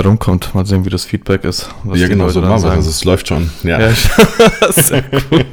[0.00, 0.54] rumkommt.
[0.54, 1.68] Mal sehen, wie das Feedback ist.
[1.92, 2.70] ja, genau, so machen wir.
[2.70, 3.50] Also es läuft schon.
[3.62, 3.90] Ja, ja
[4.72, 5.46] sehr gut.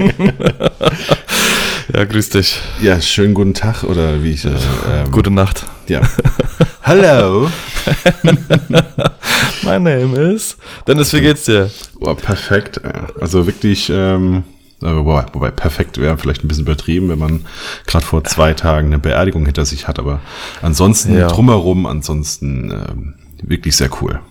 [1.94, 2.60] ja, grüß dich.
[2.82, 4.46] Ja, schönen guten Tag oder wie ich.
[4.46, 5.66] Äh, ähm, Gute Nacht.
[5.88, 6.02] Ja.
[6.84, 7.50] Hallo.
[9.64, 10.58] My name is.
[10.88, 11.70] Dennis, wie geht's dir?
[12.00, 12.82] Oh, perfekt.
[13.20, 13.90] Also wirklich.
[13.94, 14.44] Ähm,
[14.82, 17.46] Wobei, wobei perfekt wäre vielleicht ein bisschen übertrieben, wenn man
[17.86, 20.22] gerade vor zwei Tagen eine Beerdigung hinter sich hat, aber
[20.64, 21.28] ansonsten ja.
[21.28, 23.14] drumherum, ansonsten ähm,
[23.44, 24.22] wirklich sehr cool.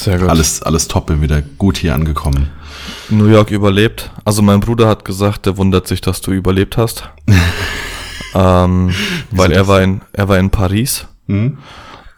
[0.00, 0.30] Sehr gut.
[0.30, 2.48] Alles, alles top, bin wieder gut hier angekommen.
[3.10, 4.10] New York überlebt.
[4.24, 7.10] Also mein Bruder hat gesagt, der wundert sich, dass du überlebt hast.
[8.34, 8.94] ähm,
[9.30, 11.06] weil er war in, er war in Paris.
[11.26, 11.58] Mhm.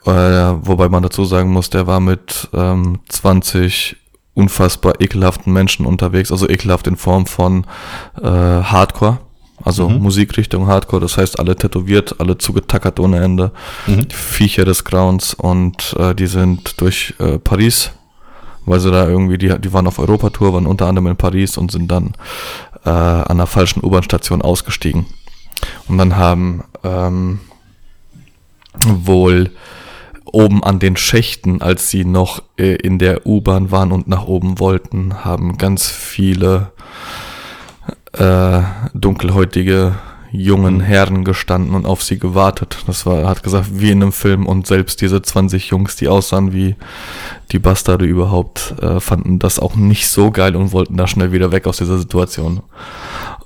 [0.04, 3.96] Äh, wobei man dazu sagen muss, der war mit ähm, 20
[4.34, 7.66] unfassbar ekelhaften Menschen unterwegs, also ekelhaft in Form von
[8.22, 9.18] äh, Hardcore,
[9.64, 9.98] also mhm.
[9.98, 13.52] Musikrichtung Hardcore, das heißt alle tätowiert, alle zugetackert ohne Ende,
[13.86, 14.08] mhm.
[14.08, 17.92] die Viecher des Grauens und äh, die sind durch äh, Paris,
[18.64, 21.70] weil sie da irgendwie, die, die waren auf Europatour, waren unter anderem in Paris und
[21.70, 22.12] sind dann
[22.84, 25.06] äh, an der falschen U-Bahn-Station ausgestiegen.
[25.88, 27.40] Und dann haben ähm,
[28.86, 29.50] wohl
[30.24, 34.58] oben an den Schächten, als sie noch äh, in der U-Bahn waren und nach oben
[34.58, 36.72] wollten, haben ganz viele
[38.12, 38.62] äh,
[38.94, 39.94] dunkelhäutige
[40.32, 42.78] jungen Herren gestanden und auf sie gewartet.
[42.86, 46.54] Das war, hat gesagt, wie in einem Film und selbst diese 20 Jungs, die aussahen
[46.54, 46.74] wie
[47.52, 51.52] die Bastarde überhaupt, äh, fanden das auch nicht so geil und wollten da schnell wieder
[51.52, 52.62] weg aus dieser Situation.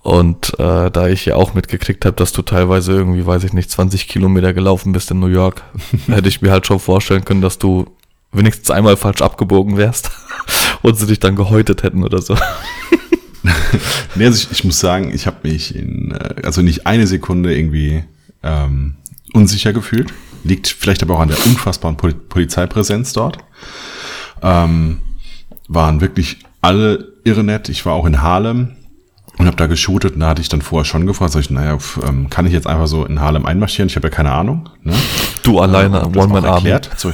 [0.02, 3.68] Und äh, da ich ja auch mitgekriegt habe, dass du teilweise irgendwie, weiß ich nicht,
[3.68, 5.64] 20 Kilometer gelaufen bist in New York,
[6.06, 7.86] hätte ich mir halt schon vorstellen können, dass du
[8.30, 10.12] wenigstens einmal falsch abgebogen wärst
[10.82, 12.36] und sie dich dann gehäutet hätten oder so.
[14.14, 17.56] nee, also ich, ich muss sagen, ich habe mich in, äh, also nicht eine Sekunde
[17.56, 18.04] irgendwie
[18.42, 18.96] ähm,
[19.32, 20.12] unsicher gefühlt.
[20.44, 23.38] Liegt vielleicht aber auch an der unfassbaren Pol Polizeipräsenz dort.
[24.42, 24.98] Ähm,
[25.68, 27.68] waren wirklich alle irre nett.
[27.68, 28.76] Ich war auch in Harlem
[29.38, 31.78] und habe da geshootet und da hatte ich dann vorher schon gefragt, sag ich, naja,
[32.06, 33.88] ähm, kann ich jetzt einfach so in Harlem einmarschieren?
[33.88, 34.68] Ich habe ja keine Ahnung.
[34.82, 34.94] Ne?
[35.42, 36.74] Du alleine, ähm, One Man Army.
[36.96, 37.12] So,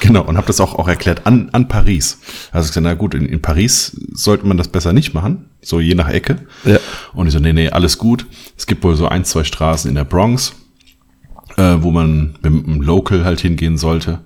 [0.00, 2.18] genau, und habe das auch, auch erklärt an, an Paris.
[2.50, 5.80] Also ich gesagt, na gut, in, in Paris sollte man das besser nicht machen, so
[5.80, 6.36] je nach Ecke.
[6.64, 6.78] Ja.
[7.12, 8.26] Und ich so, nee, nee, alles gut.
[8.56, 10.54] Es gibt wohl so ein, zwei Straßen in der Bronx,
[11.56, 14.20] äh, wo man mit einem Local halt hingehen sollte.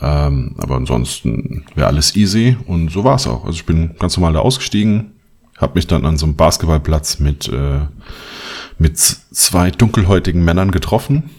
[0.00, 3.44] Ähm, aber ansonsten wäre alles easy und so war es auch.
[3.44, 5.12] Also ich bin ganz normal da ausgestiegen,
[5.58, 7.80] habe mich dann an so einem Basketballplatz mit, äh,
[8.78, 11.30] mit zwei dunkelhäutigen Männern getroffen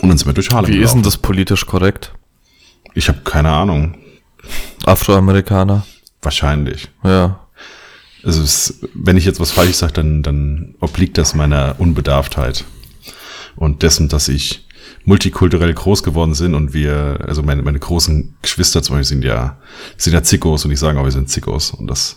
[0.00, 0.84] und dann sind wir durch Harlem Wie gelaufen.
[0.84, 2.12] ist denn das politisch korrekt?
[2.96, 3.94] Ich habe keine Ahnung.
[4.86, 5.84] Afroamerikaner?
[6.22, 6.88] Wahrscheinlich.
[7.04, 7.40] Ja.
[8.24, 12.64] Also es, wenn ich jetzt was falsch sage, dann, dann obliegt das meiner Unbedarftheit
[13.54, 14.66] und dessen, dass ich
[15.04, 19.58] multikulturell groß geworden sind und wir, also meine, meine großen Geschwister zum Beispiel sind ja,
[19.98, 22.16] sind ja Zickos und ich sage auch, wir sind Zickos und das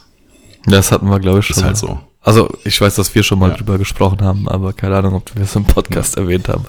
[0.65, 1.57] das hatten wir, glaube ich, schon.
[1.57, 1.99] Ist halt so.
[2.21, 3.55] Also, ich weiß, dass wir schon mal ja.
[3.55, 6.23] drüber gesprochen haben, aber keine Ahnung, ob wir es im Podcast ja.
[6.23, 6.65] erwähnt haben.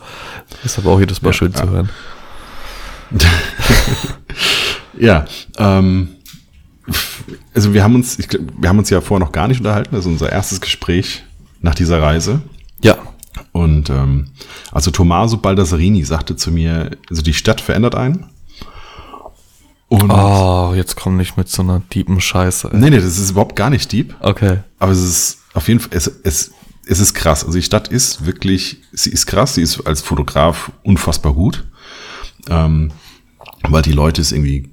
[0.63, 1.91] Ist aber auch jedes Mal ja, schön zu hören.
[4.99, 5.25] ja,
[5.59, 6.09] ähm,
[7.55, 9.91] also wir haben uns, ich, wir haben uns ja vorher noch gar nicht unterhalten.
[9.93, 11.25] Das ist unser erstes Gespräch
[11.61, 12.41] nach dieser Reise.
[12.83, 12.99] Ja.
[13.53, 14.29] Und ähm,
[14.73, 18.27] also Tommaso Baldassarini sagte zu mir, also die Stadt verändert einen.
[19.89, 22.71] Und oh, jetzt komm nicht mit so einer deepen Scheiße.
[22.73, 22.79] Ey.
[22.79, 24.15] Nee, nee, das ist überhaupt gar nicht deep.
[24.21, 24.59] Okay.
[24.79, 26.53] Aber es ist auf jeden Fall, es, es,
[26.87, 27.45] es ist krass.
[27.45, 31.65] Also die Stadt ist wirklich, sie ist krass, sie ist als Fotograf unfassbar gut.
[32.49, 32.93] Ähm,
[33.69, 34.69] weil die Leute es irgendwie,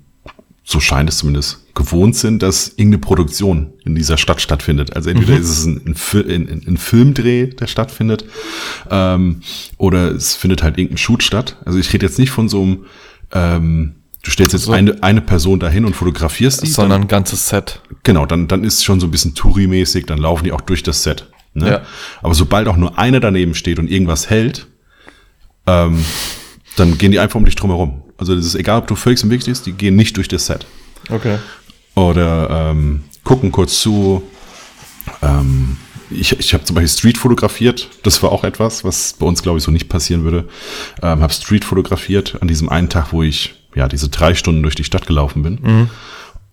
[0.63, 4.95] so scheint es zumindest, gewohnt sind, dass irgendeine Produktion in dieser Stadt stattfindet.
[4.95, 5.41] Also entweder mhm.
[5.41, 8.25] ist es ein, ein, ein, ein, Filmdreh, der stattfindet,
[8.89, 9.41] ähm,
[9.77, 11.57] oder es findet halt irgendein Shoot statt.
[11.65, 12.85] Also ich rede jetzt nicht von so einem
[13.31, 13.95] ähm,
[14.27, 14.73] Du stellst jetzt so.
[14.73, 16.67] eine, eine Person dahin und fotografierst die.
[16.67, 17.81] Sondern ein ganzes Set.
[18.03, 20.83] Genau, dann, dann ist es schon so ein bisschen Touri-mäßig, dann laufen die auch durch
[20.83, 21.29] das Set.
[21.53, 21.69] Ne?
[21.69, 21.81] Ja.
[22.21, 24.67] Aber sobald auch nur einer daneben steht und irgendwas hält,
[25.65, 26.03] ähm,
[26.75, 28.03] dann gehen die einfach um dich drum herum.
[28.17, 30.45] Also das ist egal, ob du völlig im Weg stehst, die gehen nicht durch das
[30.47, 30.65] Set.
[31.09, 31.37] Okay.
[31.95, 34.23] Oder ähm, gucken kurz zu.
[35.21, 35.77] Ähm,
[36.09, 37.89] ich ich habe zum Beispiel Street fotografiert.
[38.03, 40.45] Das war auch etwas, was bei uns, glaube ich, so nicht passieren würde.
[41.01, 44.75] Ähm, habe Street fotografiert an diesem einen Tag, wo ich ja, diese drei Stunden durch
[44.75, 45.59] die Stadt gelaufen bin.
[45.61, 45.89] Mhm.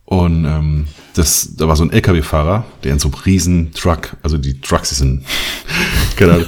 [0.06, 4.36] Und ähm, das, da war so ein LKW-Fahrer, der in so einem riesen Truck, also
[4.36, 5.24] die Trucks, die sind,
[6.16, 6.46] genau, also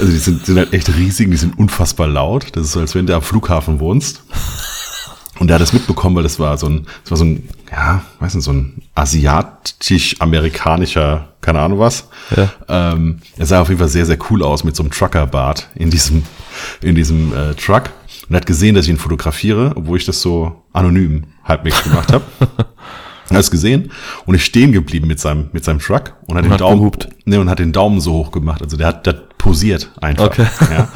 [0.00, 2.46] die sind, sind halt echt riesig, die sind unfassbar laut.
[2.52, 4.22] Das ist so, als wenn du am Flughafen wohnst.
[5.40, 8.02] Und der hat das mitbekommen, weil das war so ein, das war so ein, ja,
[8.18, 12.08] weiß nicht, so ein asiatisch-amerikanischer, keine Ahnung was.
[12.36, 12.52] Ja.
[12.68, 15.88] Ähm, er sah auf jeden Fall sehr, sehr cool aus mit so einem Trucker-Bart in
[15.88, 16.24] diesem,
[16.82, 17.84] in diesem äh, Truck.
[18.30, 22.12] Und er hat gesehen, dass ich ihn fotografiere, obwohl ich das so anonym halbwegs gemacht
[22.12, 22.22] habe.
[23.28, 23.90] Er hat es gesehen
[24.24, 26.78] und ist stehen geblieben mit seinem, mit seinem Truck und hat, Und den, hat Daumen,
[26.78, 27.08] gehupt.
[27.24, 28.62] nee, und hat den Daumen so hoch gemacht.
[28.62, 30.26] Also der hat, der hat posiert einfach.
[30.26, 30.46] Okay.
[30.70, 30.88] Ja.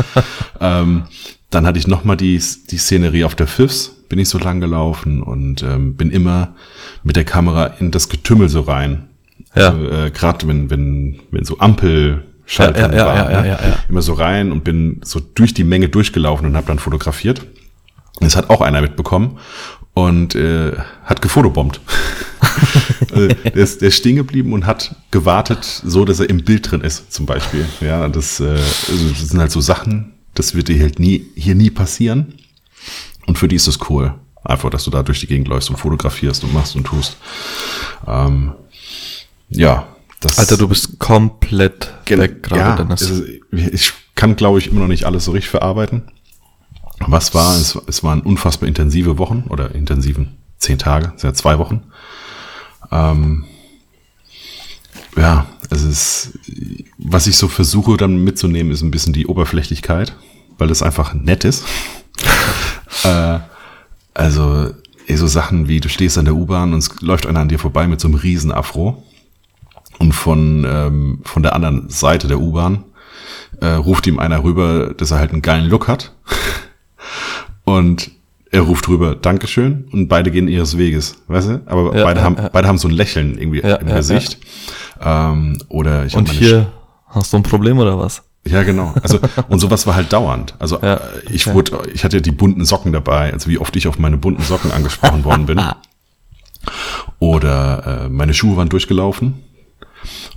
[0.61, 1.03] ähm,
[1.51, 2.41] dann hatte ich nochmal die,
[2.71, 6.55] die Szenerie auf der FIFS, bin ich so lang gelaufen und ähm, bin immer
[7.03, 9.09] mit der Kamera in das Getümmel so rein.
[9.57, 9.71] Ja.
[9.71, 13.49] Also, äh, Gerade wenn, wenn, wenn so Ampel Ja, ja, ja, ja, ja, ne?
[13.49, 13.79] ja, ja.
[13.89, 17.47] immer so rein und bin so durch die Menge durchgelaufen und habe dann fotografiert.
[18.21, 19.39] Das hat auch einer mitbekommen
[19.95, 20.73] und äh,
[21.05, 21.81] hat gefotobombt.
[23.13, 26.71] Also, der, ist, der ist stehen geblieben und hat gewartet, so dass er im Bild
[26.71, 27.67] drin ist, zum Beispiel.
[27.81, 31.55] Ja, das, äh, also das sind halt so Sachen, das wird dir halt nie, hier
[31.55, 32.35] nie passieren.
[33.27, 34.15] Und für die ist es cool.
[34.45, 37.17] Einfach, dass du da durch die Gegend läufst und fotografierst und machst und tust.
[38.07, 38.53] Ähm,
[39.49, 39.87] ja,
[40.25, 43.03] das Alter, du bist komplett weg gerade, ja, Dennis.
[43.03, 46.03] es ich kann, glaube ich, immer noch nicht alles so richtig verarbeiten.
[47.01, 47.57] Was war?
[47.57, 51.83] Es, es waren unfassbar intensive Wochen oder intensiven zehn Tage, sind ja zwei Wochen.
[52.91, 53.45] Ähm,
[55.17, 56.39] ja, es ist,
[56.99, 60.17] was ich so versuche dann mitzunehmen, ist ein bisschen die Oberflächlichkeit,
[60.59, 61.65] weil das einfach nett ist.
[63.05, 63.41] äh,
[64.15, 64.71] also,
[65.07, 67.59] eh so Sachen wie, du stehst an der U-Bahn und es läuft einer an dir
[67.59, 69.05] vorbei mit so einem riesen Afro
[69.99, 72.85] und von, ähm, von der anderen Seite der U-Bahn
[73.61, 76.13] äh, ruft ihm einer rüber, dass er halt einen geilen Look hat.
[77.65, 78.11] und
[78.51, 81.63] er ruft rüber, Dankeschön, und beide gehen ihres Weges, weißt du?
[81.67, 82.49] Aber Ja, beide, ja, haben, ja.
[82.53, 84.39] beide haben so ein Lächeln irgendwie im Gesicht.
[85.03, 86.73] Ähm, oder ich Und hier
[87.09, 88.23] hast du ein Problem oder was?
[88.47, 88.95] ja, genau.
[89.03, 89.19] Also,
[89.49, 90.55] und sowas war halt dauernd.
[90.61, 91.01] Also, Ja, äh,
[91.31, 91.55] ich okay.
[91.57, 94.71] wurde, ich hatte die bunten Socken dabei, also wie oft ich auf meine bunten Socken
[94.71, 95.61] angesprochen worden bin.
[97.19, 99.43] Oder äh, meine Schuhe waren durchgelaufen.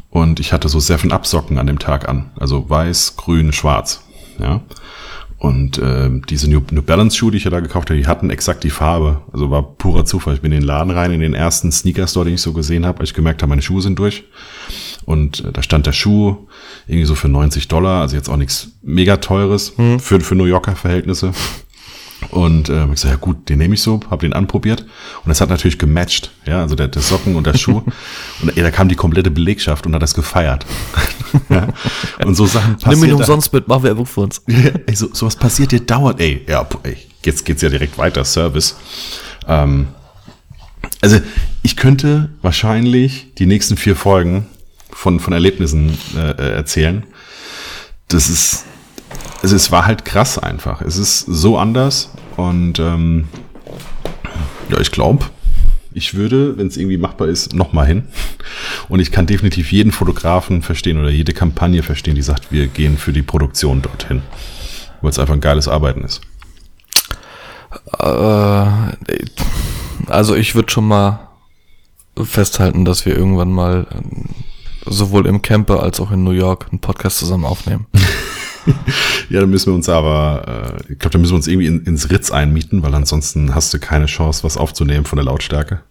[0.10, 2.32] Und ich hatte so Seven Up Socken an dem Tag an.
[2.40, 4.04] Also weiß, grün, schwarz.
[4.40, 4.62] Ja.
[5.40, 8.32] Und äh, diese New, New Balance Schuhe, die ich ja da gekauft habe, die hatten
[8.32, 9.22] exakt die Farbe.
[9.32, 10.34] Also war purer Zufall.
[10.34, 12.86] Ich bin in den Laden rein, in den ersten Sneaker Store, den ich so gesehen
[12.88, 14.24] habe, als ich gemerkt habe, meine Schuhe sind durch.
[15.06, 16.48] Und äh, da stand der Schuh
[16.88, 20.76] irgendwie so für 90 Dollar, also jetzt auch nichts mega teures für, für New Yorker
[20.76, 21.34] Verhältnisse.
[22.32, 24.86] Und äh, ich gesagt, ja gut, den nehme ich so, habe den anprobiert
[25.24, 27.84] und es hat natürlich gematcht, ja, also der, der Socken und der Schuh
[28.42, 30.66] und ey, da kam die komplette Belegschaft und hat das gefeiert.
[31.50, 31.68] ja.
[32.26, 33.04] Und so Sachen Nimm passieren.
[33.04, 34.42] ihn da- umsonst mit, mach Werbung für uns.
[34.48, 36.44] ja, ey, so, sowas passiert dir dauernd, ey.
[36.48, 38.76] Ja, ey, jetzt geht's ja direkt weiter, Service.
[39.48, 39.88] Ähm,
[41.02, 41.20] also,
[41.62, 44.48] ich könnte wahrscheinlich die nächsten vier Folgen
[44.90, 47.04] von, von Erlebnissen äh, äh, erzählen.
[48.08, 48.66] Das ist,
[49.42, 50.82] also es war halt krass einfach.
[50.82, 53.28] Es ist so anders und ähm,
[54.70, 55.26] ja, ich glaube,
[55.98, 58.04] ich würde, wenn es irgendwie machbar ist, nochmal hin.
[58.88, 62.98] Und ich kann definitiv jeden Fotografen verstehen oder jede Kampagne verstehen, die sagt, wir gehen
[62.98, 64.22] für die Produktion dorthin.
[65.02, 66.22] Weil es einfach ein geiles Arbeiten ist.
[68.00, 68.66] Äh,
[70.08, 71.30] also ich würde schon mal
[72.16, 74.26] festhalten, dass wir irgendwann mal ähm,
[74.86, 77.88] sowohl im Camper als auch in New York einen Podcast zusammen aufnehmen.
[79.30, 81.84] Ja, dann müssen wir uns aber, äh, ich glaube, da müssen wir uns irgendwie in,
[81.84, 85.82] ins Ritz einmieten, weil ansonsten hast du keine Chance, was aufzunehmen von der Lautstärke.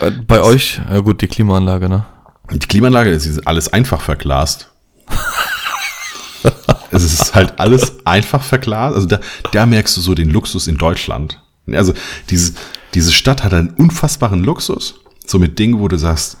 [0.00, 2.06] Äh, Bei euch, ja gut, die Klimaanlage, ne?
[2.52, 4.70] Die Klimaanlage ist alles einfach verglast.
[6.90, 8.94] es ist halt alles einfach verglast.
[8.94, 9.20] Also da,
[9.52, 11.42] da merkst du so den Luxus in Deutschland.
[11.72, 11.94] Also
[12.30, 12.54] diese,
[12.94, 14.94] diese Stadt hat einen unfassbaren Luxus.
[15.26, 16.38] So mit Dingen, wo du sagst,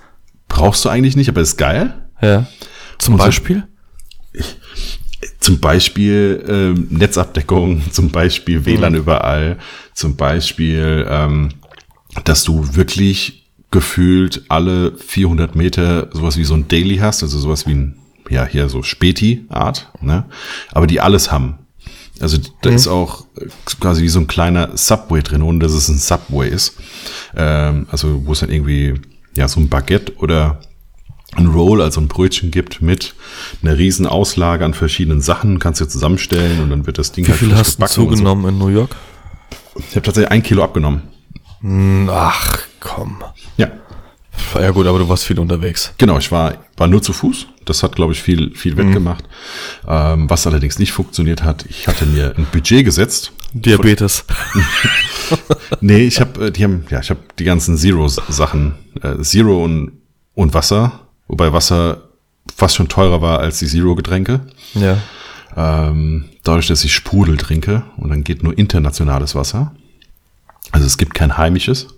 [0.48, 2.06] brauchst du eigentlich nicht, aber ist geil.
[2.20, 2.46] Ja.
[2.98, 3.64] Zum Und so- Beispiel?
[5.40, 9.58] Zum Beispiel ähm, Netzabdeckung, zum Beispiel WLAN überall,
[9.94, 11.50] zum Beispiel, ähm,
[12.24, 17.66] dass du wirklich gefühlt alle 400 Meter sowas wie so ein Daily hast, also sowas
[17.66, 17.98] wie ein,
[18.30, 20.24] ja, hier so Späti-Art, ne?
[20.72, 21.58] aber die alles haben.
[22.20, 23.46] Also da ist auch äh,
[23.80, 26.76] quasi wie so ein kleiner Subway drin, ohne dass es ein Subway ist.
[27.36, 28.94] Ähm, also wo es dann irgendwie,
[29.36, 30.60] ja, so ein Baguette oder
[31.36, 33.14] ein Roll, also ein Brötchen gibt mit
[33.62, 37.32] einer riesen Auslage an verschiedenen Sachen, kannst du zusammenstellen und dann wird das Ding Wie
[37.32, 38.90] viel frisch hast du zugenommen in New York?
[39.74, 39.80] So.
[39.80, 41.02] Ich habe tatsächlich ein Kilo abgenommen.
[41.60, 43.22] Hm, Ach, komm.
[43.56, 43.68] Ja,
[44.60, 45.92] Ja gut, aber du warst viel unterwegs.
[45.98, 46.18] genau.
[46.18, 47.46] Ich war, war nur zu Fuß.
[47.64, 49.24] Das hat, glaube ich, viel, viel wettgemacht.
[49.88, 53.32] Ähm, was allerdings nicht funktioniert hat, ich hatte mir ein Budget gesetzt.
[53.52, 54.24] Diabetes.
[55.80, 59.92] Nee, ich habe, die haben, ja, ich habe die ganzen Zero-Sachen, äh, Zero und,
[60.34, 61.03] und Wasser,
[61.34, 62.02] wobei Wasser
[62.54, 64.40] fast schon teurer war als die Zero-Getränke.
[64.74, 64.98] Ja.
[65.56, 69.74] Ähm, dadurch, dass ich Sprudel trinke und dann geht nur internationales Wasser.
[70.70, 71.88] Also es gibt kein heimisches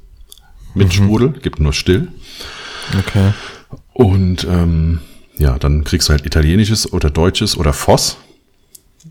[0.72, 2.08] mit Sprudel, gibt nur still.
[2.98, 3.34] Okay.
[3.92, 5.00] Und ähm,
[5.36, 8.16] ja, dann kriegst du halt italienisches oder deutsches oder Voss.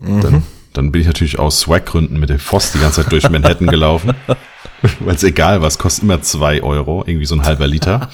[0.00, 0.42] Dann,
[0.72, 4.14] dann bin ich natürlich aus Swag-Gründen mit dem Voss die ganze Zeit durch Manhattan gelaufen.
[5.00, 8.10] Weil es egal was, kostet immer zwei Euro, irgendwie so ein halber Liter.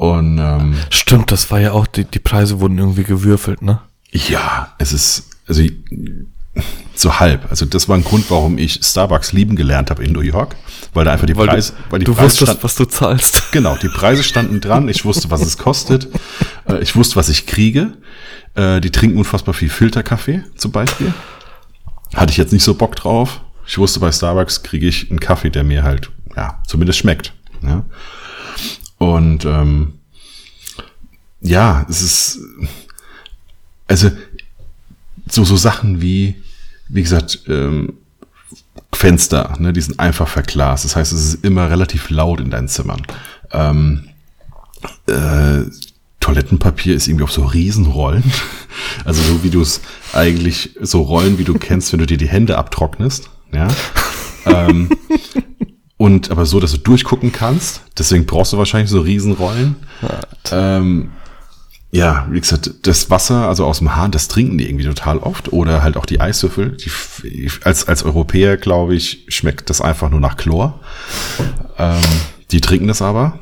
[0.00, 3.82] Und ähm, Stimmt, das war ja auch, die, die Preise wurden irgendwie gewürfelt, ne?
[4.10, 5.62] Ja, es ist, also
[6.94, 7.50] so halb.
[7.50, 10.56] Also das war ein Grund, warum ich Starbucks lieben gelernt habe in New York,
[10.94, 13.52] weil da einfach die Preise, weil die du Preise wusstest, stand, was du zahlst.
[13.52, 14.88] Genau, die Preise standen dran.
[14.88, 16.08] Ich wusste, was es kostet.
[16.66, 17.92] Äh, ich wusste, was ich kriege.
[18.54, 21.12] Äh, die trinken unfassbar viel Filterkaffee zum Beispiel.
[22.14, 23.42] Hatte ich jetzt nicht so Bock drauf.
[23.66, 27.34] Ich wusste, bei Starbucks kriege ich einen Kaffee, der mir halt, ja, zumindest schmeckt.
[27.62, 27.84] Ja.
[29.00, 29.94] Und ähm,
[31.40, 32.38] ja, es ist
[33.88, 34.10] also
[35.26, 36.36] so so Sachen wie
[36.90, 37.94] wie gesagt ähm,
[38.92, 40.84] Fenster, ne, die sind einfach verglast.
[40.84, 43.00] Das heißt, es ist immer relativ laut in deinen Zimmern.
[43.52, 44.10] Ähm,
[45.06, 45.62] äh,
[46.20, 48.24] Toilettenpapier ist irgendwie auf so Riesenrollen.
[49.04, 49.80] Also so wie du es
[50.12, 53.30] eigentlich, so Rollen, wie du kennst, wenn du dir die Hände abtrocknest.
[53.52, 53.68] Ja.
[54.46, 54.90] ähm,
[56.00, 57.82] und aber so, dass du durchgucken kannst.
[57.98, 59.76] Deswegen brauchst du wahrscheinlich so Riesenrollen.
[60.50, 61.10] Ähm,
[61.90, 65.52] ja, wie gesagt, das Wasser, also aus dem Hahn, das trinken die irgendwie total oft.
[65.52, 66.78] Oder halt auch die Eiswürfel.
[66.78, 70.80] Die, als, als Europäer, glaube ich, schmeckt das einfach nur nach Chlor.
[71.76, 72.00] Ähm,
[72.50, 73.38] die trinken das aber.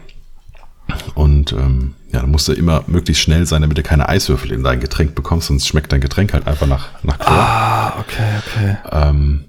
[1.15, 4.65] Und ähm, ja, dann musst du immer möglichst schnell sein, damit du keine Eiswürfel in
[4.65, 7.39] dein Getränk bekommst, sonst schmeckt dein Getränk halt einfach nach, nach Chlor.
[7.39, 8.77] Ah, okay, okay.
[8.91, 9.45] Ähm,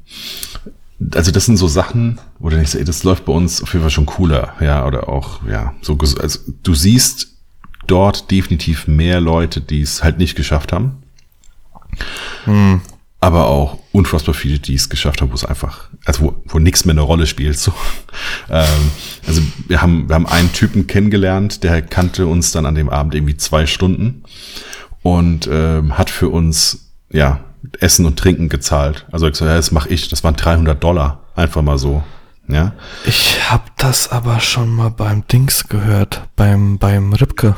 [1.14, 3.84] also das sind so Sachen, wo du denkst, ey, das läuft bei uns auf jeden
[3.84, 7.28] Fall schon cooler, ja, oder auch, ja, so, also du siehst
[7.88, 11.04] dort definitiv mehr Leute, die es halt nicht geschafft haben.
[12.46, 12.82] Hm.
[13.22, 16.86] Aber auch unfassbar viele, die es geschafft haben, wo es einfach, also wo, wo nichts
[16.86, 17.58] mehr eine Rolle spielt.
[17.58, 17.74] So.
[18.50, 18.92] ähm,
[19.28, 23.16] also wir haben, wir haben einen Typen kennengelernt, der kannte uns dann an dem Abend
[23.16, 24.24] irgendwie zwei Stunden
[25.02, 27.44] und ähm, hat für uns, ja,
[27.80, 29.06] Essen und Trinken gezahlt.
[29.12, 30.10] Also ich so, ja, das mache ich.
[30.10, 31.24] Das waren 300 Dollar.
[31.36, 32.04] Einfach mal so.
[32.48, 32.74] Ja.
[33.06, 37.56] Ich habe das aber schon mal beim Dings gehört, beim, beim Ripke.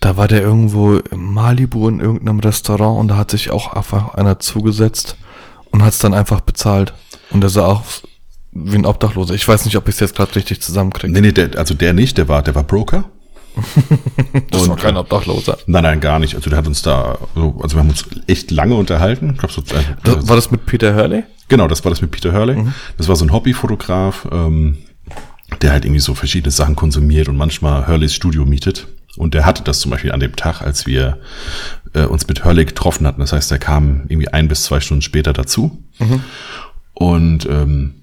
[0.00, 4.14] Da war der irgendwo im Malibu in irgendeinem Restaurant und da hat sich auch einfach
[4.14, 5.16] einer zugesetzt
[5.70, 6.94] und hat es dann einfach bezahlt.
[7.30, 7.82] Und der sah auch
[8.52, 9.34] wie ein Obdachloser.
[9.34, 11.12] Ich weiß nicht, ob ich es jetzt gerade richtig zusammenkriege.
[11.12, 13.04] Nee, nee, der, also der nicht, der war, der war Broker.
[14.50, 15.58] Das und, war kein Obdachloser.
[15.66, 16.34] Nein, nein, gar nicht.
[16.34, 19.30] Also der hat uns da, also wir haben uns echt lange unterhalten.
[19.32, 21.24] Ich glaub, so, äh, das, war das mit Peter Hurley?
[21.48, 22.56] Genau, das war das mit Peter Hurley.
[22.56, 22.74] Mhm.
[22.96, 24.78] Das war so ein Hobbyfotograf, ähm,
[25.62, 28.86] der halt irgendwie so verschiedene Sachen konsumiert und manchmal Hurleys Studio mietet.
[29.16, 31.18] Und der hatte das zum Beispiel an dem Tag, als wir
[31.94, 33.20] äh, uns mit Hurley getroffen hatten.
[33.20, 35.82] Das heißt, er kam irgendwie ein bis zwei Stunden später dazu.
[35.98, 36.20] Mhm.
[36.92, 37.94] Und ähm,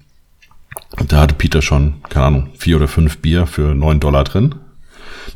[1.08, 4.54] da hatte Peter schon, keine Ahnung, vier oder fünf Bier für neun Dollar drin.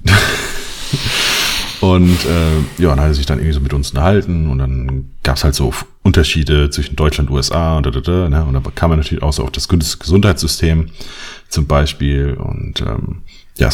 [1.81, 5.11] und äh, ja, dann hat er sich dann irgendwie so mit uns unterhalten und dann
[5.23, 8.45] gab es halt so Unterschiede zwischen Deutschland USA und da, da, da, ne?
[8.45, 10.91] und dann kam er natürlich auch so auf das Gesundheitssystem
[11.49, 13.23] zum Beispiel und ähm,
[13.57, 13.69] ja,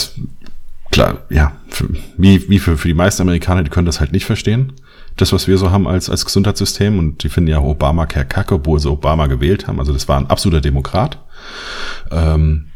[0.90, 4.24] klar, ja, für, wie, wie für, für die meisten Amerikaner, die können das halt nicht
[4.24, 4.72] verstehen,
[5.16, 8.80] das, was wir so haben als, als Gesundheitssystem und die finden ja Obamacare kacke, obwohl
[8.80, 11.18] sie Obama gewählt haben, also das war ein absoluter Demokrat.
[12.10, 12.66] Ähm,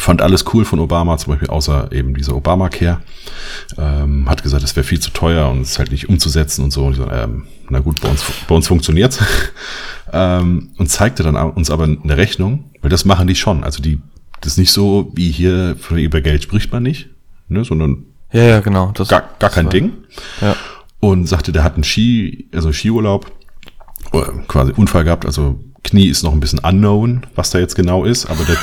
[0.00, 3.00] fand alles cool von Obama, zum Beispiel außer eben diese Obamacare.
[3.78, 6.72] Ähm, hat gesagt, es wäre viel zu teuer und es ist halt nicht umzusetzen und
[6.72, 6.86] so.
[6.86, 9.18] Und so ähm, na gut, bei uns, bei uns funktioniert's.
[10.12, 13.64] ähm, und zeigte dann uns aber eine Rechnung, weil das machen die schon.
[13.64, 14.00] Also die,
[14.40, 17.08] das ist nicht so wie hier, über Geld spricht man nicht,
[17.48, 18.92] ne, sondern ja, ja, genau.
[18.92, 19.92] Das, gar, gar kein war, Ding.
[20.40, 20.56] Ja.
[21.00, 23.30] Und sagte, der hat einen Ski, also Skiurlaub,
[24.48, 28.26] quasi Unfall gehabt, also Knie ist noch ein bisschen unknown, was da jetzt genau ist,
[28.26, 28.56] aber der,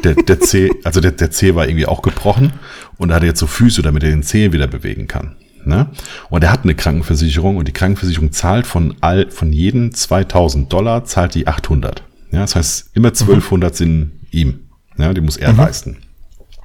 [0.00, 2.52] der, der C, also der, der C war irgendwie auch gebrochen
[2.96, 5.36] und er hatte jetzt so Füße, damit er den C wieder bewegen kann.
[5.64, 5.88] Ne?
[6.30, 11.04] Und er hat eine Krankenversicherung und die Krankenversicherung zahlt von all, von jeden 2000 Dollar
[11.04, 12.04] zahlt die 800.
[12.30, 13.76] Ja, das heißt, immer 1200 mhm.
[13.76, 14.60] sind ihm.
[14.96, 15.58] Ja, die muss er mhm.
[15.58, 15.96] leisten.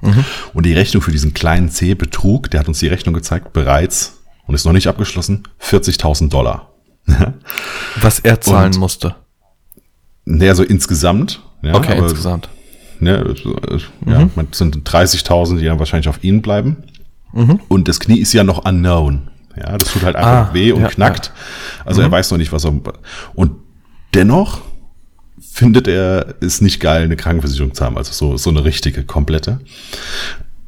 [0.02, 0.24] Mhm.
[0.54, 4.54] Und die Rechnung für diesen kleinen C-Betrug, der hat uns die Rechnung gezeigt, bereits, und
[4.54, 6.72] ist noch nicht abgeschlossen, 40.000 Dollar.
[8.00, 9.16] Was er zahlen und, musste.
[10.24, 11.42] Naja, so insgesamt.
[11.62, 12.48] Ja, okay, aber, insgesamt.
[13.00, 13.34] Ne,
[14.06, 14.30] ja, mhm.
[14.36, 16.84] man sind 30.000, die dann wahrscheinlich auf ihn bleiben.
[17.32, 17.60] Mhm.
[17.68, 19.28] Und das Knie ist ja noch unknown.
[19.56, 21.32] Ja, das tut halt einfach ah, weh und ja, knackt.
[21.84, 22.06] Also mhm.
[22.06, 22.74] er weiß noch nicht, was er.
[23.34, 23.52] Und
[24.14, 24.60] dennoch
[25.40, 27.98] findet er es nicht geil, eine Krankenversicherung zu haben.
[27.98, 29.60] Also so, so eine richtige, komplette.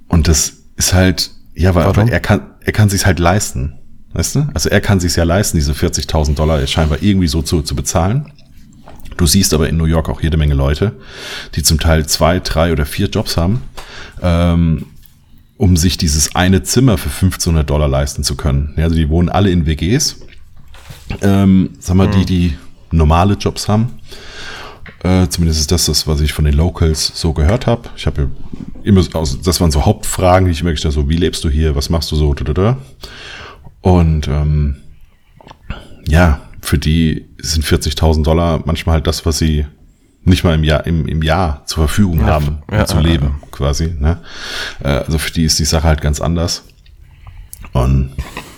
[0.09, 3.79] Und das ist halt, ja, weil, weil er kann, er kann sich's halt leisten.
[4.13, 4.49] Weißt du?
[4.55, 8.33] Also er kann sich's ja leisten, diese 40.000 Dollar scheinbar irgendwie so zu, zu bezahlen.
[9.16, 10.92] Du siehst aber in New York auch jede Menge Leute,
[11.54, 13.62] die zum Teil zwei, drei oder vier Jobs haben,
[14.23, 14.87] ähm,
[15.56, 18.75] um sich dieses eine Zimmer für 1500 Dollar leisten zu können.
[18.76, 20.25] Ja, also die wohnen alle in WGs
[21.23, 22.56] ähm, sag mal, die, die
[22.90, 23.99] normale Jobs haben.
[25.02, 27.90] Äh, zumindest ist das das, was ich von den Locals so gehört habe.
[27.97, 28.30] Ich habe
[28.83, 31.50] immer, also das waren so Hauptfragen, die ich mir gestellt habe, so, wie lebst du
[31.50, 32.78] hier, was machst du so, da, da, da.
[33.80, 34.76] Und ähm,
[36.06, 39.66] ja, für die sind 40.000 Dollar manchmal halt das, was sie
[40.25, 43.40] nicht mal im Jahr, im, im Jahr zur Verfügung ja, haben, um ja, zu leben,
[43.42, 43.94] ja, quasi.
[43.99, 44.18] Ne?
[44.83, 46.64] Äh, also für die ist die Sache halt ganz anders.
[47.73, 48.12] Und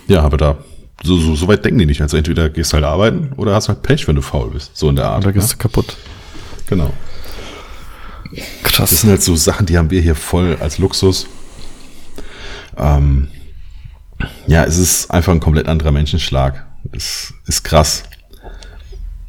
[0.07, 0.59] ja, aber da,
[1.03, 2.01] so, so, so weit denken die nicht.
[2.01, 4.77] Also entweder gehst halt arbeiten oder hast halt Pech, wenn du faul bist.
[4.77, 5.25] So in der Art.
[5.25, 5.57] Oder gehst ne?
[5.57, 5.97] du kaputt.
[6.69, 6.93] Genau.
[8.63, 8.91] Krass.
[8.91, 11.27] Das sind halt so Sachen, die haben wir hier voll als Luxus.
[12.77, 13.29] Ähm,
[14.47, 16.67] ja, es ist einfach ein komplett anderer Menschenschlag.
[16.93, 18.05] Es ist krass.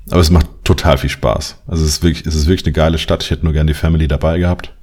[0.09, 1.57] Aber es macht total viel Spaß.
[1.67, 3.23] Also es ist wirklich, es ist wirklich eine geile Stadt.
[3.23, 4.73] Ich hätte nur gerne die Family dabei gehabt.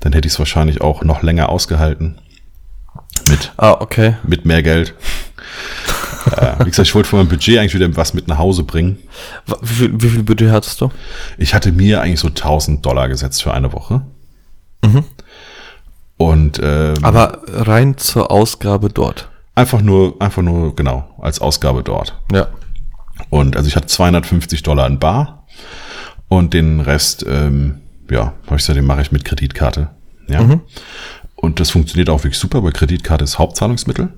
[0.00, 2.18] Dann hätte ich es wahrscheinlich auch noch länger ausgehalten.
[3.28, 4.16] Mit, ah, okay.
[4.22, 4.94] mit mehr Geld.
[6.36, 8.98] äh, wie gesagt, ich wollte von meinem Budget eigentlich wieder was mit nach Hause bringen.
[9.62, 10.90] Wie viel, wie viel Budget hattest du?
[11.38, 14.02] Ich hatte mir eigentlich so 1000 Dollar gesetzt für eine Woche.
[14.84, 15.04] Mhm.
[16.16, 19.28] Und, ähm, Aber rein zur Ausgabe dort.
[19.54, 22.18] Einfach nur, einfach nur, genau, als Ausgabe dort.
[22.32, 22.48] Ja.
[23.30, 25.46] Und also ich hatte 250 Dollar in Bar
[26.28, 27.80] und den Rest, ähm,
[28.10, 29.90] ja, habe ich gesagt, den mache ich mit Kreditkarte.
[30.26, 30.42] Ja.
[30.42, 30.62] Mhm.
[31.36, 34.12] Und das funktioniert auch wirklich super, weil Kreditkarte ist Hauptzahlungsmittel.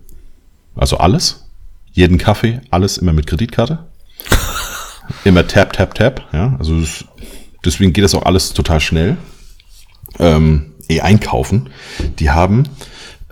[0.75, 1.45] Also alles.
[1.93, 3.87] Jeden Kaffee, alles immer mit Kreditkarte.
[5.25, 6.23] immer tap, tap, tap.
[6.33, 7.05] Ja, also das,
[7.64, 9.16] deswegen geht das auch alles total schnell.
[10.19, 11.71] Ähm, eh einkaufen.
[12.19, 12.69] Die haben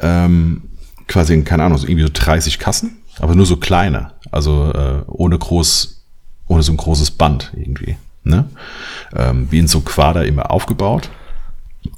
[0.00, 0.62] ähm,
[1.08, 4.12] quasi, keine Ahnung, so irgendwie so 30 Kassen, aber nur so kleine.
[4.30, 6.04] Also äh, ohne groß,
[6.46, 7.96] ohne so ein großes Band irgendwie.
[8.24, 8.48] Ne?
[9.14, 11.10] Ähm, wie in so Quader immer aufgebaut.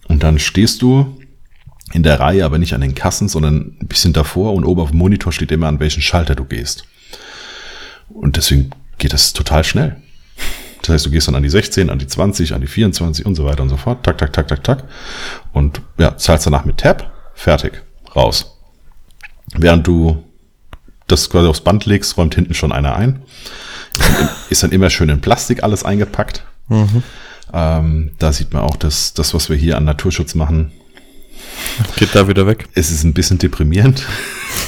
[0.08, 1.16] Und dann stehst du
[1.92, 4.90] in der Reihe, aber nicht an den Kassen, sondern ein bisschen davor und oben auf
[4.90, 6.84] dem Monitor steht immer, an welchen Schalter du gehst.
[8.08, 9.96] Und deswegen geht das total schnell.
[10.82, 13.34] Das heißt, du gehst dann an die 16, an die 20, an die 24 und
[13.34, 14.04] so weiter und so fort.
[14.04, 14.84] Tak, tak, tak, tak, tak.
[15.52, 17.10] Und ja, zahlst danach mit Tab.
[17.34, 17.82] Fertig.
[18.14, 18.55] Raus.
[19.54, 20.24] Während du
[21.06, 23.22] das quasi aufs Band legst, räumt hinten schon einer ein.
[24.50, 26.44] Ist dann, immer schön in Plastik alles eingepackt.
[26.68, 27.02] Mhm.
[27.52, 30.72] Ähm, da sieht man auch, dass das, was wir hier an Naturschutz machen,
[31.96, 32.68] geht da wieder weg.
[32.74, 34.04] Es ist ein bisschen deprimierend,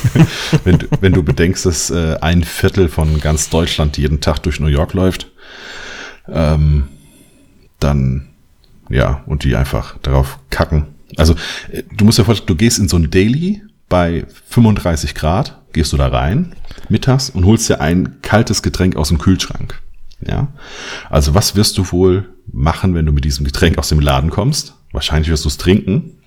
[0.65, 4.61] wenn, du, wenn du bedenkst, dass äh, ein Viertel von ganz Deutschland jeden Tag durch
[4.61, 5.31] New York läuft.
[6.29, 6.89] Ähm,
[7.81, 8.29] dann,
[8.89, 10.87] ja, und die einfach darauf kacken.
[11.17, 11.35] Also,
[11.71, 15.93] äh, du musst dir vorstellen, du gehst in so ein Daily bei 35 Grad, gehst
[15.93, 16.55] du da rein,
[16.89, 19.81] mittags, und holst dir ein kaltes Getränk aus dem Kühlschrank.
[20.27, 20.49] Ja.
[21.11, 24.75] Also, was wirst du wohl machen, wenn du mit diesem Getränk aus dem Laden kommst?
[24.93, 26.19] Wahrscheinlich wirst du es trinken.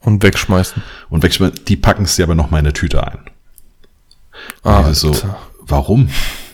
[0.00, 0.82] Und wegschmeißen.
[1.10, 1.64] Und wegschmeißen.
[1.66, 3.18] Die packen es dir aber noch mal in eine Tüte ein.
[4.62, 5.14] Ah, so,
[5.60, 6.08] warum?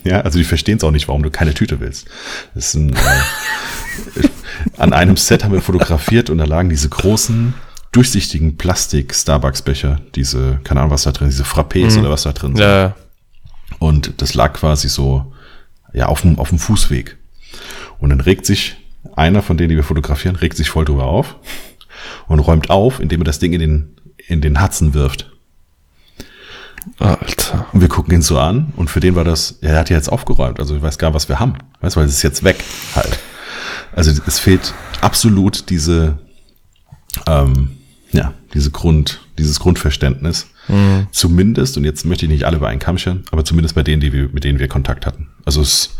[0.04, 2.08] Ja, also die verstehen es auch nicht, warum du keine Tüte willst.
[2.54, 4.28] Das ist ein, äh,
[4.78, 7.54] an einem Set haben wir fotografiert und da lagen diese großen
[7.92, 12.00] durchsichtigen Plastik-Starbucks-Becher, diese, keine Ahnung, was da drin, diese Frappés mhm.
[12.00, 12.64] oder was da drin sind.
[12.64, 12.96] Ja.
[13.78, 15.32] Und das lag quasi so,
[15.92, 17.18] ja, auf dem, auf dem Fußweg.
[17.98, 18.76] Und dann regt sich
[19.14, 21.36] einer von denen, die wir fotografieren, regt sich voll drüber auf
[22.28, 25.30] und räumt auf, indem er das Ding in den, in den Hudson wirft.
[26.98, 27.66] Alter.
[27.72, 30.10] Und wir gucken ihn so an und für den war das, er hat ja jetzt
[30.10, 31.54] aufgeräumt, also ich weiß gar nicht, was wir haben.
[31.80, 32.64] Weißt du, weil es ist jetzt weg
[32.96, 33.18] halt.
[33.94, 36.18] Also es fehlt absolut diese,
[37.26, 37.76] ähm,
[38.12, 40.48] ja, diese Grund, dieses Grundverständnis.
[40.68, 41.06] Mhm.
[41.10, 44.00] Zumindest, und jetzt möchte ich nicht alle bei einen Kamm scheren, aber zumindest bei denen,
[44.00, 45.28] die wir, mit denen wir Kontakt hatten.
[45.44, 45.96] Also es,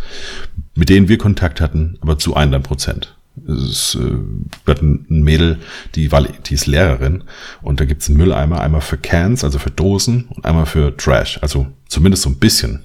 [0.74, 3.16] mit denen wir Kontakt hatten, aber zu 100 Prozent.
[3.48, 4.18] Es äh,
[4.66, 5.58] wird ein Mädel,
[5.94, 7.24] die, war, die ist Lehrerin
[7.62, 11.38] und da gibt's einen Mülleimer, einmal für Cans, also für Dosen und einmal für Trash,
[11.40, 12.80] also zumindest so ein bisschen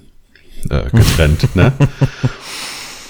[0.70, 1.54] äh, getrennt.
[1.54, 1.72] ne?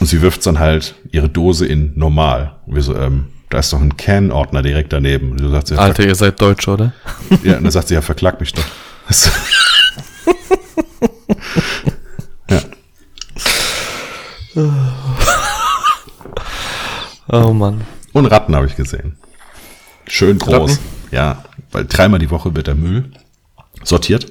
[0.01, 2.57] Und sie wirft dann halt ihre Dose in normal.
[2.67, 5.33] Und wir so, ähm, da ist doch ein Can-Ordner direkt daneben.
[5.33, 6.93] Und du sagst, ja, Alter, ihr seid Deutsch, oder?
[7.43, 8.65] Ja, und dann sagt sie, ja, verklag mich doch.
[12.51, 12.61] ja.
[17.29, 17.83] Oh Mann.
[18.13, 19.17] Und Ratten habe ich gesehen.
[20.07, 20.73] Schön groß.
[20.73, 20.79] Ratten?
[21.11, 23.13] Ja, weil dreimal die Woche wird der Müll
[23.83, 24.31] sortiert.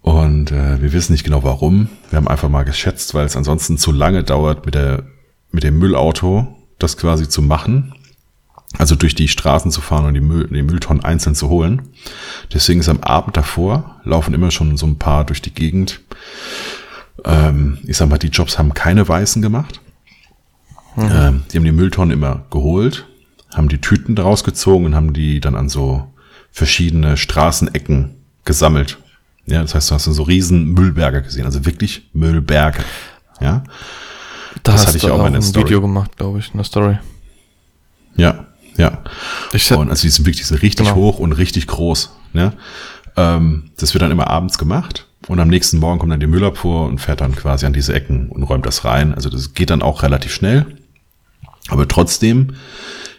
[0.00, 1.88] Und äh, wir wissen nicht genau warum.
[2.10, 5.02] Wir haben einfach mal geschätzt, weil es ansonsten zu lange dauert, mit, der,
[5.50, 7.94] mit dem Müllauto das quasi zu machen.
[8.78, 11.82] Also durch die Straßen zu fahren und die, Müll, die Mülltonnen einzeln zu holen.
[12.52, 16.00] Deswegen ist am Abend davor, laufen immer schon so ein paar durch die Gegend.
[17.24, 19.80] Ähm, ich sag mal, die Jobs haben keine Weißen gemacht.
[20.96, 21.10] Mhm.
[21.10, 23.06] Ähm, die haben die Mülltonnen immer geholt,
[23.54, 26.12] haben die Tüten daraus gezogen und haben die dann an so
[26.50, 28.98] verschiedene Straßenecken gesammelt.
[29.46, 32.82] Ja, das heißt, du hast so riesen Müllberge gesehen, also wirklich Müllberge.
[33.40, 33.62] Ja.
[34.62, 35.66] Da das hatte ich auch, auch ein Story.
[35.66, 36.98] Video gemacht, glaube ich, eine Story.
[38.16, 39.02] Ja, ja.
[39.52, 40.96] Ich, und also die sind wirklich so richtig genau.
[40.96, 42.12] hoch und richtig groß.
[42.32, 42.52] Ne?
[43.16, 46.86] Ähm, das wird dann immer abends gemacht und am nächsten Morgen kommt dann die Müllabfuhr
[46.86, 49.14] und fährt dann quasi an diese Ecken und räumt das rein.
[49.14, 50.66] Also das geht dann auch relativ schnell.
[51.68, 52.54] Aber trotzdem,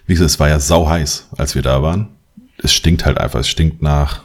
[0.05, 2.09] wie gesagt, es war ja sau heiß, als wir da waren.
[2.57, 3.41] Es stinkt halt einfach.
[3.41, 4.21] Es stinkt nach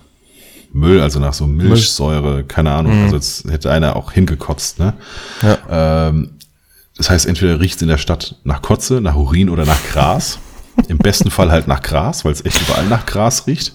[0.72, 2.96] Müll, also nach so Milchsäure, keine Ahnung.
[2.96, 3.04] Mhm.
[3.04, 4.78] Also jetzt hätte einer auch hingekotzt.
[4.78, 4.94] Ne?
[5.42, 6.08] Ja.
[6.08, 6.38] Ähm,
[7.02, 10.38] das heißt, entweder riecht es in der Stadt nach Kotze, nach Urin oder nach Gras.
[10.86, 13.74] Im besten Fall halt nach Gras, weil es echt überall nach Gras riecht.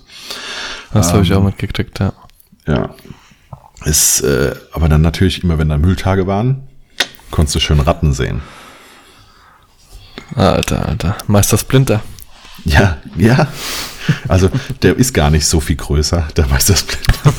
[0.94, 2.14] Das ähm, habe ich auch mitgekriegt, ja.
[2.66, 2.96] Ja.
[3.84, 6.70] Ist, äh, aber dann natürlich immer, wenn da Mülltage waren,
[7.30, 8.40] konntest du schön Ratten sehen.
[10.34, 11.18] Alter, Alter.
[11.28, 12.00] Meister Splinter.
[12.64, 13.50] Ja, ja.
[14.30, 14.50] Also
[14.84, 17.34] der ist gar nicht so viel größer, der Meister Splinter.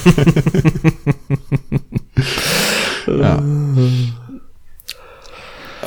[3.23, 3.43] ja.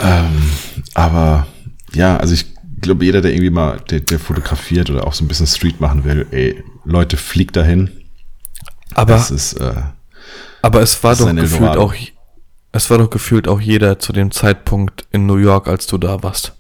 [0.04, 0.52] Ähm,
[0.94, 1.48] aber
[1.94, 2.46] ja, also ich
[2.82, 6.04] glaube, jeder, der irgendwie mal, der, der, fotografiert oder auch so ein bisschen Street machen
[6.04, 7.92] will, ey, Leute, fliegt dahin.
[8.94, 9.82] Aber, das ist, äh,
[10.62, 11.94] aber es war doch gefühlt auch,
[12.72, 16.24] es war doch gefühlt auch jeder zu dem Zeitpunkt in New York, als du da
[16.24, 16.54] warst.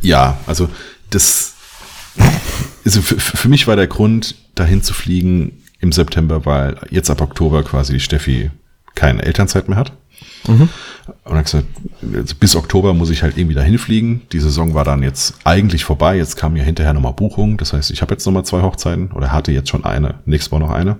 [0.00, 0.68] Ja, also
[1.10, 1.54] das,
[2.84, 7.20] also für, für mich war der Grund, dahin zu fliegen im September, weil jetzt ab
[7.20, 8.50] Oktober quasi Steffi
[8.94, 9.92] keine Elternzeit mehr hat.
[10.48, 10.68] Mhm.
[11.24, 11.66] Und dann gesagt,
[12.40, 14.22] bis Oktober muss ich halt irgendwie dahin fliegen.
[14.32, 16.16] Die Saison war dann jetzt eigentlich vorbei.
[16.16, 17.56] Jetzt kam ja hinterher nochmal Buchung.
[17.56, 20.16] Das heißt, ich habe jetzt nochmal zwei Hochzeiten oder hatte jetzt schon eine.
[20.24, 20.98] Nächstes Mal noch eine.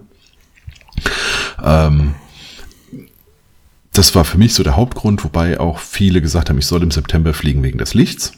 [1.63, 2.15] Ähm,
[3.93, 6.91] das war für mich so der Hauptgrund, wobei auch viele gesagt haben, ich soll im
[6.91, 8.33] September fliegen wegen des Lichts.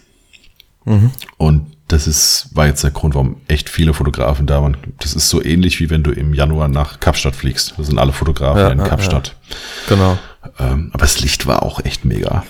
[0.85, 1.11] Mhm.
[1.37, 4.77] Und das ist, war jetzt der Grund, warum echt viele Fotografen da waren.
[5.01, 7.75] Das ist so ähnlich wie wenn du im Januar nach Kapstadt fliegst.
[7.77, 9.37] Da sind alle Fotografen ja, in Kapstadt.
[9.49, 9.57] Ja.
[9.97, 10.19] Genau.
[10.59, 12.45] Ähm, aber das Licht war auch echt mega.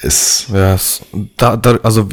[0.00, 1.02] Es, ja, es,
[1.36, 2.08] da, da, also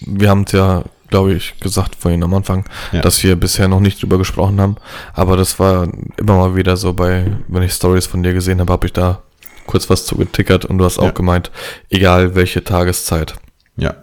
[0.00, 3.00] wir haben es ja, glaube ich, gesagt vorhin am Anfang, ja.
[3.02, 4.76] dass wir bisher noch nicht drüber gesprochen haben.
[5.12, 8.72] Aber das war immer mal wieder so bei, wenn ich Stories von dir gesehen habe,
[8.72, 9.22] habe ich da
[9.66, 11.50] kurz was zugetickert und du hast auch gemeint,
[11.90, 13.34] egal welche Tageszeit.
[13.76, 13.94] Ja.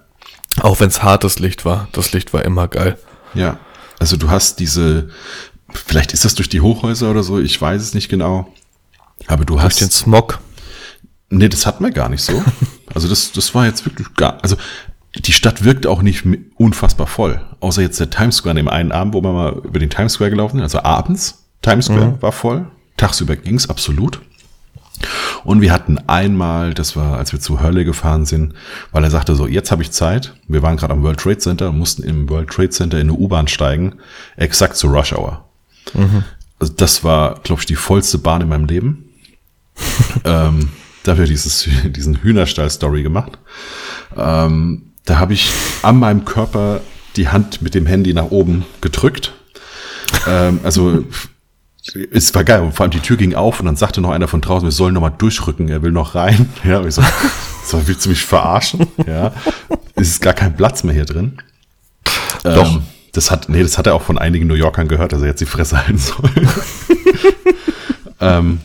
[0.61, 2.97] Auch wenn es hartes Licht war, das Licht war immer geil.
[3.33, 3.59] Ja.
[3.99, 5.09] Also du hast diese,
[5.73, 8.53] vielleicht ist das durch die Hochhäuser oder so, ich weiß es nicht genau.
[9.27, 9.81] Aber du hast.
[9.81, 10.39] den Smog.
[11.29, 12.43] Nee, das hatten wir gar nicht so.
[12.93, 14.55] Also das, das war jetzt wirklich gar, also
[15.17, 16.23] die Stadt wirkt auch nicht
[16.55, 17.41] unfassbar voll.
[17.59, 20.13] Außer jetzt der Times Square an dem einen Abend, wo wir mal über den Times
[20.13, 21.45] Square gelaufen sind, also abends.
[21.61, 22.21] Times Square mhm.
[22.21, 22.67] war voll.
[22.95, 24.21] Tagsüber ging's absolut.
[25.43, 28.53] Und wir hatten einmal, das war, als wir zu Hölle gefahren sind,
[28.91, 30.33] weil er sagte so, jetzt habe ich Zeit.
[30.47, 33.17] Wir waren gerade am World Trade Center und mussten im World Trade Center in eine
[33.17, 33.95] U-Bahn steigen,
[34.37, 35.43] exakt zur Rush Hour.
[35.93, 36.23] Mhm.
[36.59, 39.04] Also das war, glaube ich, die vollste Bahn in meinem Leben.
[40.23, 40.69] ähm,
[41.03, 43.37] dafür dieses, diesen Hühnerstall-Story gemacht.
[44.15, 45.51] Ähm, da habe ich
[45.83, 46.81] an meinem Körper
[47.15, 49.33] die Hand mit dem Handy nach oben gedrückt.
[50.27, 51.05] Ähm, also
[52.11, 52.61] es war geil.
[52.61, 54.71] Und vor allem die Tür ging auf und dann sagte noch einer von draußen, wir
[54.71, 56.49] sollen noch mal durchrücken, er will noch rein.
[56.63, 57.03] Ja, ich so,
[57.65, 58.87] so willst du mich verarschen?
[59.05, 59.33] Ja,
[59.95, 61.37] es ist gar kein Platz mehr hier drin.
[62.43, 62.75] Doch.
[62.75, 65.27] Ähm, das hat, nee, das hat er auch von einigen New Yorkern gehört, dass er
[65.27, 66.29] jetzt die Fresse halten soll.
[68.19, 68.59] ähm,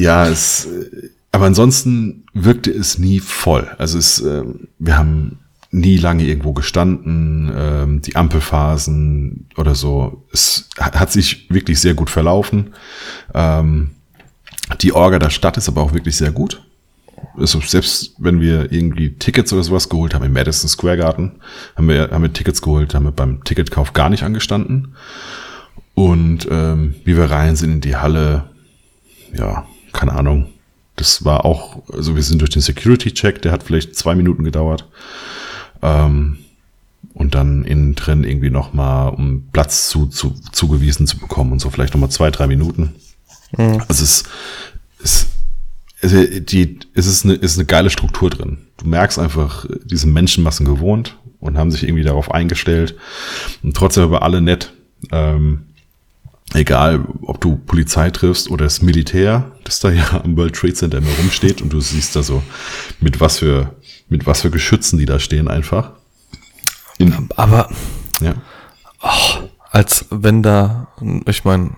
[0.00, 0.66] ja, es,
[1.30, 3.70] aber ansonsten wirkte es nie voll.
[3.78, 4.44] Also es, äh,
[4.78, 5.38] wir haben
[5.70, 10.24] nie lange irgendwo gestanden, ähm, die Ampelphasen oder so.
[10.32, 12.74] Es hat sich wirklich sehr gut verlaufen.
[13.34, 13.90] Ähm,
[14.80, 16.62] die Orga der Stadt ist aber auch wirklich sehr gut.
[17.36, 21.32] Also selbst wenn wir irgendwie Tickets oder sowas geholt haben im Madison Square Garden,
[21.76, 24.94] haben wir, haben wir Tickets geholt, haben wir beim Ticketkauf gar nicht angestanden.
[25.94, 28.50] Und ähm, wie wir rein sind in die Halle,
[29.34, 30.46] ja, keine Ahnung.
[30.96, 34.86] Das war auch, also wir sind durch den Security-Check, der hat vielleicht zwei Minuten gedauert.
[35.82, 36.38] Ähm,
[37.14, 41.70] und dann innen drin irgendwie nochmal, um Platz zu, zu, zugewiesen zu bekommen und so
[41.70, 42.94] vielleicht nochmal zwei, drei Minuten.
[43.56, 43.82] Mhm.
[43.88, 44.24] Also es,
[45.02, 45.26] es,
[46.00, 48.58] es, die, es ist, eine, ist eine geile Struktur drin.
[48.76, 52.96] Du merkst einfach, diese Menschenmassen gewohnt und haben sich irgendwie darauf eingestellt.
[53.62, 54.72] Und trotzdem aber alle nett.
[55.10, 55.66] Ähm,
[56.54, 60.98] egal, ob du Polizei triffst oder das Militär, das da ja am World Trade Center
[60.98, 62.42] immer rumsteht und du siehst da so,
[63.00, 63.74] mit was für
[64.10, 65.92] mit was für Geschützen die da stehen einfach.
[66.98, 67.70] In, aber
[68.20, 68.34] ja.
[69.02, 70.88] Oh, als wenn da,
[71.26, 71.76] ich meine,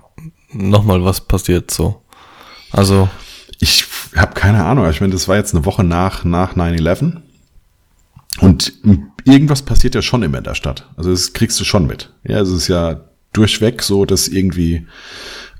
[0.53, 2.03] nochmal was passiert so.
[2.73, 3.09] Also.
[3.61, 3.85] Ich
[4.17, 4.91] habe keine Ahnung.
[4.91, 7.19] Ich meine, das war jetzt eine Woche nach, nach 9-11.
[8.41, 8.73] Und
[9.25, 10.89] irgendwas passiert ja schon immer in der Stadt.
[10.97, 12.13] Also das kriegst du schon mit.
[12.25, 14.87] Ja, es ist ja durchweg so, dass irgendwie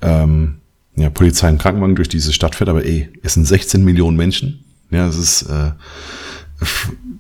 [0.01, 0.61] ähm,
[0.97, 4.65] ja, Polizei und Krankenwagen durch diese Stadt fährt, aber ey, es sind 16 Millionen Menschen.
[4.91, 5.73] Ja, es ist, äh,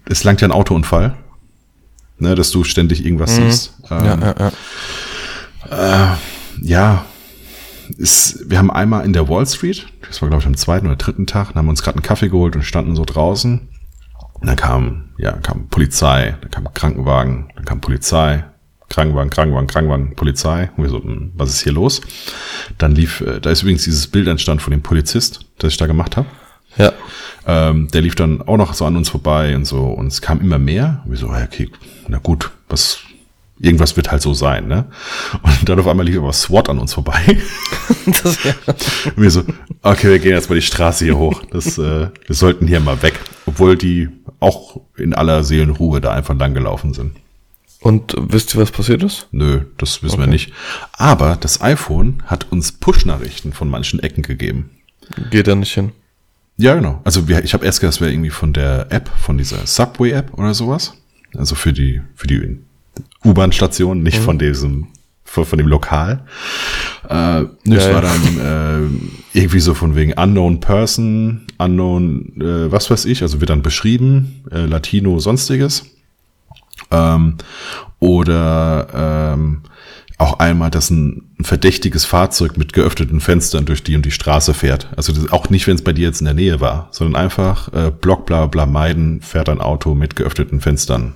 [0.06, 1.16] es langt ja ein Autounfall,
[2.18, 3.50] ne, dass du ständig irgendwas mhm.
[3.50, 3.74] siehst.
[3.90, 4.52] Ähm, ja, ja,
[5.70, 6.12] ja.
[6.12, 6.16] Äh,
[6.60, 7.06] ja,
[7.96, 10.96] ist, wir haben einmal in der Wall Street, das war glaube ich am zweiten oder
[10.96, 13.68] dritten Tag, haben uns gerade einen Kaffee geholt und standen so draußen.
[14.34, 18.44] Und dann kam, ja, kam Polizei, dann kam Krankenwagen, dann kam Polizei,
[18.92, 20.70] Krankenwagen, Krankenwagen, Krankenwagen, Polizei.
[20.76, 22.02] Und wir so, hm, was ist hier los?
[22.76, 25.86] Dann lief, äh, da ist übrigens dieses Bild entstanden von dem Polizist, das ich da
[25.86, 26.28] gemacht habe.
[26.76, 26.92] Ja.
[27.46, 29.84] Ähm, der lief dann auch noch so an uns vorbei und so.
[29.84, 31.00] Und es kam immer mehr.
[31.04, 31.70] Und wir so, okay,
[32.06, 33.00] na gut, was,
[33.58, 34.84] irgendwas wird halt so sein, ne?
[35.42, 37.38] Und dann auf einmal lief aber SWAT an uns vorbei.
[38.24, 38.52] Das, ja.
[39.14, 39.44] Und wir so,
[39.82, 41.40] okay, wir gehen jetzt mal die Straße hier hoch.
[41.52, 43.14] Das, äh, wir sollten hier mal weg.
[43.46, 44.08] Obwohl die
[44.40, 47.12] auch in aller Seelenruhe da einfach lang gelaufen sind.
[47.82, 49.26] Und wisst ihr, was passiert ist?
[49.32, 50.22] Nö, das wissen okay.
[50.22, 50.52] wir nicht.
[50.92, 54.70] Aber das iPhone hat uns Push-Nachrichten von manchen Ecken gegeben.
[55.30, 55.90] Geht da nicht hin?
[56.56, 57.00] Ja, genau.
[57.02, 60.38] Also wir, ich habe erst gedacht, das wäre irgendwie von der App, von dieser Subway-App
[60.38, 60.94] oder sowas.
[61.36, 62.58] Also für die, für die
[63.24, 64.24] U-Bahn-Station, nicht mhm.
[64.24, 64.86] von diesem,
[65.24, 66.24] von, von dem Lokal.
[67.04, 67.08] Äh,
[67.64, 68.92] das ja, war dann
[69.34, 73.62] äh, irgendwie so von wegen Unknown Person, Unknown, äh, was weiß ich, also wird dann
[73.62, 75.86] beschrieben, äh, Latino, sonstiges.
[76.92, 77.38] Ähm,
[77.98, 79.62] oder ähm,
[80.18, 84.86] auch einmal, dass ein, verdächtiges Fahrzeug mit geöffneten Fenstern durch die und die Straße fährt.
[84.96, 87.90] Also auch nicht, wenn es bei dir jetzt in der Nähe war, sondern einfach äh,
[87.90, 91.14] Block bla bla meiden, fährt ein Auto mit geöffneten Fenstern.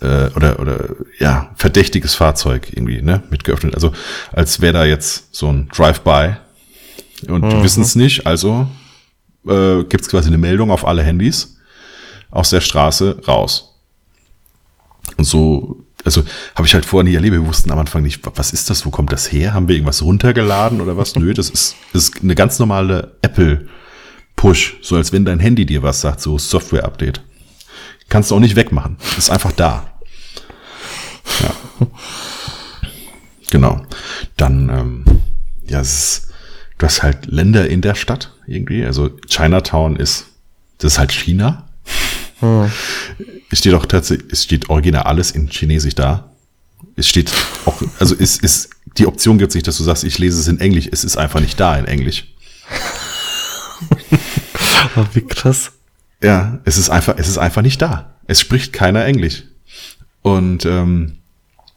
[0.00, 3.22] Äh, oder, oder ja, verdächtiges Fahrzeug irgendwie, ne?
[3.30, 3.74] Mit geöffnet.
[3.74, 3.92] Also
[4.32, 6.36] als wäre da jetzt so ein Drive-by
[7.28, 7.62] und mhm.
[7.62, 8.68] wissen es nicht, also
[9.46, 11.56] äh, gibt es quasi eine Meldung auf alle Handys
[12.30, 13.69] aus der Straße raus.
[15.16, 16.22] Und so, also
[16.54, 17.34] habe ich halt vorher nie erlebt.
[17.34, 19.54] Wir wussten am Anfang nicht, was ist das, wo kommt das her?
[19.54, 21.16] Haben wir irgendwas runtergeladen oder was?
[21.16, 26.00] Nö, das ist, ist eine ganz normale Apple-Push, so als wenn dein Handy dir was
[26.00, 27.22] sagt, so Software-Update.
[28.08, 28.96] Kannst du auch nicht wegmachen.
[29.16, 29.86] Ist einfach da.
[31.42, 31.86] Ja.
[33.50, 33.84] Genau.
[34.36, 35.04] Dann, ähm,
[35.68, 36.32] ja, es ist,
[36.78, 38.84] du hast halt Länder in der Stadt irgendwie.
[38.84, 40.26] Also Chinatown ist,
[40.78, 41.68] das ist halt China.
[42.40, 42.70] Hm.
[43.50, 46.30] Es steht auch tatsächlich, es steht original alles in Chinesisch da.
[46.96, 47.30] Es steht
[47.66, 50.60] auch, also es ist, die Option gibt sich, dass du sagst, ich lese es in
[50.60, 50.88] Englisch.
[50.90, 52.32] Es ist einfach nicht da in Englisch.
[54.96, 55.72] oh, wie krass.
[56.22, 58.14] Ja, es ist einfach, es ist einfach nicht da.
[58.26, 59.44] Es spricht keiner Englisch.
[60.22, 61.18] Und ähm,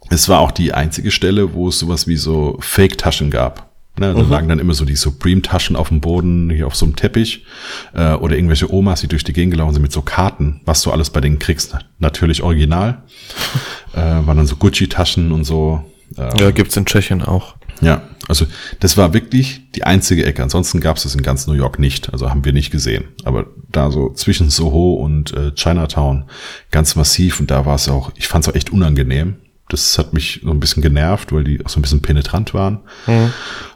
[0.10, 3.73] es war auch die einzige Stelle, wo es sowas wie so Fake-Taschen gab.
[3.96, 4.30] Ne, da mhm.
[4.30, 7.46] lagen dann immer so die Supreme-Taschen auf dem Boden, hier auf so einem Teppich.
[7.94, 10.92] Äh, oder irgendwelche Omas, die durch die Gegend gelaufen sind mit so Karten, was du
[10.92, 11.76] alles bei denen kriegst.
[12.00, 13.04] Natürlich original.
[13.94, 15.84] äh, waren dann so Gucci-Taschen und so.
[16.18, 17.56] Ähm, ja, gibt's in Tschechien auch.
[17.82, 18.46] Ja, also
[18.80, 20.42] das war wirklich die einzige Ecke.
[20.42, 22.12] Ansonsten gab's das in ganz New York nicht.
[22.14, 23.06] Also haben wir nicht gesehen.
[23.26, 26.26] Aber da so zwischen Soho und äh, Chinatown
[26.72, 27.40] ganz massiv.
[27.40, 29.36] Und da war es auch, ich fand es auch echt unangenehm
[29.74, 32.80] das hat mich so ein bisschen genervt, weil die auch so ein bisschen penetrant waren.
[33.08, 33.34] Mhm.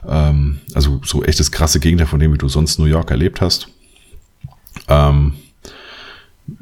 [0.08, 3.68] Ähm, also so echtes krasse Gegenteil von dem, wie du sonst New York erlebt hast.
[4.88, 5.34] Ähm,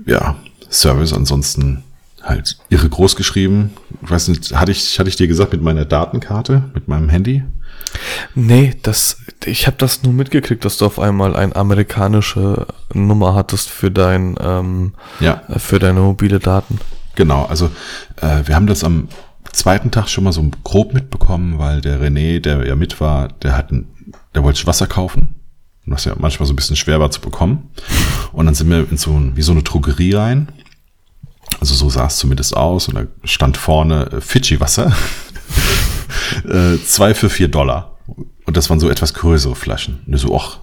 [0.07, 0.37] ja,
[0.70, 1.85] Service ansonsten
[2.22, 3.72] halt irre groß geschrieben.
[4.03, 7.44] Ich weiß nicht, hatte ich, hatte ich dir gesagt mit meiner Datenkarte, mit meinem Handy?
[8.35, 13.68] Nee, das, ich habe das nur mitgekriegt, dass du auf einmal eine amerikanische Nummer hattest
[13.68, 15.42] für dein, ähm, ja.
[15.57, 16.79] für deine mobile Daten.
[17.14, 17.70] Genau, also
[18.20, 19.09] äh, wir haben das am
[19.57, 23.57] zweiten Tag schon mal so grob mitbekommen, weil der René, der ja mit war, der
[23.57, 23.88] hat ein,
[24.35, 25.35] der wollte Wasser kaufen,
[25.87, 27.71] was ja manchmal so ein bisschen schwer war zu bekommen.
[28.33, 30.49] Und dann sind wir in so ein, wie so eine Drogerie rein.
[31.61, 34.95] Also so sah es zumindest aus und da stand vorne äh, Fidschi-Wasser.
[36.49, 37.99] äh, zwei für vier Dollar.
[38.07, 40.01] Und das waren so etwas größere Flaschen.
[40.07, 40.59] Und so, ach,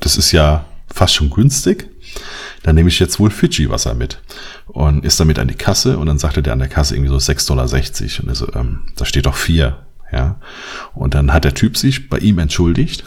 [0.00, 1.91] das ist ja fast schon günstig
[2.62, 4.18] dann nehme ich jetzt wohl Fidschi-Wasser mit.
[4.66, 7.16] Und ist damit an die Kasse und dann sagte der an der Kasse irgendwie so
[7.16, 7.64] 6,60 Dollar.
[8.22, 9.78] Und er so, ähm, da steht doch vier.
[10.12, 10.38] Ja.
[10.94, 13.04] Und dann hat der Typ sich bei ihm entschuldigt,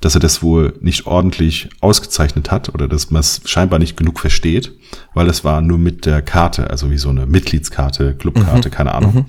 [0.00, 4.18] dass er das wohl nicht ordentlich ausgezeichnet hat oder dass man es scheinbar nicht genug
[4.18, 4.72] versteht,
[5.14, 8.72] weil es war nur mit der Karte, also wie so eine Mitgliedskarte, Clubkarte, mhm.
[8.72, 9.14] keine Ahnung.
[9.14, 9.26] Mhm.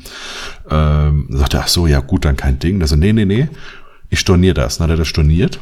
[0.69, 2.81] Ähm, sagt er, ach so, ja gut, dann kein Ding.
[2.81, 3.49] Also nee, nee, nee,
[4.09, 4.77] ich storniere das.
[4.77, 5.59] Dann hat er das storniert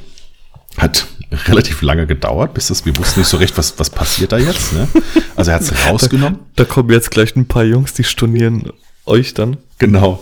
[0.77, 1.07] hat
[1.47, 4.73] relativ lange gedauert, bis das, wir wussten nicht so recht, was, was passiert da jetzt.
[4.73, 4.87] Ne?
[5.35, 6.39] Also er hat es rausgenommen.
[6.55, 8.71] Da, da, kommen jetzt gleich ein paar Jungs, die stornieren
[9.05, 9.57] euch dann.
[9.77, 10.19] Genau.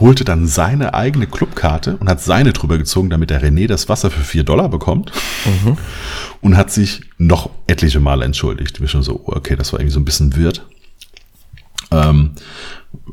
[0.00, 4.10] Holte dann seine eigene Clubkarte und hat seine drüber gezogen, damit der René das Wasser
[4.10, 5.12] für vier Dollar bekommt.
[5.44, 5.76] Mhm.
[6.40, 8.80] Und hat sich noch etliche Male entschuldigt.
[8.80, 10.66] Wir schon so, okay, das war irgendwie so ein bisschen wird.
[11.90, 12.32] Ähm,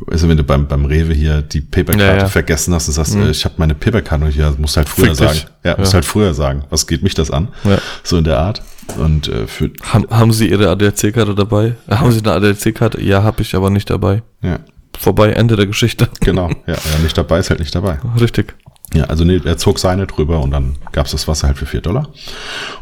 [0.10, 2.28] also wenn du beim, beim Rewe hier die Paperkarte ja, ja.
[2.28, 3.24] vergessen hast und sagst, mhm.
[3.24, 5.40] äh, ich habe meine Paperkarte noch hier, musst halt früher Fick sagen.
[5.64, 6.64] Ja, ja, musst halt früher sagen.
[6.70, 7.50] Was geht mich das an?
[7.64, 7.78] Ja.
[8.04, 8.62] So in der Art.
[8.98, 11.76] Und äh, für haben, haben Sie Ihre ADAC-Karte dabei?
[11.88, 13.02] Äh, haben Sie eine ADAC-Karte?
[13.02, 14.24] Ja, habe ich aber nicht dabei.
[14.42, 14.60] Ja.
[14.98, 16.10] Vorbei, Ende der Geschichte.
[16.20, 18.00] Genau, ja, ja, nicht dabei ist halt nicht dabei.
[18.20, 18.56] Richtig.
[18.94, 21.82] Ja, also nee, er zog seine drüber und dann gab's das Wasser halt für vier
[21.82, 22.10] Dollar.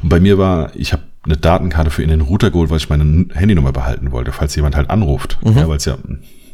[0.02, 2.90] Und bei mir war, ich habe eine Datenkarte für in den Router geholt, weil ich
[2.90, 5.38] meine Handynummer behalten wollte, falls jemand halt anruft.
[5.44, 5.58] Mhm.
[5.58, 5.98] Ja, weil es ja,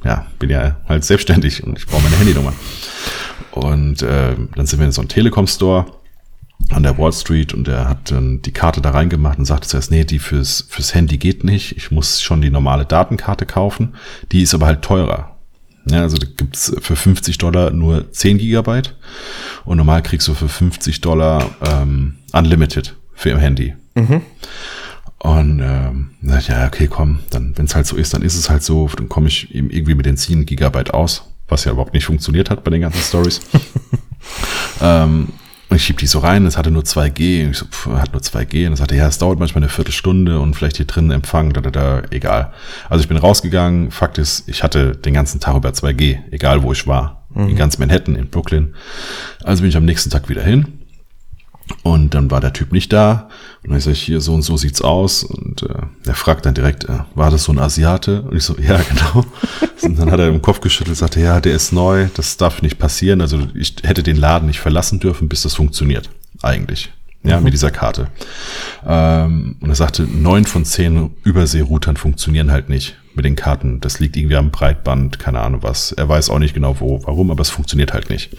[0.06, 2.54] ja, bin ja halt selbstständig und ich brauche meine Handynummer.
[3.52, 5.86] Und äh, dann sind wir in so einem Telekom-Store
[6.70, 9.92] an der Wall Street und er hat dann die Karte da reingemacht und sagte zuerst,
[9.92, 11.76] nee, die fürs, fürs Handy geht nicht.
[11.76, 13.96] Ich muss schon die normale Datenkarte kaufen.
[14.32, 15.36] Die ist aber halt teurer.
[15.88, 18.96] Ja, also da gibt's für 50 Dollar nur 10 Gigabyte
[19.66, 23.76] und normal kriegst du für 50 Dollar ähm, Unlimited für ihr Handy.
[23.94, 24.22] Mhm.
[25.26, 28.62] Und ähm, ja, okay, komm, dann, wenn es halt so ist, dann ist es halt
[28.62, 32.06] so, dann komme ich eben irgendwie mit den 10 Gigabyte aus, was ja überhaupt nicht
[32.06, 33.42] funktioniert hat bei den ganzen Stories.
[34.84, 35.30] ähm,
[35.68, 37.44] und ich schieb die so rein, es hatte nur 2G.
[37.44, 38.68] Und ich so, pff, hat nur 2G.
[38.68, 41.62] Und er sagte, ja, es dauert manchmal eine Viertelstunde und vielleicht hier drinnen Empfang, da,
[41.62, 42.54] da, da, egal.
[42.88, 43.90] Also ich bin rausgegangen.
[43.90, 47.26] Fakt ist, ich hatte den ganzen Tag über 2G, egal wo ich war.
[47.34, 47.50] Mhm.
[47.50, 48.76] In ganz Manhattan, in Brooklyn.
[49.44, 50.85] Also bin ich am nächsten Tag wieder hin.
[51.84, 53.30] Und dann war der Typ nicht da.
[53.64, 55.24] Und dann sage ich, hier, so und so sieht's aus.
[55.24, 58.22] Und äh, er fragt dann direkt, äh, war das so ein Asiate?
[58.24, 59.26] Und ich so, ja, genau.
[59.82, 62.78] und dann hat er im Kopf geschüttelt, sagte, ja, der ist neu, das darf nicht
[62.78, 63.22] passieren.
[63.22, 66.10] Also ich hätte den Laden nicht verlassen dürfen, bis das funktioniert.
[66.42, 66.92] Eigentlich.
[67.24, 67.46] Ja, mhm.
[67.46, 68.10] mit dieser Karte.
[68.86, 73.80] Ähm, und er sagte, neun von zehn Überseeroutern funktionieren halt nicht mit den Karten.
[73.80, 75.92] Das liegt irgendwie am Breitband, keine Ahnung was.
[75.92, 78.30] Er weiß auch nicht genau wo, warum, aber es funktioniert halt nicht.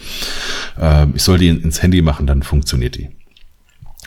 [0.79, 3.09] Ähm, ich soll die ins Handy machen, dann funktioniert die.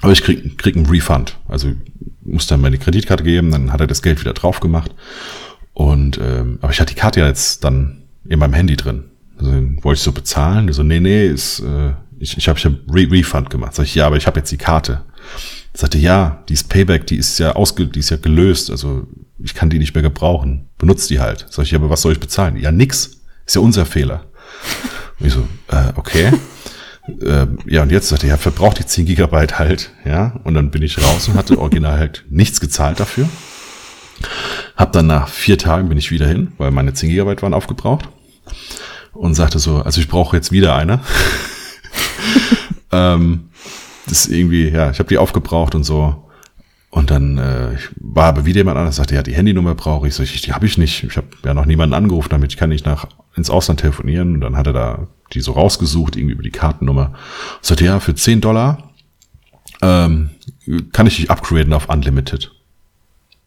[0.00, 1.36] Aber ich krieg, krieg einen Refund.
[1.48, 1.72] Also
[2.22, 4.94] muss dann meine Kreditkarte geben, dann hat er das Geld wieder drauf gemacht.
[5.72, 9.04] Und ähm, aber ich hatte die Karte ja jetzt dann in meinem Handy drin.
[9.38, 10.70] Also wollte ich so bezahlen.
[10.72, 13.74] So, nee, nee, ist, äh, ich, ich habe ich hab Re Refund gemacht.
[13.74, 15.02] Sag ich, ja, aber ich habe jetzt die Karte.
[15.72, 19.06] Sagte, ja, die ist Payback, die ist ja ausge, die ist ja gelöst, also
[19.38, 20.68] ich kann die nicht mehr gebrauchen.
[20.76, 21.46] Benutzt die halt.
[21.48, 22.56] Sag ich, ja, aber was soll ich bezahlen?
[22.56, 23.20] Ja, nix.
[23.46, 24.26] Ist ja unser Fehler.
[25.18, 26.32] Und ich so, äh, okay
[27.22, 30.40] äh, ja, und jetzt sagte er, ja, verbraucht die 10 Gigabyte halt, ja.
[30.44, 33.28] Und dann bin ich raus und hatte original halt nichts gezahlt dafür.
[34.76, 38.08] Hab dann nach vier Tagen bin ich wieder hin, weil meine 10 Gigabyte waren aufgebraucht.
[39.12, 41.00] Und sagte so, also ich brauche jetzt wieder eine.
[42.92, 43.50] ähm,
[44.06, 46.29] das ist irgendwie, ja, ich habe die aufgebraucht und so.
[46.90, 50.14] Und dann äh, war aber wieder jemand anders, sagte, ja, die Handynummer brauche ich.
[50.14, 51.04] So, ich, die habe ich nicht.
[51.04, 54.34] Ich habe ja noch niemanden angerufen, damit ich kann nicht nach ins Ausland telefonieren.
[54.34, 57.12] Und dann hat er da die so rausgesucht, irgendwie über die Kartennummer.
[57.56, 58.90] Und sagte, ja, für 10 Dollar
[59.82, 60.30] ähm,
[60.92, 62.50] kann ich dich upgraden auf Unlimited.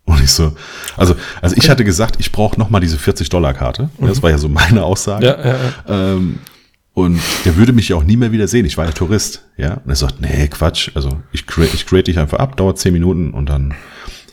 [0.06, 0.56] Und ich so,
[0.97, 3.89] also, also ich hatte gesagt, ich brauche nochmal diese 40-Dollar-Karte.
[3.97, 4.08] Mhm.
[4.08, 5.25] Das war ja so meine Aussage.
[5.25, 6.13] Ja, ja, ja.
[6.13, 6.39] Ähm,
[6.93, 8.65] und der würde mich ja auch nie mehr wieder sehen.
[8.65, 9.75] Ich war ja Tourist, ja.
[9.75, 10.91] Und er sagt, nee, Quatsch.
[10.93, 13.73] Also ich create, ich create dich einfach ab, dauert 10 Minuten und dann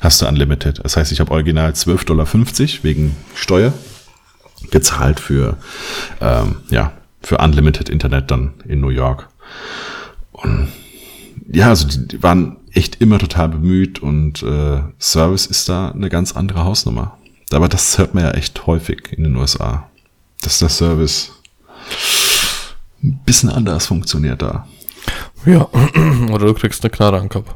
[0.00, 0.80] hast du Unlimited.
[0.84, 2.26] Das heißt, ich habe original 12,50 Dollar
[2.82, 3.72] wegen Steuer
[4.70, 5.56] gezahlt für,
[6.20, 6.92] ähm, ja,
[7.22, 9.28] für Unlimited Internet dann in New York.
[10.32, 10.68] Und
[11.50, 16.10] ja, also die, die waren echt immer total bemüht und äh, Service ist da eine
[16.10, 17.16] ganz andere Hausnummer.
[17.52, 19.88] Aber das hört man ja echt häufig in den USA.
[20.42, 21.32] Dass der Service
[23.02, 24.66] ein bisschen anders funktioniert da.
[25.46, 25.68] Ja,
[26.32, 27.54] oder du kriegst eine Knarre am Kopf.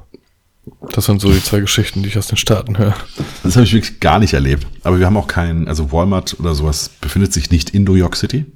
[0.92, 2.94] Das sind so die zwei Geschichten, die ich aus den Staaten höre.
[3.42, 4.66] Das habe ich wirklich gar nicht erlebt.
[4.83, 8.16] Aber wir haben auch keinen, also Walmart oder sowas befindet sich nicht in New York
[8.16, 8.46] City.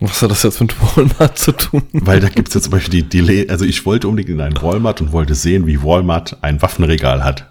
[0.00, 1.82] Was hat das jetzt mit Walmart zu tun?
[1.92, 4.62] Weil da gibt es ja zum Beispiel die Delay, also ich wollte unbedingt in einen
[4.62, 7.46] Walmart und wollte sehen, wie Walmart ein Waffenregal hat.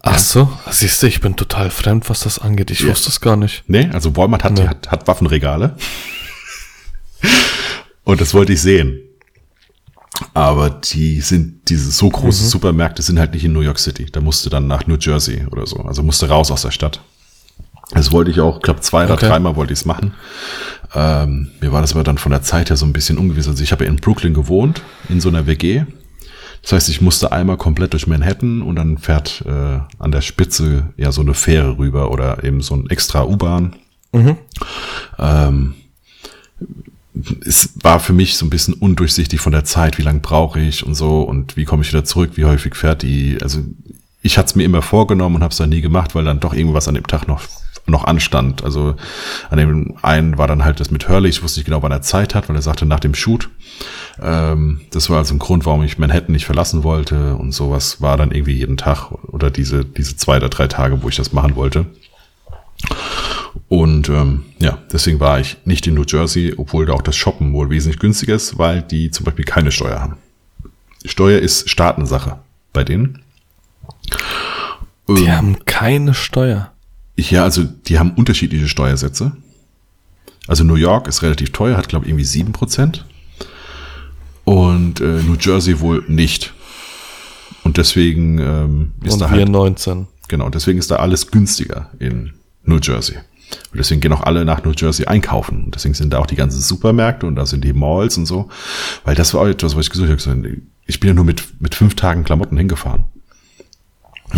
[0.00, 2.70] Ach so, siehst du, ich bin total fremd, was das angeht.
[2.70, 2.88] Ich ja.
[2.88, 3.64] wusste es gar nicht.
[3.66, 4.66] Nee, also Walmart hat, nee.
[4.66, 5.76] hat, hat Waffenregale.
[8.04, 9.00] Und das wollte ich sehen.
[10.34, 12.48] Aber die sind, diese so große mhm.
[12.48, 14.06] Supermärkte sind halt nicht in New York City.
[14.10, 15.76] Da musste dann nach New Jersey oder so.
[15.78, 17.00] Also musste raus aus der Stadt.
[17.92, 19.28] Das wollte ich auch, glaube zwei oder okay.
[19.28, 20.12] dreimal wollte ich es machen.
[20.94, 23.48] Ähm, mir war das aber dann von der Zeit her so ein bisschen ungewiss.
[23.48, 25.84] Also ich habe ja in Brooklyn gewohnt, in so einer WG.
[26.62, 30.92] Das heißt, ich musste einmal komplett durch Manhattan und dann fährt äh, an der Spitze
[30.96, 33.76] ja so eine Fähre rüber oder eben so ein extra U-Bahn.
[34.12, 34.36] Mhm.
[35.18, 35.74] Ähm,
[37.46, 40.84] es war für mich so ein bisschen undurchsichtig von der Zeit, wie lange brauche ich
[40.84, 43.38] und so und wie komme ich wieder zurück, wie häufig fährt die.
[43.42, 43.60] Also
[44.22, 46.54] ich hatte es mir immer vorgenommen und habe es dann nie gemacht, weil dann doch
[46.54, 47.42] irgendwas an dem Tag noch
[47.88, 48.64] noch anstand.
[48.64, 48.96] Also
[49.50, 52.02] an dem einen war dann halt das mit Hurley, ich wusste nicht genau, wann er
[52.02, 53.48] Zeit hat, weil er sagte nach dem Shoot.
[54.20, 58.16] Ähm, das war also ein Grund, warum ich Manhattan nicht verlassen wollte und sowas war
[58.16, 61.56] dann irgendwie jeden Tag oder diese, diese zwei oder drei Tage, wo ich das machen
[61.56, 61.86] wollte.
[63.68, 67.52] Und ähm, ja, deswegen war ich nicht in New Jersey, obwohl da auch das Shoppen
[67.52, 70.16] wohl wesentlich günstiger ist, weil die zum Beispiel keine Steuer haben.
[71.04, 72.38] Steuer ist Staatensache
[72.72, 73.22] bei denen.
[75.08, 76.72] Die ähm, haben keine Steuer.
[77.16, 79.32] Ja, also die haben unterschiedliche Steuersätze.
[80.46, 83.04] Also New York ist relativ teuer, hat glaube ich irgendwie sieben Prozent.
[84.44, 86.54] Und äh, New Jersey wohl nicht.
[87.64, 89.48] Und deswegen ähm, ist Und da halt.
[89.48, 90.06] 19.
[90.28, 92.32] Genau, deswegen ist da alles günstiger in
[92.64, 93.16] New Jersey.
[93.70, 95.64] Und deswegen gehen auch alle nach New Jersey einkaufen.
[95.64, 98.48] Und deswegen sind da auch die ganzen Supermärkte und da sind die Malls und so.
[99.04, 100.58] Weil das war auch etwas, was ich gesucht habe.
[100.86, 103.04] Ich bin ja nur mit, mit fünf Tagen Klamotten hingefahren.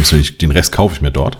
[0.02, 1.38] So, ich, den Rest kaufe ich mir dort.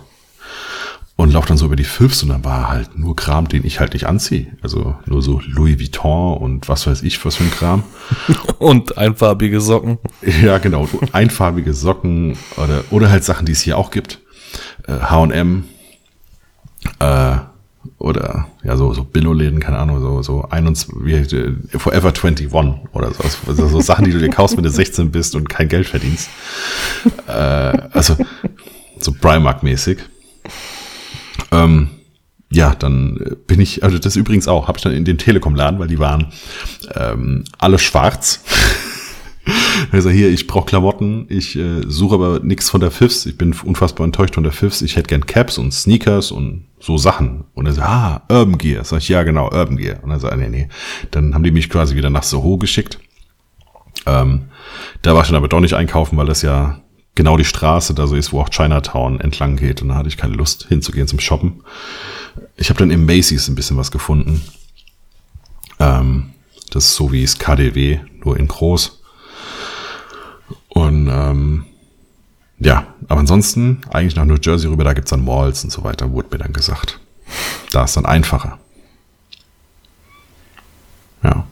[1.17, 3.79] Und laufe dann so über die Fifths und dann war halt nur Kram, den ich
[3.79, 4.47] halt nicht anziehe.
[4.61, 7.83] Also nur so Louis Vuitton und was weiß ich, was für ein Kram.
[8.57, 9.99] und einfarbige Socken.
[10.41, 10.89] Ja, genau.
[11.11, 14.19] Einfarbige Socken oder, oder halt Sachen, die es hier auch gibt.
[14.87, 15.65] H&M,
[16.99, 17.37] äh,
[17.97, 22.51] oder ja, so, so Billo-Läden, keine Ahnung, so, so 21, wie, äh, Forever 21
[22.93, 23.23] oder so.
[23.47, 26.29] Also so Sachen, die du dir kaufst, wenn du 16 bist und kein Geld verdienst.
[27.27, 28.15] äh, also
[28.99, 29.99] so Primark-mäßig.
[31.51, 31.89] Ähm,
[32.51, 35.87] ja, dann bin ich, also das übrigens auch, habe ich dann in den Telekom-Laden, weil
[35.87, 36.27] die waren
[36.95, 38.43] ähm, alle schwarz.
[39.91, 43.55] Also hier, ich brauche Klamotten, ich äh, suche aber nichts von der Fifths, ich bin
[43.63, 47.45] unfassbar enttäuscht von der Fifths, ich hätte gern Caps und Sneakers und so Sachen.
[47.53, 48.83] Und er sagt, ah, Urban Gear.
[48.83, 50.03] Sag ich, ja genau, Urban Gear.
[50.03, 50.69] Und er sagt, nee, nee.
[51.11, 52.99] Dann haben die mich quasi wieder nach Soho geschickt.
[54.05, 54.49] Ähm,
[55.01, 56.81] da war ich dann aber doch nicht einkaufen, weil das ja
[57.15, 59.81] genau die Straße da so ist, wo auch Chinatown entlang geht.
[59.81, 61.63] Und da hatte ich keine Lust hinzugehen zum Shoppen.
[62.55, 64.41] Ich habe dann im Macy's ein bisschen was gefunden.
[65.79, 66.31] Ähm,
[66.71, 69.00] das ist so wie es KDW, nur in groß.
[71.21, 71.65] Ähm,
[72.59, 76.11] ja, aber ansonsten eigentlich nach New Jersey rüber, da gibt's dann Malls und so weiter,
[76.11, 76.99] wurde mir dann gesagt.
[77.71, 78.59] Da ist dann einfacher.
[81.23, 81.47] Ja.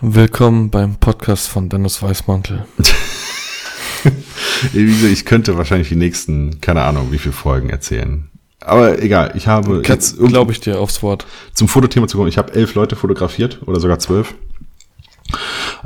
[0.00, 2.66] Willkommen beim Podcast von Dennis Weißmantel.
[4.72, 8.30] ich könnte wahrscheinlich die nächsten, keine Ahnung, wie viele Folgen erzählen.
[8.60, 10.18] Aber egal, ich habe jetzt.
[10.18, 11.26] Glaube ich dir aufs Wort.
[11.54, 12.28] Zum Fotothema zu kommen.
[12.28, 14.34] Ich habe elf Leute fotografiert oder sogar zwölf.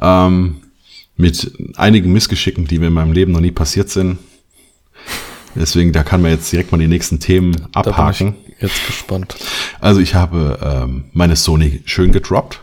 [0.01, 0.63] Ähm,
[1.23, 4.19] mit einigen Missgeschicken, die mir in meinem Leben noch nie passiert sind.
[5.55, 8.35] Deswegen, da kann man jetzt direkt mal die nächsten Themen abhaken.
[8.59, 9.37] jetzt gespannt.
[9.81, 12.61] Also ich habe ähm, meine Sony schön gedroppt.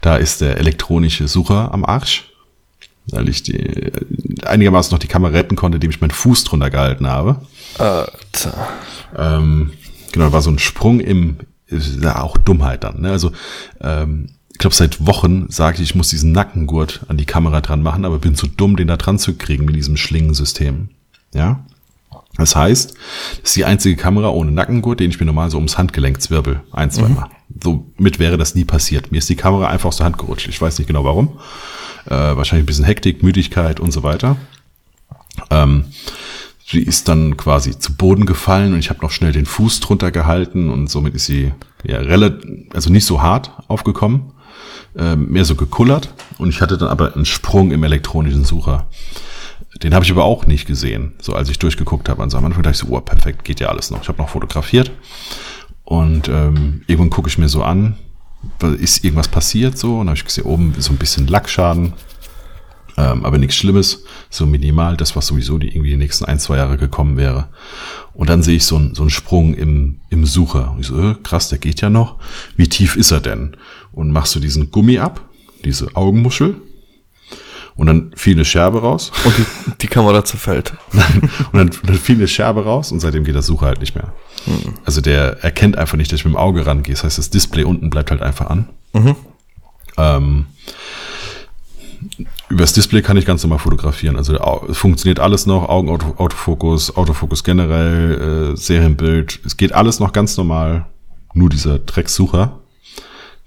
[0.00, 2.32] Da ist der elektronische Sucher am Arsch,
[3.06, 3.92] weil ich die, äh,
[4.44, 7.42] einigermaßen noch die Kamera retten konnte, indem ich meinen Fuß drunter gehalten habe.
[7.78, 8.68] Alter.
[9.16, 9.72] Ähm,
[10.12, 11.36] genau, war so ein Sprung im,
[11.68, 13.02] ja auch Dummheit dann.
[13.02, 13.10] Ne?
[13.12, 13.30] Also
[13.80, 17.82] ähm, ich glaube, seit Wochen sage ich, ich muss diesen Nackengurt an die Kamera dran
[17.82, 20.90] machen, aber bin zu dumm, den da dran zu kriegen mit diesem Schlingensystem.
[21.34, 21.64] Ja?
[22.36, 22.94] Das heißt,
[23.40, 26.60] das ist die einzige Kamera ohne Nackengurt, den ich mir normal so ums Handgelenk zwirbel.
[26.70, 27.14] Ein, zwei mhm.
[27.16, 27.30] Mal.
[27.62, 29.10] Somit wäre das nie passiert.
[29.10, 30.46] Mir ist die Kamera einfach aus der Hand gerutscht.
[30.48, 31.40] Ich weiß nicht genau warum.
[32.06, 34.36] Äh, wahrscheinlich ein bisschen Hektik, Müdigkeit und so weiter.
[35.50, 35.86] Ähm,
[36.64, 40.12] sie ist dann quasi zu Boden gefallen und ich habe noch schnell den Fuß drunter
[40.12, 41.52] gehalten und somit ist sie
[41.82, 44.33] ja relativ, also nicht so hart aufgekommen
[44.96, 48.86] äh, mehr so gekullert und ich hatte dann aber einen Sprung im elektronischen Sucher.
[49.82, 52.22] Den habe ich aber auch nicht gesehen, so als ich durchgeguckt habe.
[52.22, 54.02] Also am Anfang dachte ich so, oh, perfekt, geht ja alles noch.
[54.02, 54.90] Ich habe noch fotografiert
[55.84, 57.96] und ähm, irgendwann gucke ich mir so an,
[58.78, 61.94] ist irgendwas passiert so und habe ich gesehen, oben so ein bisschen Lackschaden,
[62.96, 66.58] ähm, aber nichts Schlimmes, so minimal, das was sowieso die irgendwie die nächsten ein, zwei
[66.58, 67.48] Jahre gekommen wäre.
[68.12, 70.72] Und dann sehe ich so, ein, so einen Sprung im, im Sucher.
[70.72, 72.16] Und ich so, äh, krass, der geht ja noch.
[72.56, 73.56] Wie tief ist er denn?
[73.94, 75.28] Und machst du diesen Gummi ab,
[75.64, 76.56] diese Augenmuschel,
[77.76, 79.10] und dann fiel eine Scherbe raus.
[79.24, 79.44] Und die,
[79.82, 80.74] die Kamera zerfällt.
[80.92, 81.30] Nein.
[81.52, 84.12] Und dann, dann fiel eine Scherbe raus und seitdem geht der Sucher halt nicht mehr.
[84.46, 84.74] Mhm.
[84.84, 86.94] Also der erkennt einfach nicht, dass ich mit dem Auge rangehe.
[86.94, 88.68] Das heißt, das Display unten bleibt halt einfach an.
[88.92, 89.16] Mhm.
[89.96, 90.46] Ähm,
[92.48, 94.16] Übers Display kann ich ganz normal fotografieren.
[94.16, 94.36] Also
[94.68, 99.40] es funktioniert alles noch, Augenautofokus, Autofokus generell, äh, Serienbild.
[99.44, 100.86] Es geht alles noch ganz normal.
[101.32, 102.60] Nur dieser Drecksucher,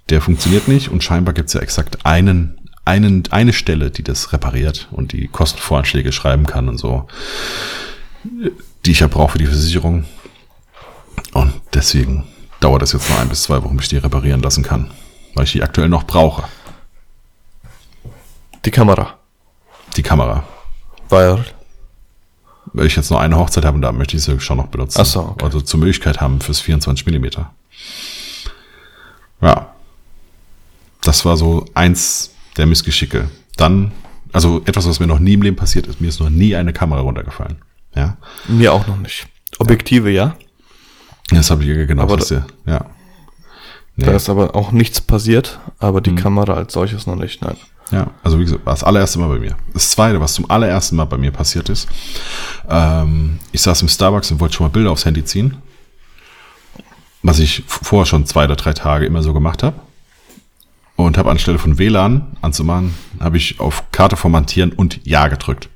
[0.08, 4.32] der funktioniert nicht und scheinbar gibt es ja exakt einen, einen, eine Stelle, die das
[4.32, 7.06] repariert und die Kostenvoranschläge schreiben kann und so,
[8.84, 10.04] die ich ja brauche für die Versicherung.
[11.34, 12.24] Und deswegen
[12.60, 14.90] dauert das jetzt noch ein bis zwei Wochen, bis ich die reparieren lassen kann,
[15.34, 16.44] weil ich die aktuell noch brauche.
[18.64, 19.14] Die Kamera.
[19.96, 20.44] Die Kamera.
[21.08, 21.44] Weil.
[22.72, 25.00] Weil ich jetzt nur eine Hochzeit habe und da möchte ich sie schon noch benutzen.
[25.00, 25.44] Ach so, okay.
[25.44, 27.52] Also zur Möglichkeit haben fürs 24 Millimeter.
[29.40, 29.74] Ja.
[31.02, 33.28] Das war so eins der Missgeschicke.
[33.56, 33.92] Dann,
[34.32, 36.00] also etwas, was mir noch nie im Leben passiert ist.
[36.00, 37.56] Mir ist noch nie eine Kamera runtergefallen.
[37.94, 38.16] Ja.
[38.46, 39.26] Mir auch noch nicht.
[39.58, 40.36] Objektive, ja?
[41.30, 42.02] Das habe ich genau.
[42.02, 42.46] Aber das ja.
[42.66, 42.86] ja.
[43.96, 44.06] Nee.
[44.06, 46.16] Da ist aber auch nichts passiert, aber die mhm.
[46.16, 47.56] Kamera als solches noch nicht, nein.
[47.90, 49.56] Ja, also wie gesagt, war das allererste Mal bei mir.
[49.72, 51.88] Das zweite, was zum allerersten Mal bei mir passiert ist,
[52.68, 55.56] ähm, ich saß im Starbucks und wollte schon mal Bilder aufs Handy ziehen.
[57.22, 59.80] Was ich vorher schon zwei oder drei Tage immer so gemacht habe.
[60.98, 65.68] Und habe anstelle von WLAN anzumachen, habe ich auf Karte formatieren und Ja gedrückt.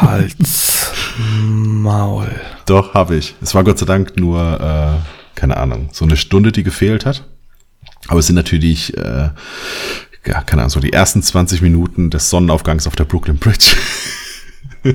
[0.00, 2.30] Hals, Maul.
[2.66, 3.34] Doch, habe ich.
[3.42, 7.26] Es war Gott sei Dank nur, äh, keine Ahnung, so eine Stunde, die gefehlt hat.
[8.06, 9.30] Aber es sind natürlich, äh,
[10.24, 13.74] ja, keine Ahnung, so die ersten 20 Minuten des Sonnenaufgangs auf der Brooklyn Bridge.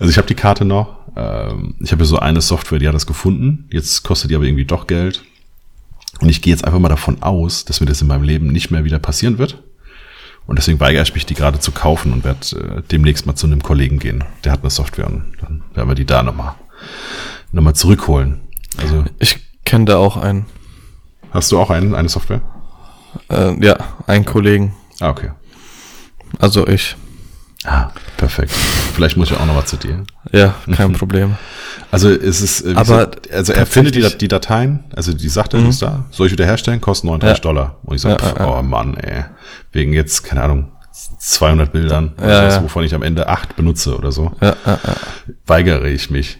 [0.00, 0.96] also ich habe die Karte noch.
[1.14, 3.68] Ähm, ich habe so eine Software, die hat das gefunden.
[3.70, 5.24] Jetzt kostet die aber irgendwie doch Geld.
[6.20, 8.70] Und ich gehe jetzt einfach mal davon aus, dass mir das in meinem Leben nicht
[8.70, 9.62] mehr wieder passieren wird.
[10.46, 13.46] Und deswegen weigere ich mich, die gerade zu kaufen und werde äh, demnächst mal zu
[13.46, 14.24] einem Kollegen gehen.
[14.44, 16.54] Der hat eine Software und dann werden wir die da nochmal
[17.52, 18.40] noch mal zurückholen.
[18.78, 20.46] Also ich kenne da auch einen.
[21.30, 22.40] Hast du auch einen, eine Software?
[23.28, 24.74] Äh, ja, einen Kollegen.
[25.00, 25.30] Ah, okay.
[26.38, 26.96] Also ich.
[27.64, 28.52] Ah, perfekt.
[28.52, 30.04] Vielleicht muss ich auch noch was zu dir.
[30.32, 31.36] Ja, kein Problem.
[31.90, 35.54] Also es ist, äh, aber gesagt, also er findet die, die Dateien, also die sagt
[35.54, 35.70] er, mhm.
[35.70, 37.42] ist da, soll ich wiederherstellen, kostet 39 ja.
[37.42, 37.76] Dollar.
[37.82, 39.24] Und ich sage, ja, ja, oh Mann, ey,
[39.72, 40.72] wegen jetzt, keine Ahnung,
[41.18, 44.32] 200 Bildern, ja, was, wovon ich am Ende acht benutze oder so,
[45.46, 46.38] weigere ich mich.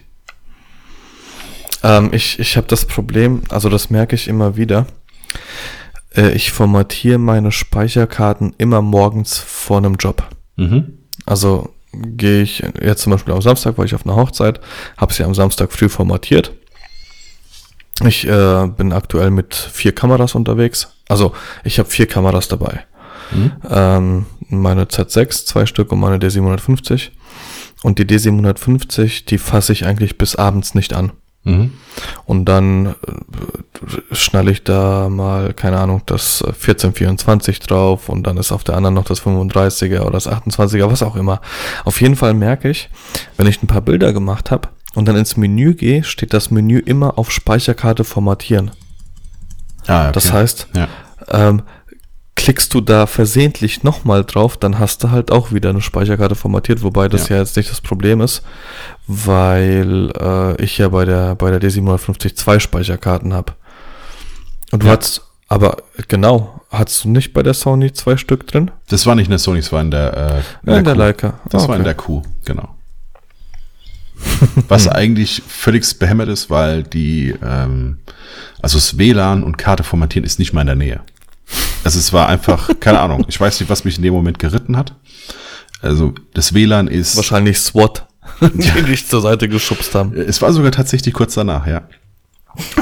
[1.83, 4.85] Ähm, ich ich habe das Problem, also das merke ich immer wieder.
[6.15, 10.23] Äh, ich formatiere meine Speicherkarten immer morgens vor einem Job.
[10.57, 10.98] Mhm.
[11.29, 14.59] Also gehe ich jetzt zum Beispiel am Samstag, weil ich auf einer Hochzeit,
[14.97, 16.53] habe sie am Samstag früh formatiert.
[18.03, 20.87] Ich äh, bin aktuell mit vier Kameras unterwegs.
[21.07, 22.85] Also ich habe vier Kameras dabei.
[23.31, 23.51] Mhm.
[23.69, 27.09] Ähm, meine Z6, zwei Stück und meine D750.
[27.83, 31.11] Und die D750, die fasse ich eigentlich bis abends nicht an.
[31.43, 31.73] Mhm.
[32.25, 32.95] Und dann äh,
[34.11, 38.95] schnalle ich da mal, keine Ahnung, das 1424 drauf und dann ist auf der anderen
[38.95, 41.41] noch das 35er oder das 28er, was auch immer.
[41.85, 42.89] Auf jeden Fall merke ich,
[43.37, 46.79] wenn ich ein paar Bilder gemacht habe und dann ins Menü gehe, steht das Menü
[46.79, 48.71] immer auf Speicherkarte formatieren.
[49.87, 50.11] Ah, okay.
[50.13, 50.87] Das heißt, ja.
[51.29, 51.63] ähm,
[52.39, 56.83] klickst du da versehentlich nochmal drauf, dann hast du halt auch wieder eine Speicherkarte formatiert,
[56.83, 58.43] wobei das ja, ja jetzt nicht das Problem ist,
[59.07, 63.53] weil äh, ich ja bei der bei der D750 zwei Speicherkarten habe.
[64.71, 64.95] Und du ja.
[64.97, 65.77] hast, aber
[66.07, 68.71] genau, hast du nicht bei der Sony zwei Stück drin?
[68.87, 70.27] Das war nicht in der Sony, das war in der, äh,
[70.63, 71.39] in, in der, der Leica.
[71.49, 71.71] Das okay.
[71.71, 72.69] war in der Q, genau.
[74.67, 77.99] Was eigentlich völlig behämmert ist, weil die, ähm,
[78.61, 81.01] also das WLAN und Karte formatieren ist nicht mal in der Nähe.
[81.83, 84.77] Also es war einfach, keine Ahnung, ich weiß nicht, was mich in dem Moment geritten
[84.77, 84.95] hat.
[85.81, 87.15] Also das WLAN ist.
[87.15, 88.05] Wahrscheinlich SWAT,
[88.41, 88.81] die ja.
[88.81, 90.13] dich zur Seite geschubst haben.
[90.13, 91.87] Es war sogar tatsächlich kurz danach, ja.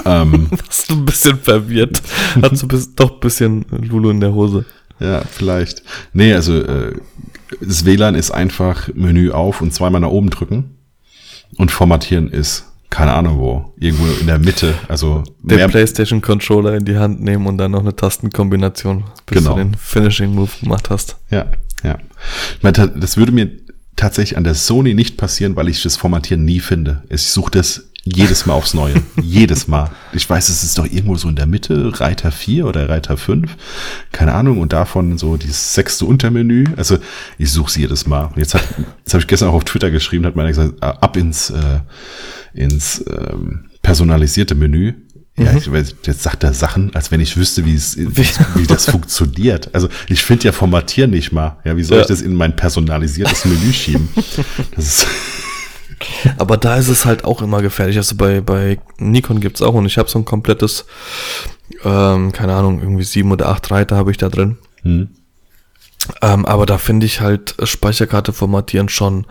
[0.06, 2.02] ähm, Hast du ein bisschen verwirrt.
[2.42, 4.66] Hast du bis, doch ein bisschen Lulu in der Hose.
[5.00, 5.84] Ja, vielleicht.
[6.14, 6.96] Nee, also äh,
[7.62, 10.78] das WLAN ist einfach Menü auf und zweimal nach oben drücken.
[11.56, 14.74] Und formatieren ist keine Ahnung wo, irgendwo in der Mitte.
[14.88, 19.56] Also den PlayStation Controller in die Hand nehmen und dann noch eine Tastenkombination, bis genau.
[19.56, 21.18] du den Finishing Move gemacht hast.
[21.30, 21.46] Ja,
[21.84, 21.98] ja.
[22.56, 23.52] Ich meine, das würde mir
[23.96, 27.04] tatsächlich an der Sony nicht passieren, weil ich das Formatieren nie finde.
[27.10, 28.96] Ich suche das jedes Mal aufs Neue.
[29.22, 29.90] jedes Mal.
[30.14, 33.56] Ich weiß, es ist doch irgendwo so in der Mitte, Reiter 4 oder Reiter 5.
[34.12, 34.60] Keine Ahnung.
[34.60, 36.66] Und davon so dieses sechste Untermenü.
[36.78, 36.98] Also
[37.38, 38.32] ich suche es jedes Mal.
[38.36, 38.64] Jetzt, hat,
[39.00, 41.80] jetzt habe ich gestern auch auf Twitter geschrieben, hat man gesagt, ab ins äh,
[42.58, 44.94] ins ähm, personalisierte Menü.
[45.40, 45.58] Ja, mhm.
[45.58, 49.74] ich, jetzt sagt er Sachen, als wenn ich wüsste, wie es, wie das funktioniert.
[49.76, 51.58] Also ich finde ja Formatieren nicht mal.
[51.64, 52.02] Ja, wie soll ja.
[52.02, 54.10] ich das in mein personalisiertes Menü schieben?
[54.76, 55.08] Das ist
[56.38, 57.98] Aber da ist es halt auch immer gefährlich.
[57.98, 60.86] Also bei, bei Nikon gibt's auch und ich habe so ein komplettes,
[61.84, 64.58] ähm, keine Ahnung, irgendwie sieben oder acht Reiter habe ich da drin.
[64.84, 65.10] Mhm.
[66.22, 69.26] Ähm, aber da finde ich halt Speicherkarte formatieren schon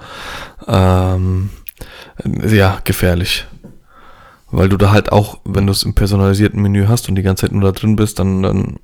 [0.66, 1.50] ähm,
[2.24, 3.46] ja, gefährlich.
[4.50, 7.42] Weil du da halt auch, wenn du es im personalisierten Menü hast und die ganze
[7.42, 8.76] Zeit nur da drin bist, dann, dann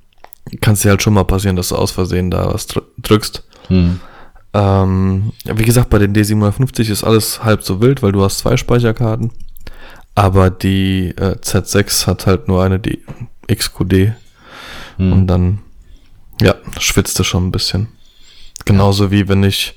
[0.61, 2.67] kann es dir halt schon mal passieren, dass du aus Versehen da was
[2.97, 3.43] drückst.
[3.67, 3.99] Hm.
[4.53, 8.57] Ähm, wie gesagt, bei den D750 ist alles halb so wild, weil du hast zwei
[8.57, 9.31] Speicherkarten.
[10.15, 13.03] Aber die äh, Z6 hat halt nur eine die
[13.51, 14.13] XQD.
[14.97, 15.13] Hm.
[15.13, 15.59] Und dann,
[16.41, 17.87] ja, schwitzt du schon ein bisschen.
[18.65, 19.75] Genauso wie wenn ich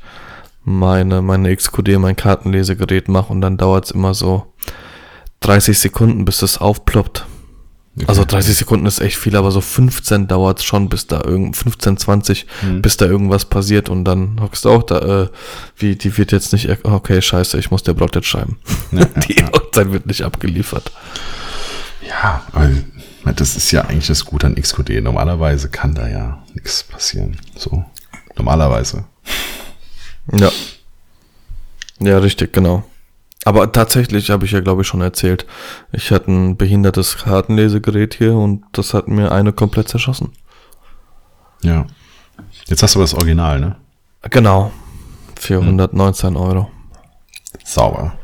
[0.67, 4.53] meine, meine XQD, mein Kartenlesegerät mache und dann dauert es immer so
[5.41, 7.25] 30 Sekunden, bis es aufploppt.
[7.97, 8.05] Okay.
[8.09, 11.97] Also 30 Sekunden ist echt viel, aber so 15 dauert schon, bis da irgend 15,
[11.97, 12.83] 20, mhm.
[12.83, 15.29] bis da irgendwas passiert und dann hockst du auch da, äh,
[15.77, 18.59] wie, die wird jetzt nicht, okay, scheiße, ich muss der Brot jetzt schreiben.
[18.93, 20.93] Ja, die ja, Uhrzeit wird nicht abgeliefert.
[22.07, 22.85] Ja, weil
[23.35, 25.03] das ist ja eigentlich das Gute an XQD.
[25.03, 27.37] Normalerweise kann da ja nichts passieren.
[27.57, 27.85] So,
[28.37, 29.05] normalerweise.
[30.33, 30.51] Ja.
[32.01, 32.85] Ja, richtig, genau.
[33.45, 35.47] Aber tatsächlich habe ich ja, glaube ich, schon erzählt.
[35.93, 40.33] Ich hatte ein behindertes Kartenlesegerät hier und das hat mir eine komplett zerschossen.
[41.63, 41.87] Ja.
[42.67, 43.77] Jetzt hast du das Original, ne?
[44.31, 44.73] Genau.
[45.39, 46.37] 419 hm.
[46.37, 46.71] Euro.
[47.65, 48.19] Sauber.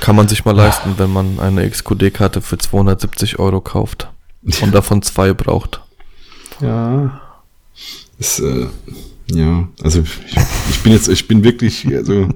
[0.00, 4.08] Kann man sich mal leisten, wenn man eine XQD-Karte für 270 Euro kauft
[4.62, 5.82] und davon zwei braucht.
[6.60, 7.20] Ja.
[8.18, 8.68] Ist, äh,
[9.32, 10.36] ja, also ich,
[10.70, 12.28] ich bin jetzt, ich bin wirklich, also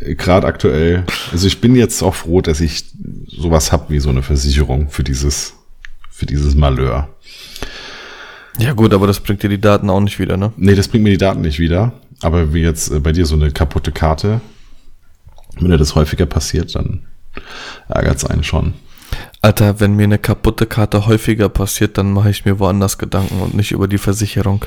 [0.00, 2.84] gerade aktuell, also ich bin jetzt auch froh, dass ich
[3.26, 5.54] sowas hab wie so eine Versicherung für dieses,
[6.10, 7.08] für dieses Malheur.
[8.58, 10.52] Ja gut, aber das bringt dir die Daten auch nicht wieder, ne?
[10.56, 11.92] Nee, das bringt mir die Daten nicht wieder.
[12.20, 14.40] Aber wie jetzt äh, bei dir so eine kaputte Karte,
[15.58, 17.06] wenn dir das häufiger passiert, dann
[17.88, 18.74] ärgert es einen schon.
[19.40, 23.54] Alter, wenn mir eine kaputte Karte häufiger passiert, dann mache ich mir woanders Gedanken und
[23.54, 24.64] nicht über die Versicherung.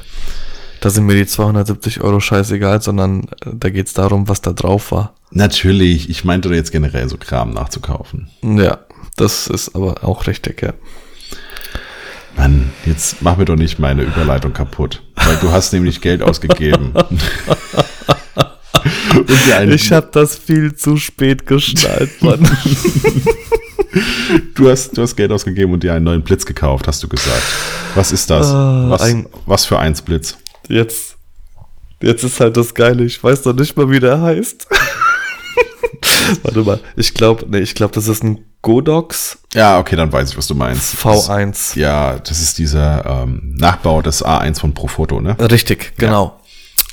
[0.82, 4.54] Da sind mir die 270 Euro scheißegal, sondern äh, da geht es darum, was da
[4.54, 5.16] drauf war.
[5.32, 8.30] Natürlich, ich meinte jetzt generell so Kram nachzukaufen.
[8.42, 8.80] Ja,
[9.16, 10.74] das ist aber auch richtig, ja.
[12.38, 16.94] Mann, jetzt mach mir doch nicht meine Überleitung kaputt, weil du hast nämlich Geld ausgegeben.
[19.70, 22.46] ich habe das viel zu spät geschnallt, Mann.
[24.56, 27.44] du, hast, du hast Geld ausgegeben und dir einen neuen Blitz gekauft, hast du gesagt.
[27.96, 28.48] Was ist das?
[28.48, 29.16] Uh, was,
[29.46, 30.38] was für eins Blitz?
[30.68, 31.18] Jetzt,
[32.02, 33.04] jetzt ist halt das Geile.
[33.04, 34.68] Ich weiß noch nicht mal, wie der heißt.
[36.44, 39.38] Warte mal, ich glaube, nee, ich glaube, das ist ein Godox.
[39.54, 40.96] Ja, okay, dann weiß ich, was du meinst.
[40.96, 41.50] V1.
[41.52, 45.38] Das, ja, das ist dieser ähm, Nachbau des A1 von Profoto, ne?
[45.40, 46.40] Richtig, genau.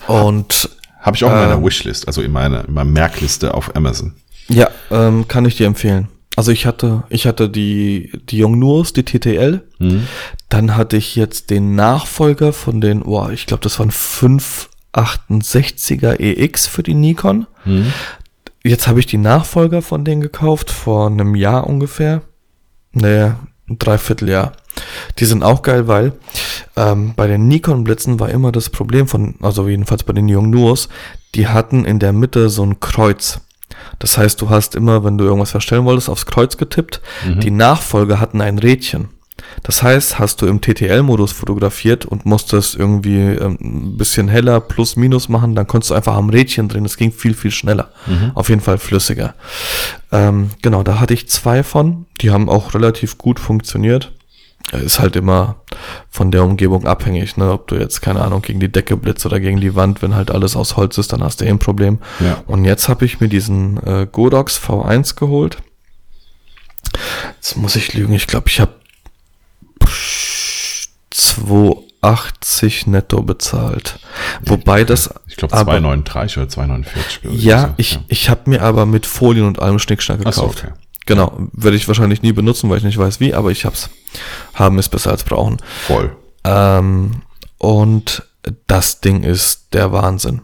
[0.06, 0.14] Ja.
[0.20, 0.68] Und
[1.00, 4.14] habe ich auch in meiner ähm, Wishlist, also in meiner, in meiner Merkliste auf Amazon.
[4.48, 6.08] Ja, ähm, kann ich dir empfehlen.
[6.36, 9.62] Also ich hatte, ich hatte die, die Yongnurs, die TTL.
[9.78, 10.06] Mhm.
[10.48, 16.66] Dann hatte ich jetzt den Nachfolger von den, oh, ich glaube, das waren 568er EX
[16.66, 17.46] für die Nikon.
[17.64, 17.92] Mhm.
[18.64, 22.22] Jetzt habe ich die Nachfolger von denen gekauft, vor einem Jahr ungefähr.
[22.92, 24.52] Naja, ein Dreivierteljahr.
[25.18, 26.12] Die sind auch geil, weil
[26.76, 30.88] ähm, bei den Nikon-Blitzen war immer das Problem von, also jedenfalls bei den Yongnurs,
[31.34, 33.40] die hatten in der Mitte so ein Kreuz.
[33.98, 37.00] Das heißt, du hast immer, wenn du irgendwas verstellen wolltest, aufs Kreuz getippt.
[37.26, 37.40] Mhm.
[37.40, 39.08] Die Nachfolger hatten ein Rädchen.
[39.62, 44.96] Das heißt, hast du im TTL-Modus fotografiert und musstest irgendwie ähm, ein bisschen heller plus
[44.96, 46.84] minus machen, dann konntest du einfach am Rädchen drehen.
[46.84, 47.90] Das ging viel, viel schneller.
[48.06, 48.32] Mhm.
[48.34, 49.34] Auf jeden Fall flüssiger.
[50.10, 52.06] Ähm, genau, da hatte ich zwei von.
[52.20, 54.12] Die haben auch relativ gut funktioniert
[54.70, 55.56] ist halt immer
[56.08, 57.52] von der Umgebung abhängig, ne?
[57.52, 60.30] Ob du jetzt, keine Ahnung, gegen die Decke blitzt oder gegen die Wand, wenn halt
[60.30, 61.98] alles aus Holz ist, dann hast du eh ein Problem.
[62.20, 62.42] Ja.
[62.46, 65.58] Und jetzt habe ich mir diesen äh, Godox V1 geholt.
[67.36, 68.72] Jetzt muss ich lügen, ich glaube, ich habe
[71.10, 73.98] 280 netto bezahlt.
[74.42, 75.12] Wobei das.
[75.26, 77.20] Ich glaube 239 oder 249.
[77.32, 78.00] Ja, ich, ja.
[78.08, 80.36] ich habe mir aber mit Folien und allem Schnickschnack gekauft.
[80.36, 80.72] So, okay.
[81.06, 83.90] Genau, werde ich wahrscheinlich nie benutzen, weil ich nicht weiß wie, aber ich hab's.
[84.54, 85.58] Haben ist besser als brauchen.
[85.86, 86.16] Voll.
[86.44, 87.22] Ähm,
[87.58, 88.22] und
[88.66, 90.42] das Ding ist der Wahnsinn.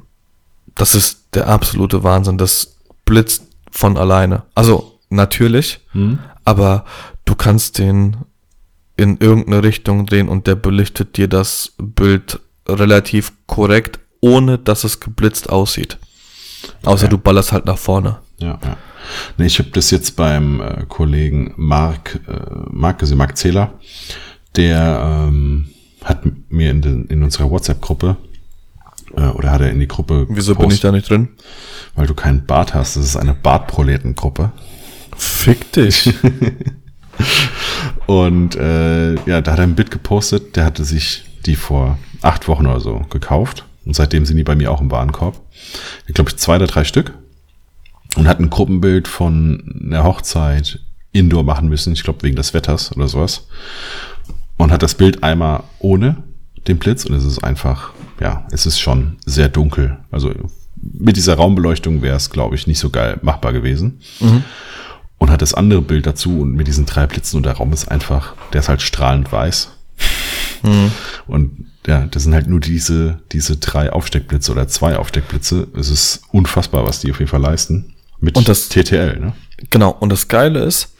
[0.74, 2.38] Das ist der absolute Wahnsinn.
[2.38, 4.44] Das blitzt von alleine.
[4.54, 6.18] Also natürlich, hm.
[6.44, 6.84] aber
[7.24, 8.16] du kannst den
[8.96, 14.98] in irgendeine Richtung drehen und der belichtet dir das Bild relativ korrekt, ohne dass es
[14.98, 15.98] geblitzt aussieht.
[16.82, 17.10] Außer okay.
[17.10, 18.18] du ballerst halt nach vorne.
[18.38, 18.76] Ja, ja.
[19.36, 22.32] Nee, ich habe das jetzt beim äh, Kollegen Mark, äh,
[22.70, 23.72] Mark, also Mark Zähler,
[24.56, 25.68] der ähm,
[26.04, 28.16] hat mir in, den, in unserer WhatsApp-Gruppe
[29.16, 30.26] äh, oder hat er in die Gruppe.
[30.28, 31.28] Wieso gepostet, bin ich da nicht drin?
[31.94, 32.96] Weil du keinen Bart hast.
[32.96, 34.52] Das ist eine Bartproletengruppe.
[35.16, 36.12] Fick dich.
[38.06, 40.56] Und äh, ja, da hat er ein Bild gepostet.
[40.56, 43.64] Der hatte sich die vor acht Wochen oder so gekauft.
[43.84, 45.40] Und seitdem sind die bei mir auch im Warenkorb.
[46.06, 47.14] Ich glaube, zwei oder drei Stück
[48.18, 50.80] und hat ein Gruppenbild von einer Hochzeit
[51.12, 53.46] indoor machen müssen, ich glaube wegen des Wetters oder sowas.
[54.56, 56.16] Und hat das Bild einmal ohne
[56.66, 59.98] den Blitz und es ist einfach, ja, es ist schon sehr dunkel.
[60.10, 60.32] Also
[60.76, 64.00] mit dieser Raumbeleuchtung wäre es, glaube ich, nicht so geil machbar gewesen.
[64.20, 64.42] Mhm.
[65.18, 67.90] Und hat das andere Bild dazu und mit diesen drei Blitzen und der Raum ist
[67.90, 69.70] einfach, der ist halt strahlend weiß.
[70.62, 70.92] Mhm.
[71.26, 75.68] Und ja, das sind halt nur diese, diese drei Aufsteckblitze oder zwei Aufsteckblitze.
[75.76, 77.94] Es ist unfassbar, was die auf jeden Fall leisten.
[78.20, 79.32] Mit und das TTL, ne?
[79.70, 80.94] Genau, und das Geile ist,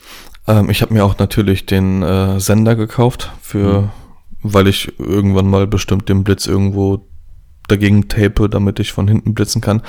[0.49, 3.91] Ähm, ich habe mir auch natürlich den äh, Sender gekauft, für, mhm.
[4.43, 7.07] weil ich irgendwann mal bestimmt den Blitz irgendwo
[7.69, 9.83] dagegen tape, damit ich von hinten blitzen kann.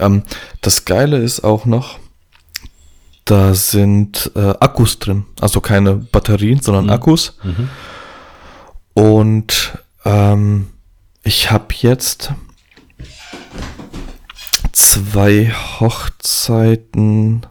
[0.00, 0.24] Ähm,
[0.60, 2.00] das Geile ist auch noch,
[3.24, 6.90] da sind äh, Akkus drin, also keine Batterien, sondern mhm.
[6.90, 7.38] Akkus.
[7.44, 7.68] Mhm.
[8.94, 10.66] Und ähm,
[11.22, 12.32] ich habe jetzt
[14.72, 17.46] zwei Hochzeiten,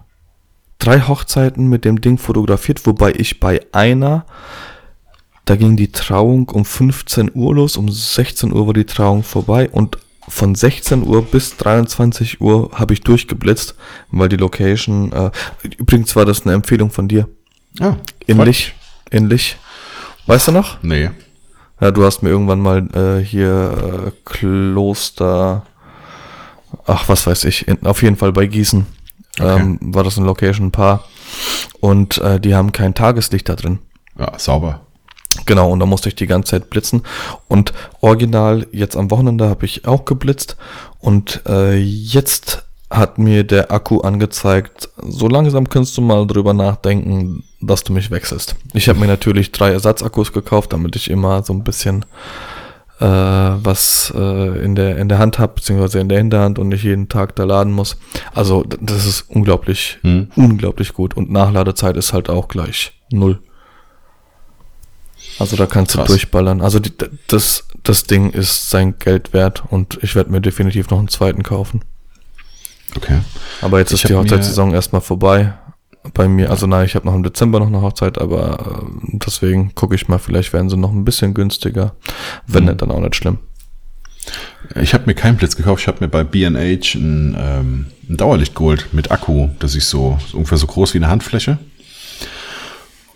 [0.78, 4.26] drei Hochzeiten mit dem Ding fotografiert, wobei ich bei einer,
[5.46, 9.70] da ging die Trauung um 15 Uhr los, um 16 Uhr war die Trauung vorbei
[9.70, 9.98] und
[10.28, 13.76] von 16 Uhr bis 23 Uhr habe ich durchgeblitzt,
[14.12, 15.32] weil die Location, äh,
[15.78, 17.28] übrigens war das eine Empfehlung von dir.
[17.80, 17.98] Ja.
[18.28, 18.74] Ähnlich,
[19.12, 19.58] ähnlich.
[20.28, 20.82] Weißt du noch?
[20.84, 21.10] Nee.
[21.82, 25.66] Ja, du hast mir irgendwann mal äh, hier äh, Kloster,
[26.90, 28.86] ach was weiß ich, in, auf jeden Fall bei Gießen
[29.40, 29.60] okay.
[29.60, 31.06] ähm, war das ein Location Paar
[31.80, 33.80] und äh, die haben kein Tageslicht da drin.
[34.18, 34.82] Ja, sauber.
[35.46, 37.04] Genau, und da musste ich die ganze Zeit blitzen.
[37.48, 37.72] Und
[38.02, 40.58] original, jetzt am Wochenende habe ich auch geblitzt.
[41.00, 47.44] Und äh, jetzt hat mir der Akku angezeigt, so langsam kannst du mal drüber nachdenken,
[47.62, 48.56] dass du mich wechselst.
[48.74, 52.06] Ich habe mir natürlich drei Ersatzakkus gekauft, damit ich immer so ein bisschen
[53.00, 56.84] äh, was äh, in, der, in der Hand habe, beziehungsweise in der Hinterhand und nicht
[56.84, 57.98] jeden Tag da laden muss.
[58.34, 60.30] Also das ist unglaublich, hm.
[60.36, 61.16] unglaublich gut.
[61.16, 63.40] Und Nachladezeit ist halt auch gleich null.
[65.38, 66.08] Also da kannst Krass.
[66.08, 66.62] du durchballern.
[66.62, 66.92] Also die,
[67.28, 71.44] das, das Ding ist sein Geld wert und ich werde mir definitiv noch einen zweiten
[71.44, 71.82] kaufen.
[72.98, 73.20] Okay.
[73.62, 75.54] Aber jetzt ich ist die Hochzeitssaison erstmal vorbei.
[76.14, 79.76] Bei mir, also nein, ich habe noch im Dezember noch eine Hochzeit, aber äh, deswegen
[79.76, 81.94] gucke ich mal, vielleicht werden sie noch ein bisschen günstiger.
[82.48, 82.70] Wenn mhm.
[82.70, 83.40] nicht, dann auch nicht schlimm.
[84.76, 88.56] Ich habe mir keinen Blitz gekauft, ich habe mir bei B&H ein, ähm, ein Dauerlicht
[88.56, 89.50] geholt mit Akku.
[89.60, 91.58] Das ist so, so ungefähr so groß wie eine Handfläche.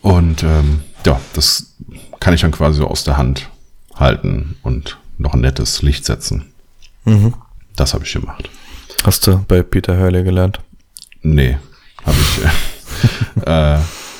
[0.01, 1.75] Und ähm, ja, das
[2.19, 3.49] kann ich dann quasi so aus der Hand
[3.95, 6.53] halten und noch ein nettes Licht setzen.
[7.05, 7.33] Mhm.
[7.75, 8.49] Das habe ich gemacht.
[9.03, 10.59] Hast du bei Peter Hurley gelernt?
[11.21, 11.57] Nee,
[12.05, 12.72] habe ich.
[13.45, 13.77] äh,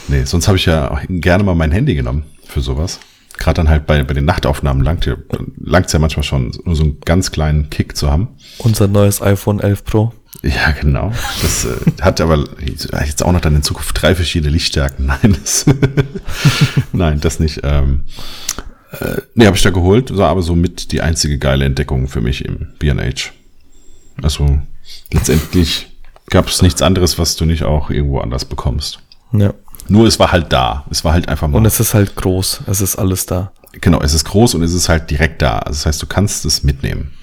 [0.08, 3.00] nee, sonst habe ich ja gerne mal mein Handy genommen für sowas.
[3.38, 7.00] Gerade dann halt bei, bei den Nachtaufnahmen langt es ja manchmal schon, nur so einen
[7.02, 8.28] ganz kleinen Kick zu haben.
[8.60, 10.14] Unser neues iPhone 11 Pro.
[10.44, 11.12] Ja, genau.
[11.42, 15.06] Das äh, hat aber jetzt auch noch dann in Zukunft drei verschiedene Lichtstärken.
[15.06, 15.66] Nein, das,
[16.92, 17.62] Nein, das nicht.
[17.64, 18.02] Ähm,
[19.00, 22.22] äh, nee, habe ich da geholt, war aber so mit die einzige geile Entdeckung für
[22.22, 23.32] mich im B&H.
[24.22, 24.60] Also
[25.12, 25.93] letztendlich
[26.34, 29.00] gab es nichts anderes, was du nicht auch irgendwo anders bekommst.
[29.32, 29.54] Ja.
[29.88, 30.84] Nur es war halt da.
[30.90, 31.60] Es war halt einfach mal.
[31.60, 32.62] Und es ist halt groß.
[32.66, 33.52] Es ist alles da.
[33.82, 35.60] Genau, es ist groß und es ist halt direkt da.
[35.60, 37.14] Also das heißt, du kannst es mitnehmen.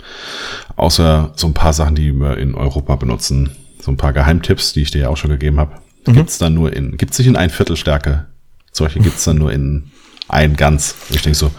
[0.77, 3.57] Außer so ein paar Sachen, die wir in Europa benutzen.
[3.81, 5.73] So ein paar Geheimtipps, die ich dir ja auch schon gegeben habe.
[6.07, 6.13] Mhm.
[6.13, 8.27] Gibt's dann nur in, gibt's nicht in ein Viertelstärke.
[8.71, 9.91] Solche gibt's dann nur in
[10.29, 10.95] ein Ganz.
[11.09, 11.51] Und ich denke so,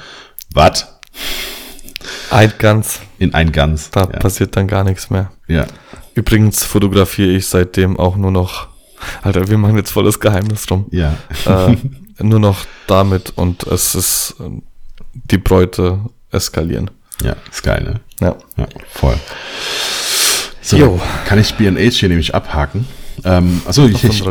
[0.53, 0.87] was?
[2.29, 3.01] Ein Ganz.
[3.19, 3.91] In ein Ganz.
[3.91, 4.19] Da ja.
[4.19, 5.31] passiert dann gar nichts mehr.
[5.47, 5.65] Ja.
[6.13, 8.67] Übrigens fotografiere ich seitdem auch nur noch,
[9.21, 10.85] Alter, wir machen jetzt volles Geheimnis drum.
[10.91, 11.15] Ja.
[11.45, 11.75] Äh,
[12.23, 14.35] nur noch damit und es ist
[15.13, 15.99] die Bräute
[16.31, 16.91] eskalieren.
[17.23, 17.99] Ja, ist geil, ne?
[18.19, 18.35] Ja.
[18.57, 19.15] Ja, voll.
[20.61, 21.01] So, jo.
[21.25, 22.87] kann ich B&H hier nämlich abhaken.
[23.23, 24.23] Ähm, also ich, ich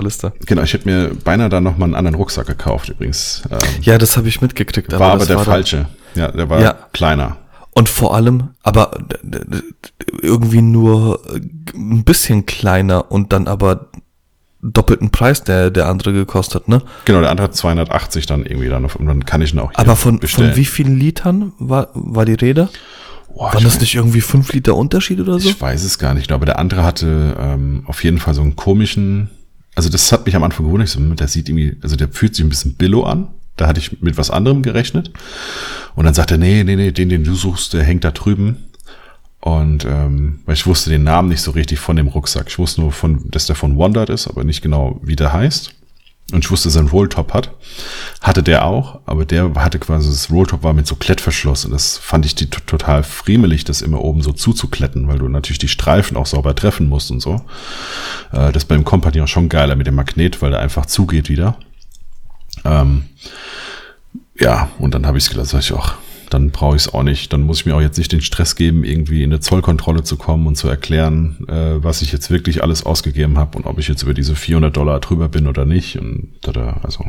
[0.47, 3.43] genau, ich hätte mir beinahe da noch mal einen anderen Rucksack gekauft übrigens.
[3.51, 4.91] Ähm, ja, das habe ich mitgekriegt.
[4.93, 5.87] War aber, der war falsche.
[6.15, 6.73] Ja, der war ja.
[6.93, 7.37] kleiner.
[7.73, 8.91] Und vor allem, aber
[10.23, 11.21] irgendwie nur
[11.75, 13.91] ein bisschen kleiner und dann aber
[14.63, 16.83] doppelten Preis der, der andere gekostet, ne?
[17.05, 19.97] Genau, der andere hat 280 dann irgendwie dann und dann kann ich ihn auch Aber
[19.97, 20.51] von, bestellen.
[20.51, 22.69] von wie vielen Litern war, war die Rede?
[23.33, 25.49] Boah, Waren das nicht irgendwie fünf Liter Unterschied oder so?
[25.49, 28.57] Ich weiß es gar nicht, aber der andere hatte ähm, auf jeden Fall so einen
[28.57, 29.31] komischen,
[29.77, 32.45] also das hat mich am Anfang gewundert, so, der sieht irgendwie, also der fühlt sich
[32.45, 33.29] ein bisschen billow an.
[33.61, 35.11] Da hatte ich mit was anderem gerechnet.
[35.95, 38.71] Und dann sagt er, nee, nee, nee, den, den du suchst, der hängt da drüben.
[39.41, 42.47] Und ähm, weil ich wusste den Namen nicht so richtig von dem Rucksack.
[42.49, 45.75] Ich wusste nur, von, dass der von Wondert ist, aber nicht genau, wie der heißt.
[46.33, 47.51] Und ich wusste, dass er einen Rolltop hat.
[48.23, 51.65] Hatte der auch, aber der hatte quasi, das Rolltop war mit so Klettverschluss.
[51.65, 55.59] Und das fand ich die total friemelig, das immer oben so zuzukletten, weil du natürlich
[55.59, 57.43] die Streifen auch sauber treffen musst und so.
[58.33, 61.57] Äh, das beim Company auch schon geiler mit dem Magnet, weil der einfach zugeht wieder.
[62.65, 63.05] Ähm,
[64.39, 65.95] ja, und dann habe ich es gelassen, sag ich auch,
[66.31, 67.33] dann brauche ich es auch nicht.
[67.33, 70.17] Dann muss ich mir auch jetzt nicht den Stress geben, irgendwie in eine Zollkontrolle zu
[70.17, 73.89] kommen und zu erklären, äh, was ich jetzt wirklich alles ausgegeben habe und ob ich
[73.89, 75.99] jetzt über diese 400 Dollar drüber bin oder nicht.
[75.99, 77.05] Und da, also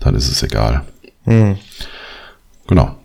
[0.00, 0.84] dann ist es egal.
[1.24, 1.56] Hm.
[2.66, 2.96] Genau.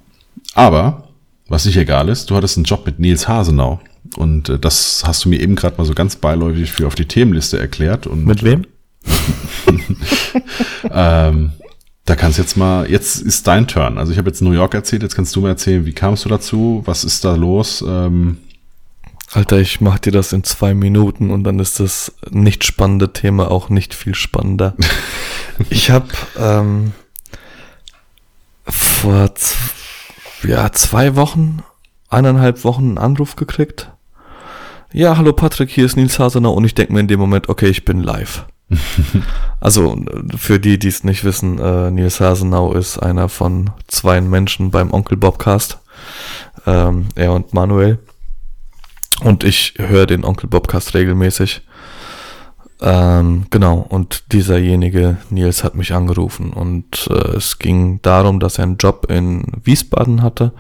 [0.53, 1.07] Aber
[1.47, 3.80] was nicht egal ist, du hattest einen Job mit Nils Hasenau
[4.15, 7.07] und äh, das hast du mir eben gerade mal so ganz beiläufig für auf die
[7.07, 8.07] Themenliste erklärt.
[8.07, 8.65] Und, mit wem?
[10.91, 11.51] ähm,
[12.05, 13.97] da kannst jetzt mal, jetzt ist dein Turn.
[13.97, 16.30] Also ich habe jetzt New York erzählt, jetzt kannst du mir erzählen, wie kamst du
[16.30, 16.82] dazu?
[16.86, 17.84] Was ist da los?
[17.86, 18.38] Ähm,
[19.34, 23.51] Alter, ich mach dir das in zwei Minuten und dann ist das nicht spannende Thema
[23.51, 24.73] auch nicht viel spannender.
[25.69, 26.07] ich habe
[26.39, 26.93] ähm,
[28.65, 29.30] vor
[30.43, 31.61] ja, zwei Wochen,
[32.09, 33.91] eineinhalb Wochen einen Anruf gekriegt.
[34.93, 37.67] Ja, hallo Patrick, hier ist Nils Hasenau und ich denke mir in dem Moment, okay,
[37.67, 38.45] ich bin live.
[39.61, 39.97] also
[40.36, 44.91] für die, die es nicht wissen, äh, Nils Hasenau ist einer von zwei Menschen beim
[44.91, 45.80] Onkel Bobcast.
[46.65, 47.99] Ähm, er und Manuel.
[49.24, 51.61] Und ich höre den Onkel Bobcast regelmäßig.
[52.80, 58.65] Ähm, genau, und dieserjenige, Nils, hat mich angerufen und äh, es ging darum, dass er
[58.65, 60.53] einen Job in Wiesbaden hatte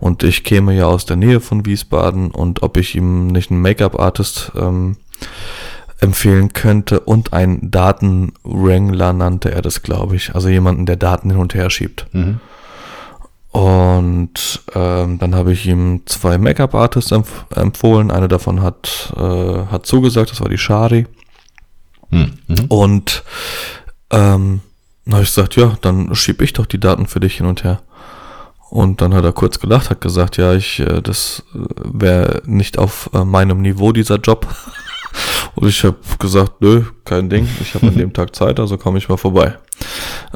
[0.00, 3.62] und ich käme ja aus der Nähe von Wiesbaden und ob ich ihm nicht einen
[3.62, 4.96] Make-up-Artist ähm,
[6.02, 10.34] empfehlen könnte und einen Datenwrangler nannte er das, glaube ich.
[10.34, 12.06] Also jemanden, der Daten hin und her schiebt.
[12.12, 12.40] Mhm.
[13.52, 18.10] Und ähm, dann habe ich ihm zwei Make-up-Artists empf empfohlen.
[18.10, 21.06] Eine davon hat, äh, hat zugesagt, das war die Shari.
[22.10, 22.32] Mhm.
[22.68, 23.22] Und
[24.10, 24.60] ähm,
[25.04, 27.62] dann habe ich gesagt, ja, dann schiebe ich doch die Daten für dich hin und
[27.62, 27.80] her.
[28.70, 32.78] Und dann hat er kurz gelacht, hat gesagt, ja, ich, äh, das äh, wäre nicht
[32.78, 34.48] auf äh, meinem Niveau dieser Job.
[35.54, 38.98] Und ich habe gesagt, nö, kein Ding, ich habe an dem Tag Zeit, also komme
[38.98, 39.56] ich mal vorbei.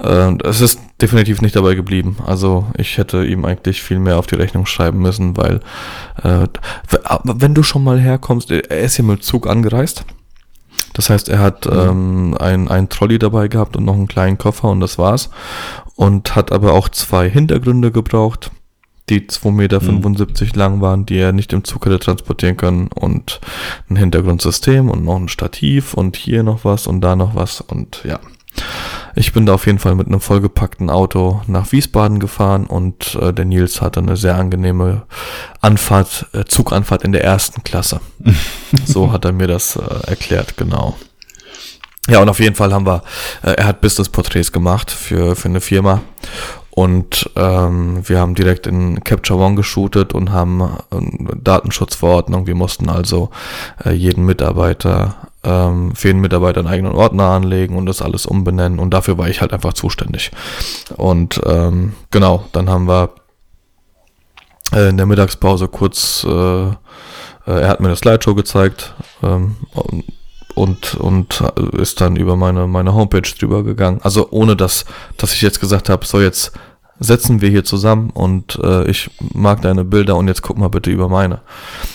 [0.02, 2.16] Äh, es ist definitiv nicht dabei geblieben.
[2.24, 5.60] Also ich hätte ihm eigentlich viel mehr auf die Rechnung schreiben müssen, weil
[6.22, 6.46] äh,
[7.24, 10.04] wenn du schon mal herkommst, er ist hier mit Zug angereist.
[10.92, 11.72] Das heißt, er hat mhm.
[11.72, 15.30] ähm, ein, ein Trolley dabei gehabt und noch einen kleinen Koffer und das war's.
[15.94, 18.50] Und hat aber auch zwei Hintergründe gebraucht
[19.08, 20.50] die 2,75 Meter mhm.
[20.54, 23.40] lang waren, die er nicht im Zug hätte transportieren können und
[23.88, 28.02] ein Hintergrundsystem und noch ein Stativ und hier noch was und da noch was und
[28.04, 28.18] ja.
[29.14, 33.32] Ich bin da auf jeden Fall mit einem vollgepackten Auto nach Wiesbaden gefahren und äh,
[33.32, 35.02] der Nils hatte eine sehr angenehme
[35.60, 38.00] Anfahrt, äh, Zuganfahrt in der ersten Klasse.
[38.86, 40.96] so hat er mir das äh, erklärt, genau.
[42.08, 43.02] Ja, und auf jeden Fall haben wir,
[43.42, 46.02] äh, er hat Business-Porträts gemacht für, für eine Firma
[46.76, 52.46] und ähm, wir haben direkt in Capture One geshootet und haben äh, Datenschutzverordnung.
[52.46, 53.30] Wir mussten also
[53.82, 58.78] äh, jeden Mitarbeiter, ähm, für jeden Mitarbeiter einen eigenen Ordner anlegen und das alles umbenennen.
[58.78, 60.32] Und dafür war ich halt einfach zuständig.
[60.98, 63.08] Und ähm, genau, dann haben wir
[64.74, 66.74] äh, in der Mittagspause kurz, äh, äh,
[67.46, 68.94] er hat mir eine Slideshow gezeigt.
[69.22, 69.56] Ähm,
[70.56, 71.42] und, und
[71.72, 74.00] ist dann über meine, meine Homepage drüber gegangen.
[74.02, 74.86] Also ohne dass,
[75.18, 76.52] dass ich jetzt gesagt habe, so jetzt
[76.98, 80.90] setzen wir hier zusammen und äh, ich mag deine Bilder und jetzt guck mal bitte
[80.90, 81.42] über meine.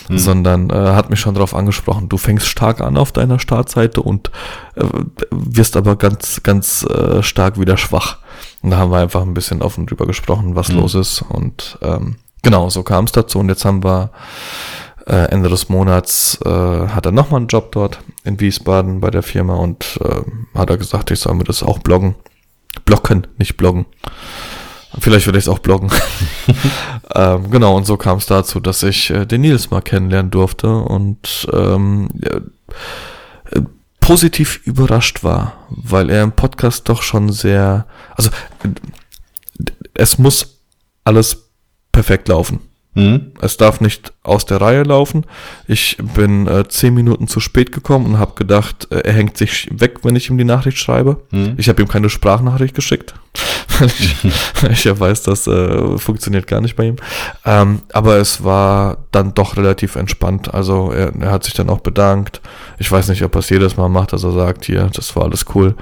[0.07, 0.19] Hm.
[0.19, 4.29] Sondern äh, hat mich schon darauf angesprochen, du fängst stark an auf deiner Startseite und
[4.75, 4.83] äh,
[5.31, 8.19] wirst aber ganz, ganz äh, stark wieder schwach.
[8.61, 10.77] Und da haben wir einfach ein bisschen offen drüber gesprochen, was hm.
[10.77, 11.23] los ist.
[11.23, 13.39] Und ähm, genau, so kam es dazu.
[13.39, 14.11] Und jetzt haben wir
[15.11, 19.23] äh, Ende des Monats äh, hat er nochmal einen Job dort in Wiesbaden bei der
[19.23, 20.21] Firma und äh,
[20.57, 22.15] hat er gesagt, ich soll mir das auch bloggen.
[22.85, 23.85] Blocken, nicht bloggen.
[24.99, 25.91] Vielleicht würde ich es auch bloggen.
[27.15, 30.73] ähm, genau, und so kam es dazu, dass ich äh, den Nils mal kennenlernen durfte
[30.73, 32.39] und ähm, äh,
[33.99, 37.85] positiv überrascht war, weil er im Podcast doch schon sehr,
[38.15, 38.29] also
[39.93, 40.59] es muss
[41.03, 41.49] alles
[41.91, 42.61] perfekt laufen.
[42.93, 43.33] Mhm.
[43.41, 45.25] Es darf nicht aus der Reihe laufen.
[45.67, 49.67] Ich bin äh, zehn Minuten zu spät gekommen und habe gedacht, äh, er hängt sich
[49.71, 51.21] weg, wenn ich ihm die Nachricht schreibe.
[51.31, 51.55] Mhm.
[51.57, 53.15] Ich habe ihm keine Sprachnachricht geschickt,
[53.85, 54.15] ich,
[54.69, 56.97] ich ja weiß, das äh, funktioniert gar nicht bei ihm.
[57.45, 60.53] Ähm, aber es war dann doch relativ entspannt.
[60.53, 62.41] Also er, er hat sich dann auch bedankt.
[62.77, 65.23] Ich weiß nicht, ob er es jedes Mal macht, dass er sagt, hier, das war
[65.23, 65.75] alles cool.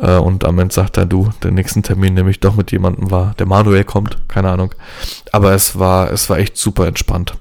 [0.00, 3.10] Äh, und am Ende sagt er, du, den nächsten Termin nehme ich doch mit jemandem
[3.10, 3.34] war.
[3.38, 4.74] Der Manuel kommt, keine Ahnung.
[5.32, 7.34] Aber es war, es war echt super entspannt.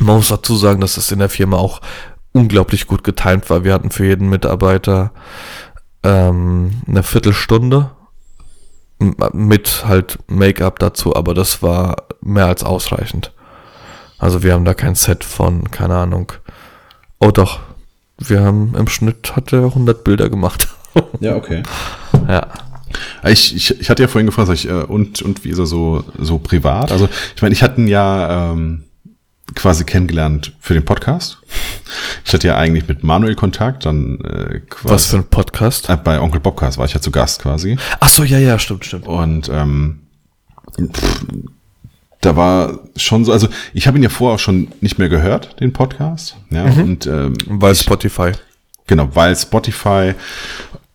[0.00, 1.80] Man muss dazu sagen, dass es in der Firma auch
[2.32, 3.64] unglaublich gut getimt war.
[3.64, 5.12] Wir hatten für jeden Mitarbeiter
[6.02, 7.90] ähm, eine Viertelstunde
[9.32, 13.32] mit halt Make-up dazu, aber das war mehr als ausreichend.
[14.18, 16.32] Also wir haben da kein Set von, keine Ahnung.
[17.20, 17.60] Oh doch,
[18.18, 20.68] wir haben im Schnitt hat er 100 Bilder gemacht.
[21.20, 21.62] Ja, okay.
[22.26, 22.48] ja.
[23.22, 26.02] Ich, ich, ich hatte ja vorhin gefragt, ich, äh, und, und wie ist er so,
[26.18, 26.90] so privat?
[26.90, 28.84] Also ich meine, ich hatte ja ähm,
[29.54, 31.38] quasi kennengelernt für den Podcast.
[32.24, 35.88] Ich hatte ja eigentlich mit Manuel Kontakt, dann äh, quasi, Was für ein Podcast?
[35.88, 37.76] Äh, bei Onkel Bobcast war ich ja zu Gast quasi.
[38.00, 39.06] Ach so, ja, ja, stimmt, stimmt.
[39.06, 40.00] Und ähm,
[40.78, 41.24] pff,
[42.20, 45.60] da war schon so, also ich habe ihn ja vorher auch schon nicht mehr gehört,
[45.60, 46.36] den Podcast.
[46.50, 46.82] Ja, mhm.
[46.82, 48.32] und ähm, weil Spotify.
[48.86, 50.14] Genau, weil Spotify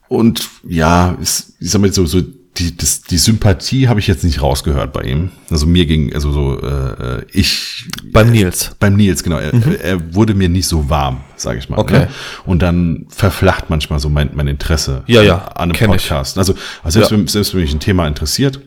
[0.07, 2.21] und ja, ist, ich sag mal so, so
[2.57, 5.31] die, das, die Sympathie habe ich jetzt nicht rausgehört bei ihm.
[5.49, 7.89] Also mir ging, also so, äh, ich.
[8.11, 8.67] Beim Nils.
[8.67, 9.37] Äh, beim Nils, genau.
[9.37, 9.75] Er, mhm.
[9.81, 11.79] er wurde mir nicht so warm, sage ich mal.
[11.79, 11.99] Okay.
[11.99, 12.07] Ne?
[12.45, 16.35] Und dann verflacht manchmal so mein, mein Interesse ja, ja, an einem Podcast.
[16.35, 16.39] Ich.
[16.39, 17.17] Also, also selbst, ja.
[17.17, 18.59] wenn, selbst wenn mich ein Thema interessiert,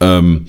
[0.00, 0.46] ähm,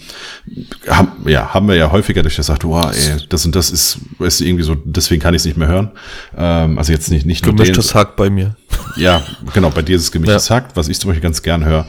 [0.87, 3.99] haben, ja, haben wir ja häufiger, dass ich sagt, oh, ey, das und das ist,
[4.19, 5.91] ist irgendwie so, deswegen kann ich es nicht mehr hören.
[6.37, 8.55] Ähm, also jetzt nicht, nicht nur Gemischtes Hack bei mir.
[8.97, 9.21] Ja,
[9.53, 10.55] genau, bei dir ist es gemischtes ja.
[10.57, 11.85] Hack, was ich zum Beispiel ganz gern höre.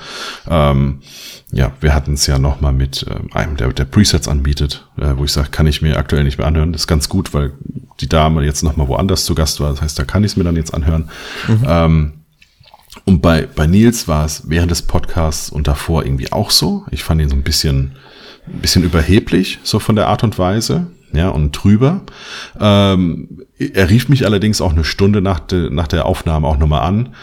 [0.49, 1.01] Ähm,
[1.51, 5.25] ja, wir hatten es ja nochmal mit ähm, einem, der, der Presets anbietet, äh, wo
[5.25, 6.73] ich sage, kann ich mir aktuell nicht mehr anhören.
[6.73, 7.55] Das ist ganz gut, weil
[8.01, 9.71] die Dame jetzt nochmal woanders zu Gast war.
[9.71, 11.11] Das heißt, da kann ich es mir dann jetzt anhören.
[11.49, 12.13] Mhm.
[13.05, 16.85] Und bei, bei Nils war es während des Podcasts und davor irgendwie auch so.
[16.91, 17.93] Ich fand ihn so ein bisschen,
[18.47, 22.03] ein bisschen überheblich, so von der Art und Weise, ja, und drüber.
[22.61, 26.83] Ähm, er rief mich allerdings auch eine Stunde nach, de, nach der Aufnahme auch nochmal
[26.83, 27.15] an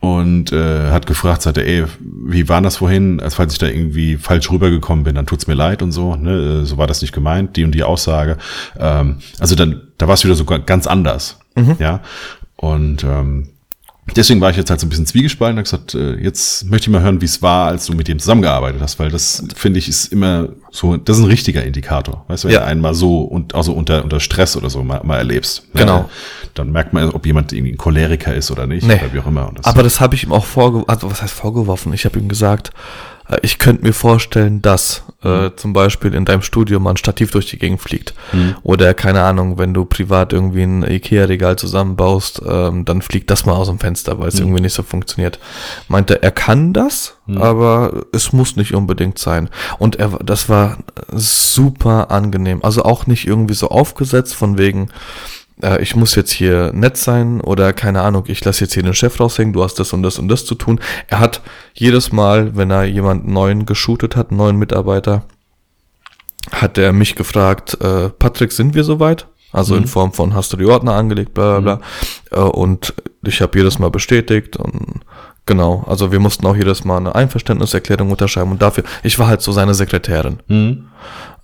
[0.00, 4.16] und äh, hat gefragt, sagte, ey, wie war das vorhin, als falls ich da irgendwie
[4.16, 7.56] falsch rübergekommen bin, dann tut's mir leid und so, ne, so war das nicht gemeint,
[7.56, 8.38] die und die Aussage.
[8.78, 11.76] Ähm, also dann, da war es wieder so ganz anders, mhm.
[11.80, 12.00] ja.
[12.56, 13.48] Und ähm,
[14.16, 16.92] deswegen war ich jetzt halt so ein bisschen zwiegespalten und gesagt, äh, jetzt möchte ich
[16.92, 19.88] mal hören, wie es war, als du mit dem zusammengearbeitet hast, weil das finde ich
[19.88, 22.60] ist immer so, das ist ein richtiger Indikator, weißt du, wenn ja.
[22.60, 25.64] du einen mal so und also unter unter Stress oder so mal, mal erlebst.
[25.74, 25.98] Genau.
[25.98, 26.08] Ja,
[26.54, 28.94] dann merkt man, ob jemand irgendwie ein Choleriker ist oder nicht nee.
[28.94, 29.50] oder wie auch immer.
[29.54, 31.92] Das Aber das habe ich ihm auch vorgeworfen, also was heißt vorgeworfen?
[31.92, 32.72] Ich habe ihm gesagt,
[33.42, 35.56] ich könnte mir vorstellen, dass äh, mhm.
[35.56, 38.14] zum Beispiel in deinem Studio mal ein Stativ durch die Gegend fliegt.
[38.32, 38.56] Mhm.
[38.62, 43.54] Oder keine Ahnung, wenn du privat irgendwie ein Ikea-Regal zusammenbaust, ähm, dann fliegt das mal
[43.54, 44.46] aus dem Fenster, weil es mhm.
[44.46, 45.38] irgendwie nicht so funktioniert.
[45.88, 47.42] Meinte, er kann das, mhm.
[47.42, 49.50] aber es muss nicht unbedingt sein.
[49.78, 50.78] Und er, das war
[51.12, 52.60] super angenehm.
[52.62, 54.88] Also auch nicht irgendwie so aufgesetzt von wegen,
[55.62, 58.94] äh, ich muss jetzt hier nett sein oder keine Ahnung, ich lasse jetzt hier den
[58.94, 60.80] Chef raushängen, du hast das und das und das zu tun.
[61.06, 61.40] Er hat
[61.74, 65.24] jedes Mal, wenn er jemanden neuen geshootet hat, einen neuen Mitarbeiter,
[66.52, 69.26] hat er mich gefragt, äh, Patrick, sind wir soweit?
[69.52, 69.82] Also mhm.
[69.82, 71.86] in Form von, hast du die Ordner angelegt, bla bla bla.
[72.36, 72.46] Mhm.
[72.46, 75.00] Äh, und ich habe jedes Mal bestätigt und
[75.46, 79.42] genau, also wir mussten auch jedes Mal eine Einverständniserklärung unterschreiben und dafür, ich war halt
[79.42, 80.40] so seine Sekretärin.
[80.48, 80.88] Mhm.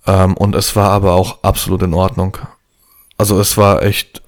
[0.06, 2.36] Ähm, und es war aber auch absolut in Ordnung.
[3.16, 4.22] Also es war echt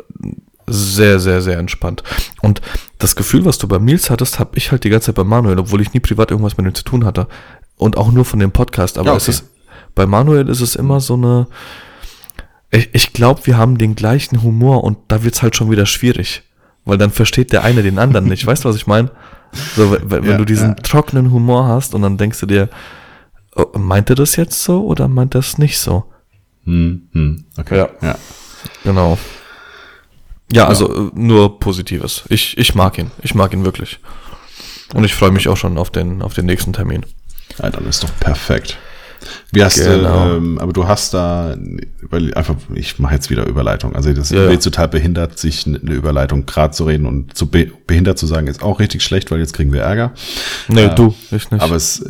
[0.66, 2.02] sehr, sehr, sehr entspannt.
[2.42, 2.60] Und
[2.98, 5.58] das Gefühl, was du bei Nils hattest, habe ich halt die ganze Zeit bei Manuel,
[5.58, 7.28] obwohl ich nie privat irgendwas mit ihm zu tun hatte.
[7.76, 8.98] Und auch nur von dem Podcast.
[8.98, 9.22] Aber ja, okay.
[9.22, 9.44] es ist,
[9.94, 11.46] bei Manuel ist es immer so eine,
[12.70, 16.42] ich, ich glaube, wir haben den gleichen Humor und da wird's halt schon wieder schwierig.
[16.84, 18.46] Weil dann versteht der eine den anderen nicht.
[18.46, 19.10] Weißt du, was ich meine?
[19.76, 20.74] So, wenn, wenn ja, du diesen ja.
[20.74, 22.68] trockenen Humor hast und dann denkst du dir,
[23.54, 26.04] oh, meint er das jetzt so oder meint er es nicht so?
[26.64, 27.78] Hm, hm, okay.
[27.78, 27.88] Ja.
[28.02, 28.18] ja.
[28.84, 29.18] Genau.
[30.50, 32.24] Ja, also äh, nur Positives.
[32.28, 33.10] Ich, ich mag ihn.
[33.22, 33.98] Ich mag ihn wirklich.
[34.94, 37.04] Und ich freue mich auch schon auf den, auf den nächsten Termin.
[37.58, 38.78] Ja, dann ist doch perfekt.
[39.50, 40.28] Wie hast genau.
[40.28, 41.56] du, ähm, aber du hast da,
[42.02, 43.96] weil einfach, ich mache jetzt wieder Überleitung.
[43.96, 47.70] Also das ja, ist total behindert, sich eine Überleitung gerade zu reden und zu be
[47.86, 50.12] behindert zu sagen, ist auch richtig schlecht, weil jetzt kriegen wir Ärger.
[50.68, 51.62] Nee, äh, du, ich nicht.
[51.62, 52.04] Aber es,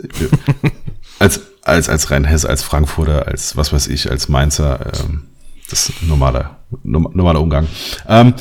[1.19, 5.23] als, als, als Rheinhesse, als Frankfurter, als was weiß ich, als Mainzer, ähm,
[5.69, 7.67] das ist ein normaler, normaler Umgang.
[8.09, 8.35] Ähm,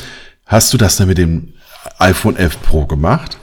[0.45, 1.53] hast du das dann mit dem
[1.99, 3.37] iPhone 11 Pro gemacht?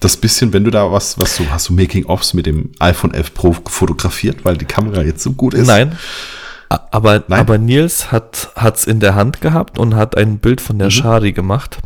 [0.00, 3.34] Das bisschen, wenn du da was, was du, hast du Making-ofs mit dem iPhone 11
[3.34, 5.66] Pro fotografiert, weil die Kamera jetzt so gut ist?
[5.66, 5.98] Nein.
[6.68, 7.40] Aber, Nein?
[7.40, 10.92] aber Nils hat, hat's in der Hand gehabt und hat ein Bild von der mhm.
[10.92, 11.78] Shari gemacht.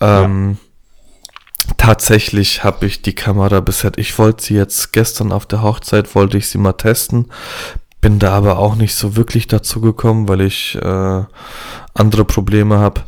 [0.00, 1.74] Ähm, ja.
[1.78, 6.36] Tatsächlich habe ich die Kamera bisher, ich wollte sie jetzt gestern auf der Hochzeit, wollte
[6.36, 7.26] ich sie mal testen,
[8.00, 11.22] bin da aber auch nicht so wirklich dazu gekommen, weil ich äh,
[11.94, 13.02] andere Probleme habe.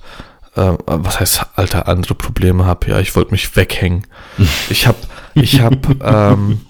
[0.57, 2.89] Äh, was heißt, alter, andere Probleme habe?
[2.91, 4.07] Ja, ich wollte mich weghängen.
[4.71, 4.99] ich habe,
[5.35, 6.61] ich habe, ähm,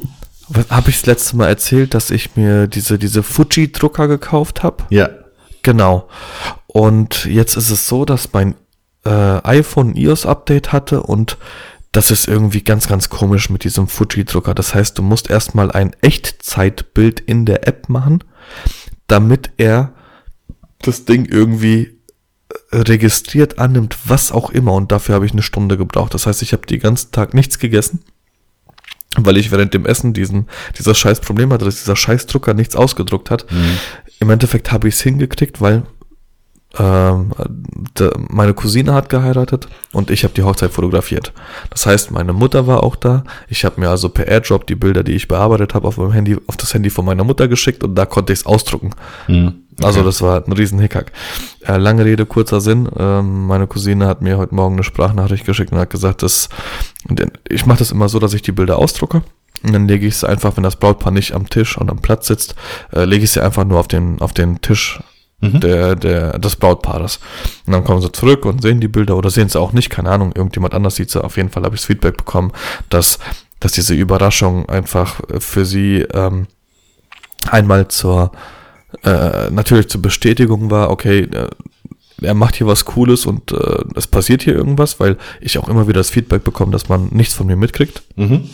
[0.70, 4.84] habe ich das letzte Mal erzählt, dass ich mir diese, diese Fuji-Drucker gekauft habe?
[4.90, 5.08] Ja.
[5.62, 6.08] Genau.
[6.66, 8.54] Und jetzt ist es so, dass mein
[9.04, 11.38] äh, iPhone iOS-Update hatte und
[11.98, 14.54] das ist irgendwie ganz, ganz komisch mit diesem Fuji-Drucker.
[14.54, 18.22] Das heißt, du musst erstmal ein Echtzeitbild in der App machen,
[19.08, 19.94] damit er
[20.80, 21.98] das Ding irgendwie
[22.70, 24.74] äh, registriert annimmt, was auch immer.
[24.74, 26.14] Und dafür habe ich eine Stunde gebraucht.
[26.14, 28.04] Das heißt, ich habe den ganzen Tag nichts gegessen,
[29.16, 30.46] weil ich während dem Essen diesen,
[30.78, 33.50] dieser scheiß Problem hatte, dass dieser scheiß Drucker nichts ausgedruckt hat.
[33.50, 33.76] Mhm.
[34.20, 35.82] Im Endeffekt habe ich es hingekriegt, weil
[36.78, 37.32] ähm,
[37.98, 41.32] de, meine Cousine hat geheiratet und ich habe die Hochzeit fotografiert.
[41.70, 43.24] Das heißt, meine Mutter war auch da.
[43.48, 46.36] Ich habe mir also per AirDrop die Bilder, die ich bearbeitet habe, auf meinem Handy,
[46.46, 48.90] auf das Handy von meiner Mutter geschickt und da konnte ich es ausdrucken.
[49.28, 49.62] Mhm.
[49.82, 51.12] Also das war ein riesen Hickhack.
[51.64, 52.88] Äh, lange Rede, kurzer Sinn.
[52.98, 56.48] Ähm, meine Cousine hat mir heute Morgen eine Sprachnachricht geschickt und hat gesagt, dass
[57.48, 59.22] ich mache das immer so, dass ich die Bilder ausdrucke.
[59.62, 62.26] Und dann lege ich es einfach, wenn das Brautpaar nicht am Tisch und am Platz
[62.26, 62.54] sitzt,
[62.92, 65.00] äh, lege ich sie einfach nur auf den, auf den Tisch
[65.40, 65.60] mhm.
[65.60, 67.20] der, der, des Brautpaares.
[67.66, 70.10] Und dann kommen sie zurück und sehen die Bilder oder sehen sie auch nicht, keine
[70.10, 71.22] Ahnung, irgendjemand anders sieht sie.
[71.22, 72.52] Auf jeden Fall habe ich das Feedback bekommen,
[72.88, 73.18] dass,
[73.60, 76.46] dass diese Überraschung einfach für sie ähm,
[77.50, 78.32] einmal zur,
[79.04, 81.48] äh, natürlich zur Bestätigung war, okay, äh,
[82.20, 85.86] er macht hier was Cooles und äh, es passiert hier irgendwas, weil ich auch immer
[85.86, 88.02] wieder das Feedback bekomme, dass man nichts von mir mitkriegt.
[88.16, 88.48] Mhm.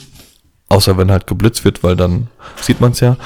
[0.74, 2.26] Außer wenn halt geblitzt wird, weil dann
[2.60, 3.16] sieht man es ja.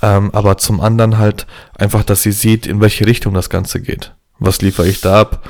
[0.00, 1.46] Ähm, aber zum anderen halt
[1.76, 4.14] einfach, dass sie sieht, in welche Richtung das Ganze geht.
[4.38, 5.46] Was liefere ich da ab?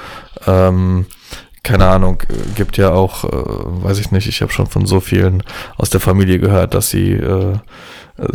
[0.48, 1.06] Ähm,
[1.64, 2.18] keine Ahnung,
[2.54, 5.42] gibt ja auch, äh, weiß ich nicht, ich habe schon von so vielen
[5.76, 7.56] aus der Familie gehört, dass sie äh,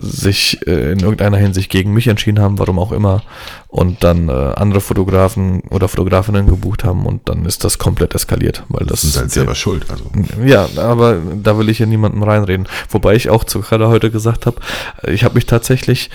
[0.02, 3.22] sich äh, in irgendeiner Hinsicht gegen mich entschieden haben, warum auch immer,
[3.68, 8.64] und dann äh, andere Fotografen oder Fotografinnen gebucht haben und dann ist das komplett eskaliert,
[8.68, 9.86] weil das, das sind halt selber schuld.
[9.90, 10.06] Also.
[10.44, 12.68] Ja, aber da will ich ja niemandem reinreden.
[12.90, 14.60] Wobei ich auch zu gerade heute gesagt habe,
[15.08, 16.10] ich habe mich tatsächlich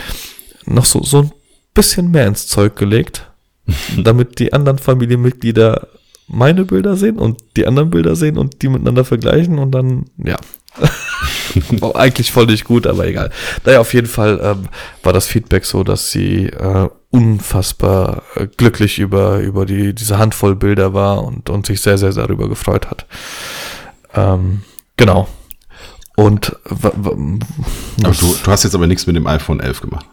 [0.67, 1.33] noch so, so ein
[1.73, 3.31] bisschen mehr ins Zeug gelegt,
[3.97, 5.89] damit die anderen Familienmitglieder
[6.27, 10.37] meine Bilder sehen und die anderen Bilder sehen und die miteinander vergleichen und dann, ja,
[11.95, 13.31] eigentlich voll nicht gut, aber egal.
[13.65, 14.69] Naja, auf jeden Fall ähm,
[15.03, 20.57] war das Feedback so, dass sie äh, unfassbar äh, glücklich über, über die, diese Handvoll
[20.57, 23.07] Bilder war und, und sich sehr, sehr darüber gefreut hat.
[24.15, 24.63] Ähm,
[24.97, 25.29] genau.
[26.17, 27.17] Und aber
[27.97, 30.07] du, du hast jetzt aber nichts mit dem iPhone 11 gemacht.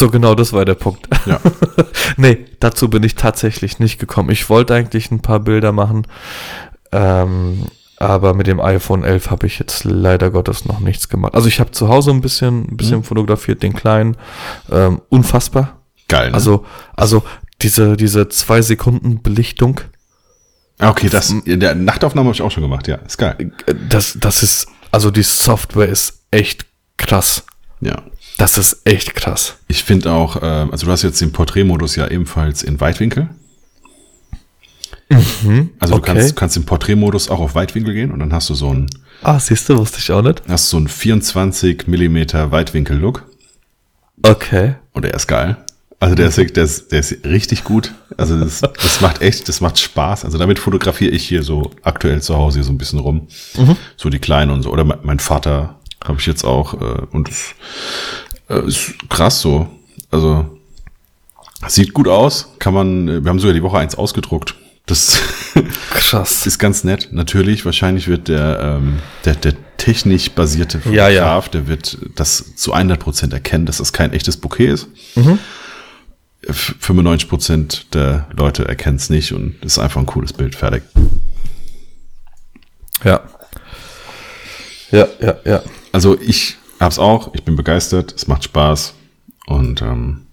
[0.00, 1.06] So, genau, das war der Punkt.
[1.26, 1.38] Ja.
[2.16, 4.30] nee, dazu bin ich tatsächlich nicht gekommen.
[4.30, 6.06] Ich wollte eigentlich ein paar Bilder machen.
[6.90, 7.66] Ähm,
[7.98, 11.34] aber mit dem iPhone 11 habe ich jetzt leider Gottes noch nichts gemacht.
[11.34, 13.04] Also ich habe zu Hause ein bisschen, ein bisschen mhm.
[13.04, 14.16] fotografiert, den kleinen.
[14.72, 15.82] Ähm, unfassbar.
[16.08, 16.28] Geil.
[16.28, 16.34] Ne?
[16.34, 16.64] Also,
[16.96, 17.22] also
[17.60, 19.82] diese, diese zwei Sekunden Belichtung.
[20.78, 22.94] Ah, okay, das in der Nachtaufnahme habe ich auch schon gemacht, ja.
[23.04, 23.52] Ist geil.
[23.66, 26.64] Äh, das, das ist, also die Software ist echt
[26.96, 27.44] krass.
[27.82, 28.02] Ja.
[28.40, 29.56] Das ist echt krass.
[29.68, 33.28] Ich finde auch, äh, also du hast jetzt den Porträtmodus ja ebenfalls in Weitwinkel.
[35.10, 36.14] Mhm, also du okay.
[36.14, 38.86] kannst, kannst im Porträtmodus auch auf Weitwinkel gehen und dann hast du so ein.
[39.22, 40.42] Ah, siehst du, wusste ich auch nicht.
[40.48, 43.26] Hast so einen 24 Millimeter Weitwinkel-Look.
[44.22, 44.76] Okay.
[44.94, 45.58] Und der ist geil.
[45.98, 47.92] Also der ist, der ist, der ist richtig gut.
[48.16, 50.24] Also das, das macht echt, das macht Spaß.
[50.24, 53.28] Also damit fotografiere ich hier so aktuell zu Hause hier so ein bisschen rum.
[53.58, 53.76] Mhm.
[53.98, 54.70] So die Kleinen und so.
[54.70, 56.74] Oder mein Vater habe ich jetzt auch.
[56.74, 57.28] Äh, und
[58.50, 59.68] äh, ist krass so.
[60.10, 60.58] Also
[61.68, 62.54] sieht gut aus.
[62.58, 64.54] Kann man, wir haben sogar die Woche eins ausgedruckt.
[64.86, 65.20] Das
[65.90, 66.46] Krass.
[66.46, 67.08] ist ganz nett.
[67.12, 71.40] Natürlich, wahrscheinlich wird der, ähm, der, der technisch basierte Fotograf, ja, ja.
[71.40, 74.88] der wird das zu 100 Prozent erkennen, dass das kein echtes Bouquet ist.
[75.14, 75.38] Mhm.
[76.42, 80.56] 95 Prozent der Leute erkennen es nicht und ist einfach ein cooles Bild.
[80.56, 80.82] Fertig.
[83.04, 83.22] Ja.
[84.90, 85.62] Ja, ja, ja.
[85.92, 88.94] Also ich hab's auch, ich bin begeistert, es macht Spaß
[89.46, 90.26] und ähm,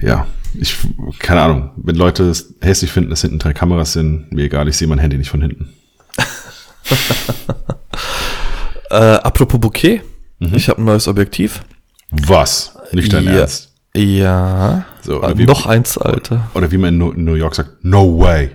[0.00, 0.26] ja,
[0.58, 0.76] ich,
[1.18, 4.76] keine Ahnung, wenn Leute es hässlich finden, dass hinten drei Kameras sind, mir egal, ich
[4.76, 5.72] sehe mein Handy nicht von hinten.
[8.90, 10.02] äh, apropos Bouquet,
[10.38, 10.54] mhm.
[10.54, 11.62] ich habe ein neues Objektiv.
[12.10, 12.76] Was?
[12.92, 13.32] Nicht dein ja.
[13.32, 13.72] Ernst?
[13.94, 14.84] Ja.
[15.02, 16.50] So, äh, wie, noch eins, Alter.
[16.54, 18.50] Oder wie man in New York sagt, no way.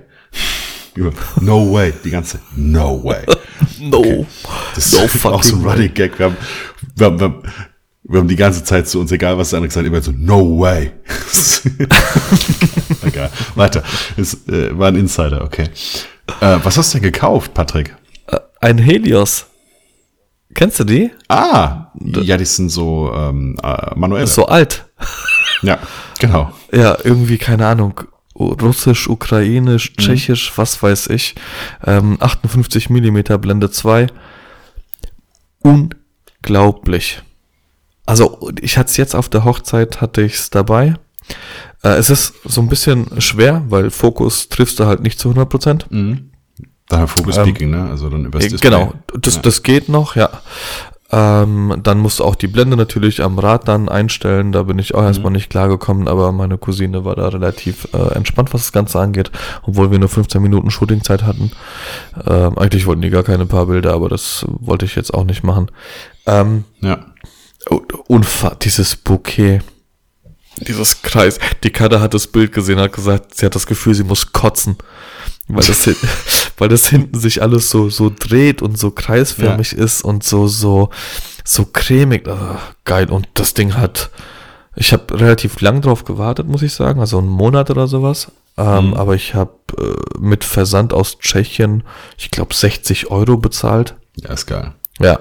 [1.41, 3.25] No way, die ganze No way.
[3.79, 3.97] no.
[3.97, 4.25] Okay.
[4.75, 6.17] Das no ist auch so ein Running Gag.
[6.17, 6.37] Wir haben,
[6.95, 7.43] wir haben, wir haben
[8.07, 10.11] wir haben die ganze Zeit zu uns, egal was der andere gesagt hat, immer so,
[10.11, 10.91] no way.
[13.03, 13.31] Egal.
[13.55, 13.83] Weiter.
[14.15, 15.69] Es äh, war ein Insider, okay.
[16.39, 17.95] Äh, was hast du denn gekauft, Patrick?
[18.27, 19.47] Äh, ein Helios.
[20.53, 21.11] Kennst du die?
[21.27, 24.27] Ah, ja, die sind so ähm, äh, manuell.
[24.27, 24.85] So alt.
[25.63, 25.79] ja,
[26.19, 26.53] genau.
[26.71, 28.01] Ja, irgendwie, keine Ahnung,
[28.35, 30.01] Russisch, Ukrainisch, mhm.
[30.01, 30.57] Tschechisch, mhm.
[30.57, 31.35] was weiß ich.
[31.85, 34.07] Ähm, 58 Millimeter Blende 2.
[35.59, 37.21] Unglaublich.
[38.05, 40.95] Also ich hatte es jetzt auf der Hochzeit, hatte ich es dabei.
[41.83, 45.49] Äh, es ist so ein bisschen schwer, weil Fokus triffst du halt nicht zu 100
[45.49, 45.91] Prozent.
[45.91, 46.31] Mhm.
[46.87, 47.89] Daher Focus ähm, Peaking, ne?
[47.89, 48.69] Also dann übers äh, Display.
[48.69, 49.41] Genau, das, ja.
[49.41, 50.29] das geht noch, ja.
[51.11, 54.51] Ähm, dann musst du auch die Blende natürlich am Rad dann einstellen.
[54.51, 55.07] Da bin ich auch mhm.
[55.07, 59.31] erstmal nicht klargekommen, aber meine Cousine war da relativ äh, entspannt, was das Ganze angeht,
[59.63, 61.51] obwohl wir nur 15 Minuten Shootingzeit hatten.
[62.25, 65.43] Ähm, eigentlich wollten die gar keine paar Bilder, aber das wollte ich jetzt auch nicht
[65.43, 65.69] machen.
[66.25, 67.05] Ähm, ja.
[68.07, 69.61] Unfahr, dieses Bouquet.
[70.67, 71.39] Dieses Kreis.
[71.63, 74.77] Die Kader hat das Bild gesehen, hat gesagt, sie hat das Gefühl, sie muss kotzen.
[75.47, 75.87] Weil das,
[76.57, 79.83] weil das hinten sich alles so, so dreht und so kreisförmig ja.
[79.83, 80.89] ist und so, so,
[81.43, 82.27] so cremig.
[82.27, 83.09] Oh, geil.
[83.09, 84.09] Und das Ding hat
[84.75, 88.31] Ich habe relativ lang drauf gewartet, muss ich sagen, also einen Monat oder sowas.
[88.57, 88.93] Ähm, mhm.
[88.93, 91.83] Aber ich habe äh, mit Versand aus Tschechien,
[92.17, 93.95] ich glaube, 60 Euro bezahlt.
[94.15, 94.73] Ja, ist geil.
[94.99, 95.19] Ja.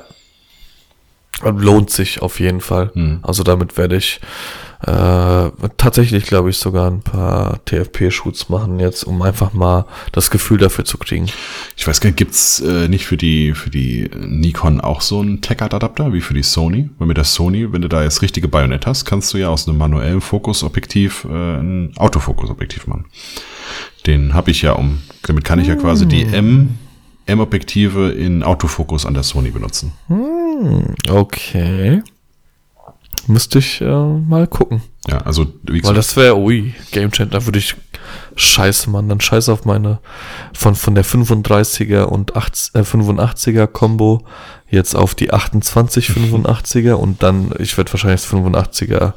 [1.43, 2.93] Lohnt sich auf jeden Fall.
[2.95, 3.19] Mhm.
[3.23, 4.21] Also damit werde ich
[4.87, 10.59] äh, tatsächlich, glaube ich, sogar ein paar TFP-Shoots machen jetzt, um einfach mal das Gefühl
[10.59, 11.27] dafür zu kriegen.
[11.77, 15.41] Ich weiß gar nicht, gibt's äh, nicht für die, für die Nikon auch so einen
[15.41, 16.91] Tech-Art-Adapter wie für die Sony?
[16.99, 19.67] Weil mit der Sony, wenn du da jetzt richtige Bajonett hast, kannst du ja aus
[19.67, 23.07] einem manuellen Fokusobjektiv äh, ein Autofokusobjektiv machen.
[24.07, 26.77] Den habe ich ja um, damit kann ich ja quasi die M
[27.27, 29.93] M-Objektive in Autofokus an der Sony benutzen.
[30.09, 32.03] Hm, okay.
[33.27, 34.83] Müsste ich äh, mal gucken.
[35.09, 35.89] Ja, also wie gesagt.
[35.89, 37.77] Weil das wäre, ui, Game Changer, da würde ich
[38.37, 39.99] scheiße, Mann, dann scheiße auf meine
[40.53, 44.25] von, von der 35er und 80, äh, 85er Combo
[44.69, 49.15] jetzt auf die 28 85er und dann, ich werde wahrscheinlich das 85er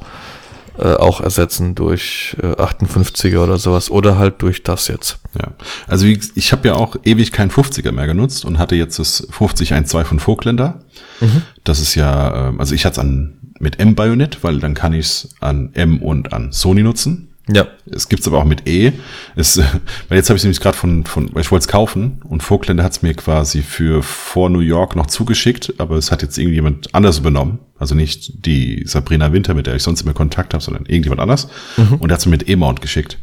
[0.77, 5.19] äh, auch ersetzen durch äh, 58er oder sowas oder halt durch das jetzt.
[5.39, 5.51] Ja,
[5.87, 9.27] also wie, ich habe ja auch ewig kein 50er mehr genutzt und hatte jetzt das
[9.31, 10.79] 5012 von Vogtländer.
[11.19, 11.41] Mhm.
[11.63, 15.05] Das ist ja, äh, also ich hatte es an mit M-Bajonett, weil dann kann ich
[15.05, 17.29] es an M und an Sony nutzen.
[17.49, 17.67] Ja.
[17.89, 18.93] Es gibt's aber auch mit E.
[19.35, 19.57] Es,
[20.09, 22.83] weil jetzt habe ich nämlich gerade von, von, weil ich wollte es kaufen und Vogtländer
[22.83, 26.93] hat es mir quasi für vor New York noch zugeschickt, aber es hat jetzt irgendjemand
[26.93, 27.59] anders übernommen.
[27.79, 31.47] Also nicht die Sabrina Winter, mit der ich sonst immer Kontakt habe, sondern irgendjemand anders.
[31.77, 31.95] Mhm.
[31.95, 33.17] Und er hat es mir mit E-Mount geschickt.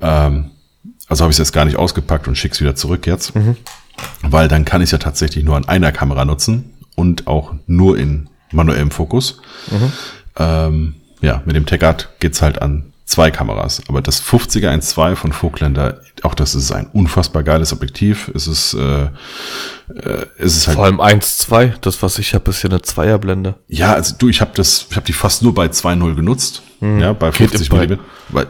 [0.00, 0.50] Ähm,
[1.08, 3.34] also habe ich es jetzt gar nicht ausgepackt und schick's wieder zurück jetzt.
[3.34, 3.56] Mhm.
[4.22, 7.98] Weil dann kann ich es ja tatsächlich nur an einer Kamera nutzen und auch nur
[7.98, 9.40] in manuellem Fokus.
[9.70, 9.92] Mhm.
[10.36, 13.82] Ähm, ja, mit dem Tegart geht's halt an zwei Kameras.
[13.88, 18.30] Aber das 50er 1.2 von Vogtländer, auch das ist ein unfassbar geiles Objektiv.
[18.34, 20.76] Es ist, äh, äh, es ist halt.
[20.76, 23.54] Vor allem 1.2, das was ich habe, ist ja eine Zweierblende.
[23.68, 26.62] Ja, also du, ich habe das, ich habe die fast nur bei 2.0 genutzt.
[26.80, 27.00] Mhm.
[27.00, 27.94] Ja, bei 50 mm.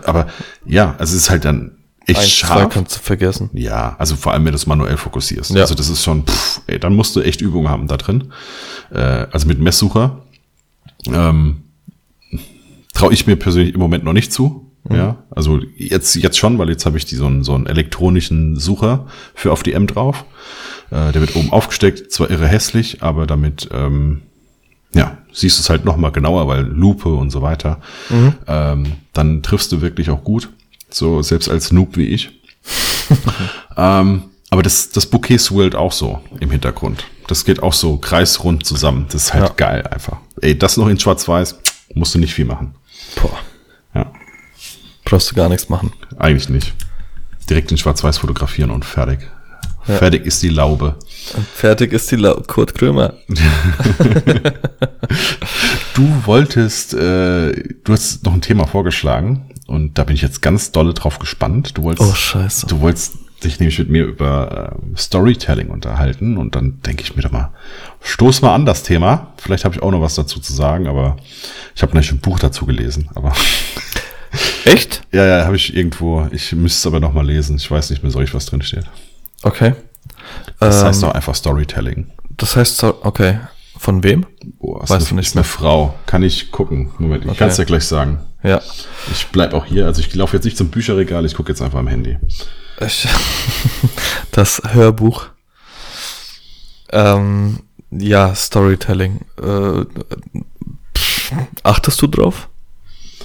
[0.05, 0.29] Aber
[0.65, 1.73] ja, also es ist halt dann
[2.07, 2.63] echt Eins, scharf.
[2.63, 3.51] Zwei kannst du vergessen.
[3.53, 5.51] Ja, also vor allem, wenn du es manuell fokussierst.
[5.51, 5.63] Ja.
[5.63, 8.33] Also das ist schon, pff, ey, dann musst du echt Übung haben da drin.
[8.91, 10.23] Äh, also mit Messsucher.
[11.07, 11.65] Ähm,
[12.93, 14.73] Traue ich mir persönlich im Moment noch nicht zu.
[14.85, 14.97] Mhm.
[14.97, 18.59] Ja, also jetzt, jetzt schon, weil jetzt habe ich die, so, einen, so einen elektronischen
[18.59, 20.24] Sucher für auf die M drauf.
[20.90, 24.23] Äh, der wird oben aufgesteckt, zwar irre hässlich, aber damit, ähm,
[24.94, 27.81] ja, siehst du es halt nochmal genauer, weil Lupe und so weiter.
[28.10, 28.35] Mhm.
[28.47, 30.51] Ähm, dann triffst du wirklich auch gut.
[30.90, 32.31] So, selbst als Noob wie ich.
[33.77, 37.05] ähm, aber das, das Bouquet swirlt auch so im Hintergrund.
[37.27, 39.06] Das geht auch so kreisrund zusammen.
[39.10, 39.55] Das ist halt ja.
[39.56, 40.19] geil einfach.
[40.43, 41.59] Ey, das noch in schwarz-weiß,
[41.94, 42.74] musst du nicht viel machen.
[43.17, 43.39] Boah.
[43.95, 44.13] Ja.
[45.05, 45.93] Brauchst du gar nichts machen.
[46.19, 46.75] Eigentlich nicht.
[47.49, 49.21] Direkt in schwarz-weiß fotografieren und fertig.
[49.87, 49.97] Ja.
[49.97, 50.97] Fertig ist die Laube.
[51.55, 52.43] Fertig ist die Laube.
[52.45, 53.15] Kurt Krömer.
[55.95, 57.53] du wolltest, äh,
[57.85, 61.77] du hast noch ein Thema vorgeschlagen und da bin ich jetzt ganz dolle drauf gespannt.
[61.77, 62.67] Du wolltest, oh, scheiße.
[62.67, 67.23] Du wolltest dich nämlich mit mir über äh, Storytelling unterhalten und dann denke ich mir
[67.23, 67.52] doch mal,
[68.01, 69.32] stoß mal an das Thema.
[69.39, 71.16] Vielleicht habe ich auch noch was dazu zu sagen, aber
[71.74, 73.32] ich habe natürlich ein Buch dazu gelesen, aber
[74.64, 75.02] Echt?
[75.12, 76.28] ja, ja, habe ich irgendwo.
[76.31, 77.56] Ich müsste es aber noch mal lesen.
[77.56, 78.85] Ich weiß nicht mehr, soll ich was drin steht.
[79.43, 79.74] Okay.
[80.59, 82.06] Das ähm, heißt doch einfach Storytelling.
[82.31, 83.40] Das heißt, okay.
[83.78, 84.27] Von wem?
[84.60, 85.43] Boah, weißt du nicht mehr?
[85.43, 85.94] Eine Frau.
[86.06, 86.93] Kann ich gucken.
[86.98, 87.39] Moment, ich okay.
[87.39, 88.20] kann es ja gleich sagen.
[88.43, 88.60] Ja.
[89.10, 89.86] Ich bleib auch hier.
[89.86, 92.16] Also ich laufe jetzt nicht zum Bücherregal, ich gucke jetzt einfach am Handy.
[94.33, 95.27] Das Hörbuch.
[96.91, 97.61] Ähm,
[97.91, 99.21] ja, Storytelling.
[99.43, 99.85] Äh,
[101.63, 102.49] achtest du drauf?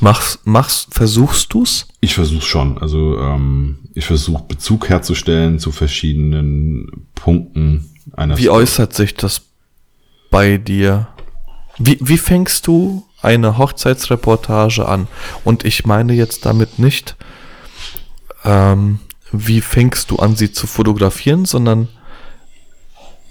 [0.02, 1.88] Machst, machst, versuchst du's?
[2.02, 2.78] Ich versuch's schon.
[2.78, 8.38] Also ähm, ich versuche Bezug herzustellen zu verschiedenen Punkten einer.
[8.38, 8.64] Wie Story.
[8.64, 9.42] äußert sich das
[10.30, 11.08] bei dir?
[11.78, 15.08] Wie, wie fängst du eine Hochzeitsreportage an?
[15.44, 17.16] Und ich meine jetzt damit nicht,
[18.44, 19.00] ähm,
[19.32, 21.88] wie fängst du an, sie zu fotografieren, sondern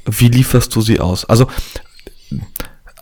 [0.05, 1.25] wie lieferst du sie aus?
[1.25, 1.49] Also,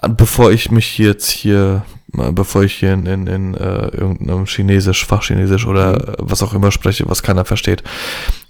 [0.08, 5.66] bevor ich mich jetzt hier, bevor ich hier in, in, in äh, irgendeinem Chinesisch, Fachchinesisch
[5.66, 7.82] oder was auch immer spreche, was keiner versteht,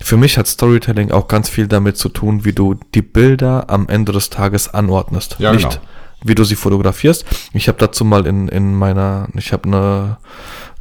[0.00, 3.88] für mich hat Storytelling auch ganz viel damit zu tun, wie du die Bilder am
[3.88, 5.36] Ende des Tages anordnest.
[5.38, 5.82] Ja, Nicht, genau.
[6.22, 7.24] wie du sie fotografierst.
[7.52, 10.16] Ich habe dazu mal in, in meiner, ich habe eine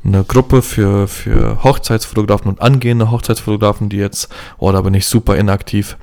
[0.03, 5.38] eine Gruppe für, für Hochzeitsfotografen und angehende Hochzeitsfotografen, die jetzt, oh, da bin ich super
[5.38, 5.97] inaktiv.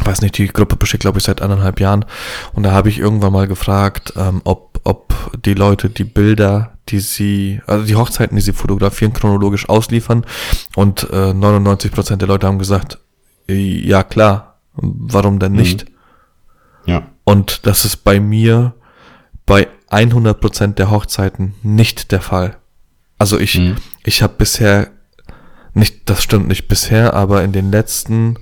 [0.00, 2.04] Weiß nicht, die Gruppe besteht, glaube ich, seit anderthalb Jahren.
[2.52, 5.14] Und da habe ich irgendwann mal gefragt, ähm, ob, ob
[5.44, 10.24] die Leute die Bilder, die sie, also die Hochzeiten, die sie fotografieren, chronologisch ausliefern.
[10.76, 12.98] Und äh, 99% der Leute haben gesagt,
[13.48, 15.86] ja klar, warum denn nicht?
[15.86, 16.92] Mhm.
[16.92, 17.02] Ja.
[17.24, 18.74] Und das ist bei mir
[19.46, 22.57] bei 100% der Hochzeiten nicht der Fall.
[23.18, 23.76] Also ich, mhm.
[24.04, 24.90] ich habe bisher,
[25.74, 28.38] nicht, das stimmt nicht bisher, aber in den letzten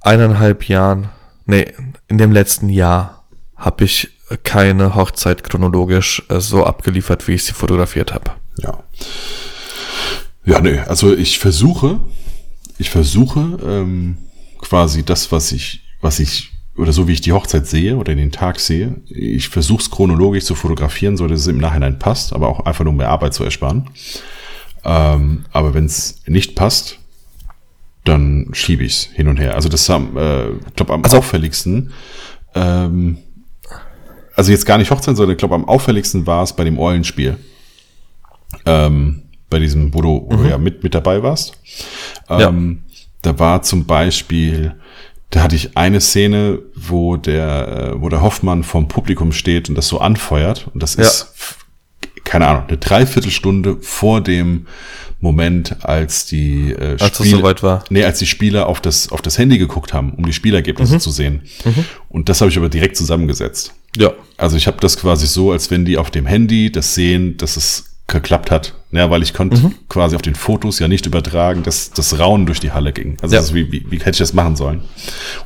[0.00, 1.10] eineinhalb Jahren,
[1.46, 1.72] nee,
[2.08, 3.24] in dem letzten Jahr
[3.56, 4.10] habe ich
[4.42, 8.32] keine Hochzeit chronologisch äh, so abgeliefert, wie ich sie fotografiert habe.
[8.58, 8.82] Ja.
[10.44, 12.00] Ja, nee, also ich versuche,
[12.78, 14.18] ich versuche ähm,
[14.58, 18.32] quasi das, was ich, was ich, oder so wie ich die Hochzeit sehe oder den
[18.32, 22.48] Tag sehe, ich versuche es chronologisch zu fotografieren, so dass es im Nachhinein passt, aber
[22.48, 23.90] auch einfach nur mehr Arbeit zu ersparen.
[24.84, 26.98] Ähm, aber wenn es nicht passt,
[28.04, 29.54] dann schiebe ich es hin und her.
[29.54, 31.92] Also das haben, äh, ich glaube, am also, auffälligsten,
[32.54, 33.18] ähm,
[34.36, 37.38] also jetzt gar nicht Hochzeit, sondern ich glaube, am auffälligsten war es bei dem Eulenspiel.
[38.66, 40.42] Ähm, bei diesem, wo du, wo mhm.
[40.42, 41.56] du ja mit, mit dabei warst.
[42.28, 42.98] Ähm, ja.
[43.22, 44.74] Da war zum Beispiel,
[45.30, 49.74] da hatte ich eine Szene, wo der, äh, wo der Hoffmann vom Publikum steht und
[49.74, 50.68] das so anfeuert.
[50.72, 51.02] Und das ja.
[51.02, 51.34] ist,
[52.24, 54.66] keine Ahnung, eine Dreiviertelstunde vor dem
[55.20, 57.84] Moment, als die äh, als Spieler, soweit war.
[57.88, 61.00] Nee, als die Spieler auf das, auf das Handy geguckt haben, um die Spielergebnisse mhm.
[61.00, 61.42] zu sehen.
[61.64, 61.84] Mhm.
[62.08, 63.72] Und das habe ich aber direkt zusammengesetzt.
[63.96, 64.12] Ja.
[64.36, 67.56] Also ich habe das quasi so, als wenn die auf dem Handy das sehen, dass
[67.56, 68.74] es geklappt hat.
[68.92, 69.74] Ja, weil ich konnte mhm.
[69.88, 73.16] quasi auf den Fotos ja nicht übertragen, dass das Raunen durch die Halle ging.
[73.22, 73.54] Also ja.
[73.54, 74.82] wie, wie, wie hätte ich das machen sollen?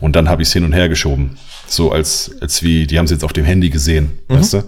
[0.01, 1.39] Und dann habe ich es hin und her geschoben.
[1.67, 4.35] So als, als wie, die haben es jetzt auf dem Handy gesehen, mhm.
[4.35, 4.65] weißt du?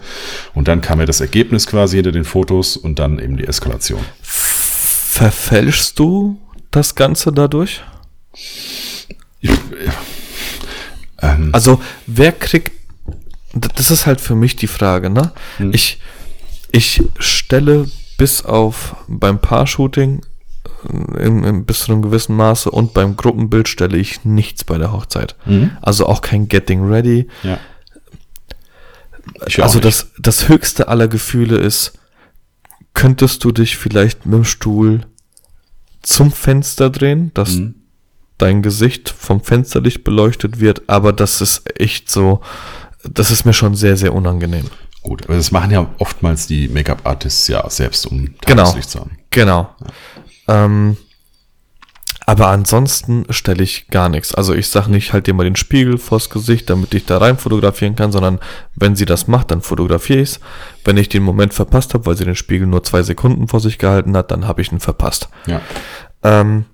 [0.54, 4.00] Und dann kam ja das Ergebnis quasi hinter den Fotos und dann eben die Eskalation.
[4.22, 6.38] Verfälschst du
[6.70, 7.82] das Ganze dadurch?
[9.40, 9.50] Ich,
[11.22, 12.72] ähm, also, wer kriegt,
[13.52, 15.32] das ist halt für mich die Frage, ne?
[15.58, 15.72] Mhm.
[15.72, 15.98] Ich,
[16.72, 17.88] ich stelle
[18.18, 20.22] bis auf beim Paar-Shooting
[20.88, 24.78] äh, im, im bis zu einem gewissen Maße und beim Gruppenbild stelle ich nichts bei
[24.78, 25.36] der Hochzeit.
[25.46, 25.72] Mhm.
[25.80, 27.28] Also auch kein Getting Ready.
[27.42, 27.58] Ja.
[29.58, 31.92] Also das, das höchste aller Gefühle ist,
[32.94, 35.02] könntest du dich vielleicht mit dem Stuhl
[36.02, 37.74] zum Fenster drehen, dass mhm.
[38.38, 42.40] dein Gesicht vom Fensterlicht beleuchtet wird, aber das ist echt so,
[43.04, 44.66] das ist mir schon sehr, sehr unangenehm.
[45.02, 49.18] Gut, aber das machen ja oftmals die Make-up-Artists ja selbst, um Tageslicht genau, zu haben.
[49.30, 49.74] Genau.
[50.46, 50.64] Ja.
[50.64, 50.96] Ähm,
[52.26, 54.34] aber ansonsten stelle ich gar nichts.
[54.34, 57.38] Also ich sage nicht, halt dir mal den Spiegel vors Gesicht, damit ich da rein
[57.38, 58.38] fotografieren kann, sondern
[58.76, 60.40] wenn sie das macht, dann fotografiere ich es.
[60.84, 63.78] Wenn ich den Moment verpasst habe, weil sie den Spiegel nur zwei Sekunden vor sich
[63.78, 65.28] gehalten hat, dann habe ich ihn verpasst.
[65.46, 65.60] Ja.
[66.22, 66.66] Ähm,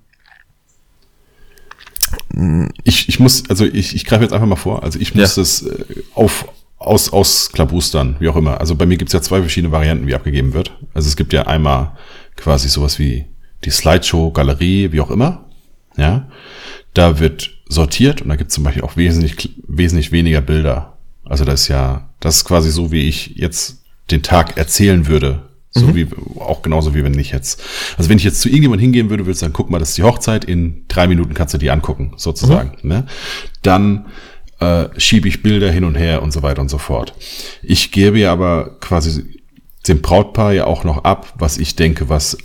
[2.84, 5.42] ich, ich muss, also ich, ich greife jetzt einfach mal vor, also ich muss ja.
[5.42, 6.46] das äh, auf,
[6.86, 8.60] aus, aus Klabustern, wie auch immer.
[8.60, 10.72] Also bei mir gibt es ja zwei verschiedene Varianten, wie abgegeben wird.
[10.94, 11.92] Also es gibt ja einmal
[12.36, 13.26] quasi sowas wie
[13.64, 15.44] die Slideshow, Galerie, wie auch immer.
[15.96, 16.28] Ja,
[16.94, 20.98] da wird sortiert und da gibt es zum Beispiel auch wesentlich, wesentlich weniger Bilder.
[21.24, 25.42] Also das ist ja, das ist quasi so, wie ich jetzt den Tag erzählen würde.
[25.70, 25.94] So mhm.
[25.94, 26.06] wie,
[26.38, 27.62] auch genauso wie wenn ich jetzt,
[27.98, 29.98] also wenn ich jetzt zu irgendjemand hingehen würde, würde ich sagen, guck mal, das ist
[29.98, 32.78] die Hochzeit, in drei Minuten kannst du die angucken, sozusagen.
[32.82, 32.88] Mhm.
[32.88, 33.06] Ne?
[33.62, 34.06] Dann
[34.60, 37.14] äh, schiebe ich Bilder hin und her und so weiter und so fort.
[37.62, 39.24] Ich gebe ja aber quasi
[39.88, 42.36] dem Brautpaar ja auch noch ab, was ich denke, was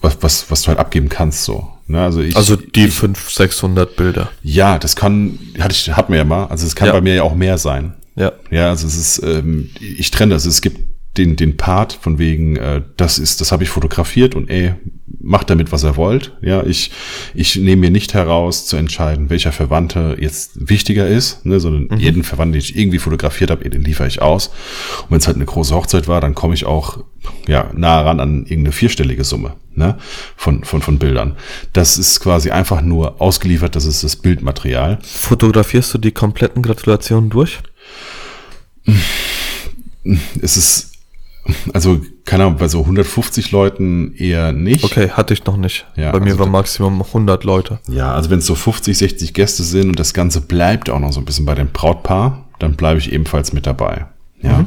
[0.00, 1.68] was, was, was du halt abgeben kannst, so.
[1.86, 2.00] Ne?
[2.00, 4.30] Also, ich, also die 500, 600 Bilder.
[4.42, 6.92] Ja, das kann, hatte ich, hat mir ja mal, also es kann ja.
[6.92, 7.94] bei mir ja auch mehr sein.
[8.14, 8.32] Ja.
[8.50, 10.46] Ja, also es ist, ähm, ich trenne das.
[10.46, 10.80] Es gibt
[11.18, 14.74] den, den Part von wegen, äh, das ist, das habe ich fotografiert und ey,
[15.20, 16.36] macht damit, was er wollt.
[16.40, 16.90] Ja, ich,
[17.34, 22.00] ich nehme mir nicht heraus zu entscheiden, welcher Verwandte jetzt wichtiger ist, ne, sondern mhm.
[22.00, 24.48] jeden Verwandten, den ich irgendwie fotografiert habe, den liefere ich aus.
[25.02, 27.04] Und wenn es halt eine große Hochzeit war, dann komme ich auch
[27.48, 29.98] ja nah ran an irgendeine vierstellige Summe ne,
[30.36, 31.36] von, von, von Bildern.
[31.72, 34.98] Das ist quasi einfach nur ausgeliefert, das ist das Bildmaterial.
[35.02, 37.58] Fotografierst du die kompletten Gratulationen durch?
[40.40, 40.92] Es ist
[41.72, 44.84] also, keine Ahnung, bei so 150 Leuten eher nicht.
[44.84, 45.86] Okay, hatte ich noch nicht.
[45.96, 47.78] Ja, bei mir also war Maximum 100 Leute.
[47.88, 51.12] Ja, also wenn es so 50, 60 Gäste sind und das Ganze bleibt auch noch
[51.12, 54.06] so ein bisschen bei dem Brautpaar, dann bleibe ich ebenfalls mit dabei.
[54.42, 54.58] Ja.
[54.58, 54.66] Mhm.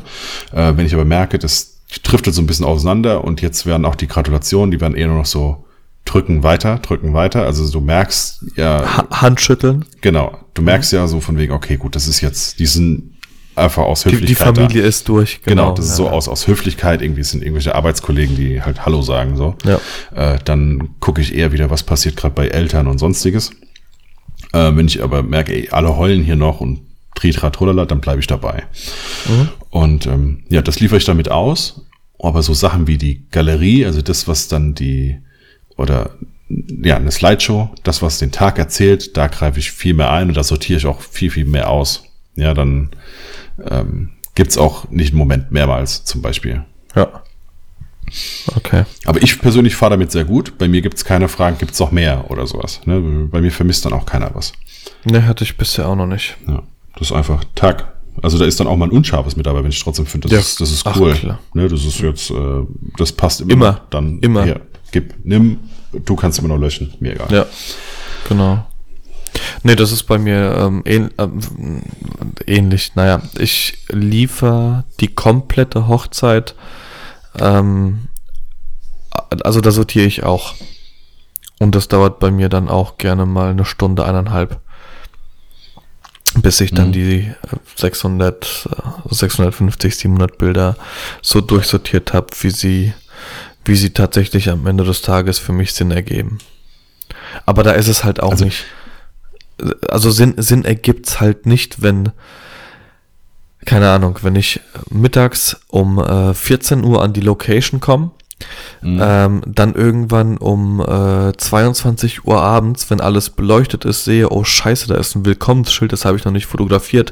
[0.57, 3.95] Äh, wenn ich aber merke, das trifft so ein bisschen auseinander und jetzt werden auch
[3.95, 5.65] die Gratulationen, die werden eher nur noch so
[6.05, 7.43] drücken weiter, drücken weiter.
[7.43, 9.07] Also du merkst ja.
[9.11, 9.85] Handschütteln.
[10.01, 10.37] Genau.
[10.53, 10.99] Du merkst mhm.
[10.99, 13.15] ja so von wegen, okay, gut, das ist jetzt diesen
[13.59, 14.29] einfach aus Höflichkeit.
[14.29, 14.87] Die, die Familie da.
[14.87, 15.63] ist durch, genau.
[15.63, 19.35] genau das ist so aus, aus Höflichkeit, irgendwie sind irgendwelche Arbeitskollegen, die halt Hallo sagen,
[19.35, 19.55] so.
[19.65, 19.79] Ja.
[20.15, 23.51] Äh, dann gucke ich eher wieder, was passiert gerade bei Eltern und sonstiges.
[24.53, 26.81] Äh, wenn ich aber merke, ey, alle heulen hier noch und
[27.15, 28.63] Tritra, Trolala, dann bleibe ich dabei.
[29.27, 29.49] Mhm.
[29.69, 31.85] Und ähm, ja, das liefere ich damit aus.
[32.21, 35.19] Aber so Sachen wie die Galerie, also das, was dann die,
[35.77, 36.11] oder
[36.49, 40.35] ja, eine Slideshow, das, was den Tag erzählt, da greife ich viel mehr ein und
[40.35, 42.03] da sortiere ich auch viel, viel mehr aus.
[42.35, 42.89] Ja, dann
[43.69, 46.63] ähm, Gibt's auch nicht im Moment mehrmals zum Beispiel.
[46.95, 47.23] Ja.
[48.55, 48.85] Okay.
[49.05, 50.57] Aber ich persönlich fahre damit sehr gut.
[50.57, 52.81] Bei mir gibt's keine Fragen, gibt's noch mehr oder sowas.
[52.85, 53.27] Ne?
[53.29, 54.53] Bei mir vermisst dann auch keiner was.
[55.03, 56.37] Ne, hatte ich bisher auch noch nicht.
[56.47, 56.63] Ja,
[56.93, 57.93] das ist einfach Tag.
[58.21, 60.33] Also da ist dann auch mal ein unscharfes mit dabei, wenn ich trotzdem finde, das,
[60.33, 60.39] Ja.
[60.39, 61.13] ist, das ist Ach, cool.
[61.13, 61.39] klar.
[61.53, 62.35] Ne, das ist jetzt, äh,
[62.97, 63.51] das passt immer.
[63.53, 63.81] Immer.
[63.91, 64.43] Dann Immer.
[64.45, 64.61] Hier,
[64.91, 65.59] gib, nimm,
[65.91, 67.27] du kannst immer noch löschen, mir egal.
[67.31, 67.45] Ja,
[68.27, 68.65] genau.
[69.63, 71.81] Nee, das ist bei mir ähm, ähn, ähm,
[72.45, 72.95] ähnlich.
[72.95, 76.55] Naja, ich liefer die komplette Hochzeit.
[77.37, 78.07] Ähm,
[79.43, 80.55] also da sortiere ich auch.
[81.59, 84.59] Und das dauert bei mir dann auch gerne mal eine Stunde, eineinhalb.
[86.35, 86.93] Bis ich dann Mhm.
[86.93, 87.33] die äh,
[87.75, 88.67] 600,
[89.09, 90.77] äh, 650, 700 Bilder
[91.21, 92.93] so durchsortiert habe, wie sie,
[93.65, 96.37] wie sie tatsächlich am Ende des Tages für mich Sinn ergeben.
[97.45, 98.65] Aber da ist es halt auch Also- nicht.
[99.89, 102.11] Also Sinn, Sinn ergibt's halt nicht, wenn,
[103.65, 104.59] keine Ahnung, wenn ich
[104.89, 108.11] mittags um äh, 14 Uhr an die Location komme,
[108.81, 108.99] Mhm.
[109.03, 114.87] ähm, dann irgendwann um äh, 22 Uhr abends, wenn alles beleuchtet ist, sehe, oh scheiße,
[114.87, 117.11] da ist ein Willkommensschild, das habe ich noch nicht fotografiert,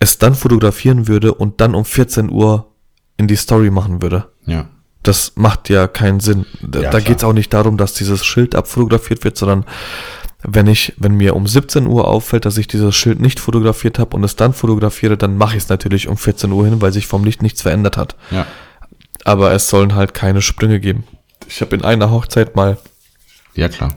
[0.00, 2.66] es dann fotografieren würde und dann um 14 Uhr
[3.16, 4.26] in die Story machen würde.
[4.44, 4.66] Ja.
[5.04, 6.46] Das macht ja keinen Sinn.
[6.60, 7.02] Da, Ja, da klar.
[7.02, 9.64] geht's auch nicht darum, dass dieses Schild abfotografiert wird, sondern
[10.46, 14.14] wenn ich, wenn mir um 17 Uhr auffällt, dass ich dieses Schild nicht fotografiert habe
[14.16, 17.06] und es dann fotografiere, dann mache ich es natürlich um 14 Uhr hin, weil sich
[17.06, 18.14] vom Licht nichts verändert hat.
[18.30, 18.46] Ja.
[19.24, 21.04] Aber es sollen halt keine Sprünge geben.
[21.48, 22.76] Ich habe in einer Hochzeit mal
[23.54, 23.94] Ja, klar.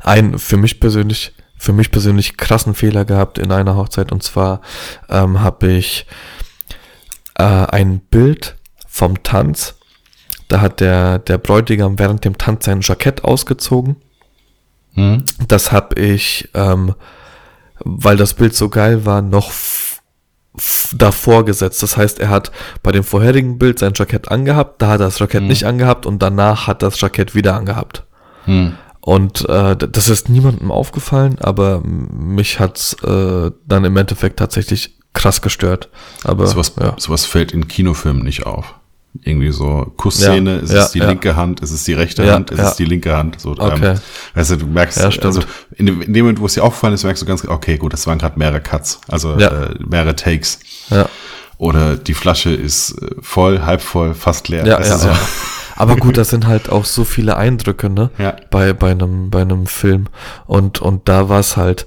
[0.00, 4.60] einen für mich persönlich für mich persönlich krassen Fehler gehabt in einer Hochzeit und zwar
[5.08, 6.06] ähm, habe ich
[7.34, 8.54] äh, ein Bild
[8.86, 9.74] vom Tanz.
[10.46, 13.96] Da hat der der Bräutigam während dem Tanz sein Jackett ausgezogen.
[14.98, 15.24] Mhm.
[15.46, 16.94] Das habe ich, ähm,
[17.80, 19.52] weil das Bild so geil war, noch
[20.92, 21.82] davor gesetzt.
[21.82, 22.50] Das heißt, er hat
[22.82, 26.20] bei dem vorherigen Bild sein Jackett angehabt, da hat er das Jackett nicht angehabt und
[26.20, 28.04] danach hat das Jackett wieder angehabt.
[28.46, 28.74] Mhm.
[29.00, 35.40] Und äh, das ist niemandem aufgefallen, aber mich hat's äh, dann im Endeffekt tatsächlich krass
[35.40, 35.88] gestört.
[36.24, 36.94] Aber Sowas, ja.
[36.98, 38.74] sowas fällt in Kinofilmen nicht auf.
[39.24, 41.08] Irgendwie so Kussszene, Ja, ist ja, es die ja.
[41.08, 43.40] linke Hand, ist es die rechte Hand, ist es die linke Hand.
[43.40, 43.92] So, Okay.
[43.92, 44.00] ähm,
[44.34, 45.40] weißt du, du merkst, also
[45.76, 47.92] in dem, in dem Moment, wo es dir aufgefallen ist, merkst du ganz, okay, gut,
[47.92, 50.60] das waren gerade mehrere Cuts, also äh, mehrere Takes.
[50.90, 51.08] ja.
[51.60, 54.64] Oder die Flasche ist äh, voll, halb voll, fast leer.
[54.64, 55.08] Ja, ja, so.
[55.08, 55.18] ja.
[55.76, 58.10] Aber gut, das sind halt auch so viele Eindrücke, ne?
[58.18, 58.36] Ja.
[58.50, 60.06] Bei, bei einem, bei einem Film.
[60.46, 61.86] Und, und da war es halt,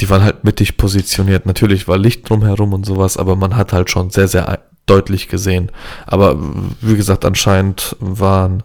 [0.00, 1.46] die waren halt mittig positioniert.
[1.46, 5.70] Natürlich war Licht drumherum und sowas, aber man hat halt schon sehr, sehr deutlich gesehen.
[6.06, 6.36] Aber
[6.80, 8.62] wie gesagt, anscheinend waren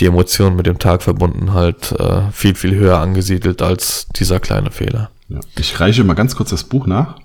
[0.00, 4.70] die Emotionen mit dem Tag verbunden halt äh, viel, viel höher angesiedelt als dieser kleine
[4.70, 5.10] Fehler.
[5.28, 5.40] Ja.
[5.58, 7.16] Ich reiche mal ganz kurz das Buch nach.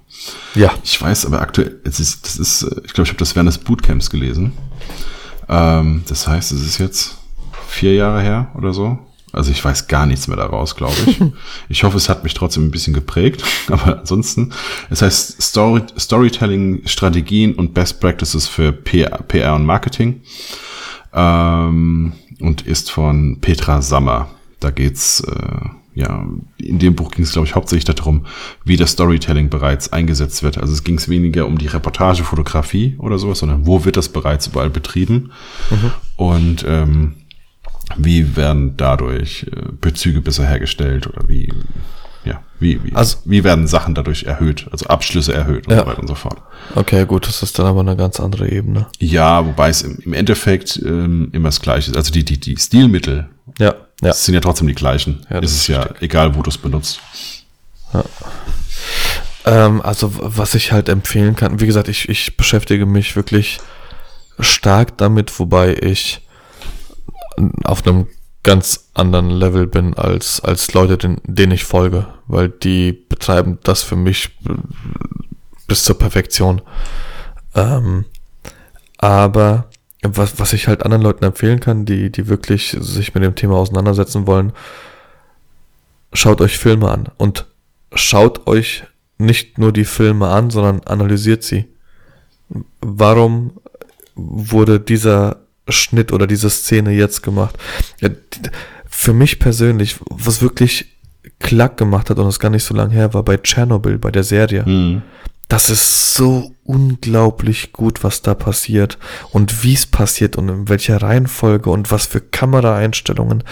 [0.56, 0.72] Ja.
[0.84, 3.50] Ich weiß aber aktuell, es ist, das ist, äh, ich glaube, ich habe das während
[3.50, 4.54] des Bootcamps gelesen.
[5.50, 7.18] Ähm, das heißt, es ist jetzt
[7.68, 9.00] vier Jahre her oder so.
[9.34, 11.20] Also ich weiß gar nichts mehr daraus, glaube ich.
[11.70, 13.44] ich hoffe, es hat mich trotzdem ein bisschen geprägt.
[13.70, 14.54] Aber ansonsten,
[14.90, 20.22] es heißt Story, Storytelling, Strategien und Best Practices für PR, PR und Marketing.
[21.14, 24.30] Ähm, und ist von Petra Sammer.
[24.60, 26.28] Da geht's äh, ja,
[26.58, 28.28] in dem Buch ging es, glaube ich, hauptsächlich darum,
[28.64, 30.60] wie das Storytelling bereits eingesetzt wird.
[30.60, 34.46] Also es ging es weniger um die Reportagefotografie oder sowas, sondern wo wird das bereits
[34.46, 35.32] überall betrieben
[36.16, 37.16] und ähm,
[37.96, 41.54] wie werden dadurch äh, Bezüge besser hergestellt oder wie,
[42.26, 45.82] ja, wie, wie, Also- wie werden Sachen dadurch erhöht, also Abschlüsse erhöht und Ja.
[45.82, 46.38] so weiter und so fort.
[46.76, 48.88] Okay, gut, das ist dann aber eine ganz andere Ebene.
[49.00, 51.98] Ja, wobei es im, Endeffekt ähm, immer das Gleiche ist.
[51.98, 54.12] Also die, die, die Stilmittel Ja, ja.
[54.14, 55.26] sind ja trotzdem die gleichen.
[55.30, 57.00] Ja, das es ist ist ja egal, wo du es benutzt.
[59.46, 63.60] Ähm, also was ich halt empfehlen kann, wie gesagt, ich, ich beschäftige mich wirklich
[64.40, 66.22] stark damit, wobei ich
[67.64, 68.08] auf einem
[68.44, 73.84] ganz anderen Level bin als, als Leute, den, denen ich folge, weil die betreiben das
[73.84, 74.54] für mich äh,
[75.68, 76.62] bis zur Perfektion.
[77.56, 78.06] Ähm,
[78.98, 79.70] aber
[80.02, 83.56] was, was ich halt anderen Leuten empfehlen kann, die, die wirklich sich mit dem Thema
[83.56, 84.54] auseinandersetzen wollen,
[86.14, 87.46] schaut euch Filme an und
[87.94, 88.86] schaut euch
[89.18, 91.66] nicht nur die Filme an, sondern analysiert sie.
[92.80, 93.60] Warum
[94.16, 97.58] wurde dieser Schnitt oder diese Szene jetzt gemacht?
[98.90, 100.98] Für mich persönlich, was wirklich
[101.40, 104.24] Klack gemacht hat und das gar nicht so lange her war bei Tschernobyl, bei der
[104.24, 104.64] Serie.
[104.66, 105.02] Mhm.
[105.48, 108.98] Das ist so unglaublich gut, was da passiert
[109.32, 113.44] und wie es passiert und in welcher Reihenfolge und was für Kameraeinstellungen.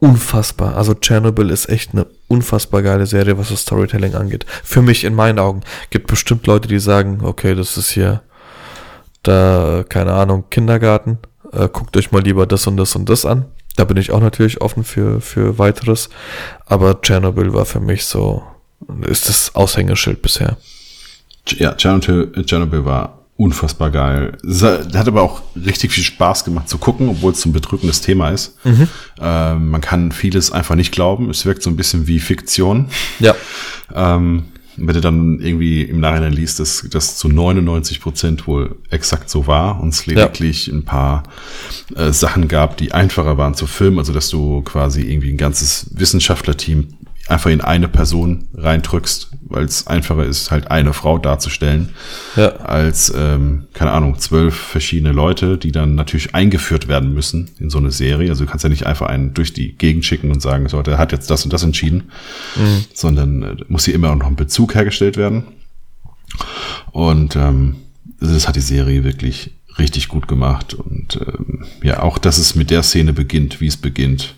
[0.00, 0.76] Unfassbar.
[0.76, 4.44] Also Chernobyl ist echt eine unfassbar geile Serie, was das Storytelling angeht.
[4.64, 5.60] Für mich in meinen Augen.
[5.90, 8.22] Gibt bestimmt Leute, die sagen, okay, das ist hier
[9.24, 11.18] da, keine Ahnung, Kindergarten,
[11.52, 13.46] äh, guckt euch mal lieber das und das und das an.
[13.76, 16.08] Da bin ich auch natürlich offen für, für weiteres.
[16.66, 18.42] Aber Tschernobyl war für mich so,
[19.02, 20.56] ist das Aushängeschild bisher.
[21.48, 24.38] Ja, Tschernobyl, Tschernobyl war unfassbar geil.
[24.94, 28.30] Hat aber auch richtig viel Spaß gemacht zu gucken, obwohl es so ein bedrückendes Thema
[28.30, 28.56] ist.
[28.64, 28.88] Mhm.
[29.20, 31.30] Ähm, man kann vieles einfach nicht glauben.
[31.30, 32.90] Es wirkt so ein bisschen wie Fiktion.
[33.18, 33.34] Ja.
[33.92, 34.44] Ähm,
[34.76, 39.46] wenn du dann irgendwie im Nachhinein liest, dass das zu 99 Prozent wohl exakt so
[39.46, 40.74] war und es lediglich ja.
[40.74, 41.24] ein paar
[41.94, 45.86] äh, Sachen gab, die einfacher waren zu filmen, also dass du quasi irgendwie ein ganzes
[45.92, 46.88] Wissenschaftlerteam
[47.28, 51.90] einfach in eine Person reindrückst, weil es einfacher ist, halt eine Frau darzustellen,
[52.36, 52.56] ja.
[52.56, 57.78] als, ähm, keine Ahnung, zwölf verschiedene Leute, die dann natürlich eingeführt werden müssen in so
[57.78, 58.28] eine Serie.
[58.30, 60.98] Also du kannst ja nicht einfach einen durch die Gegend schicken und sagen, so, der
[60.98, 62.10] hat jetzt das und das entschieden,
[62.56, 62.84] mhm.
[62.92, 65.44] sondern äh, muss hier immer auch noch ein Bezug hergestellt werden.
[66.92, 67.76] Und ähm,
[68.20, 70.74] das hat die Serie wirklich richtig gut gemacht.
[70.74, 74.34] Und ähm, ja, auch dass es mit der Szene beginnt, wie es beginnt,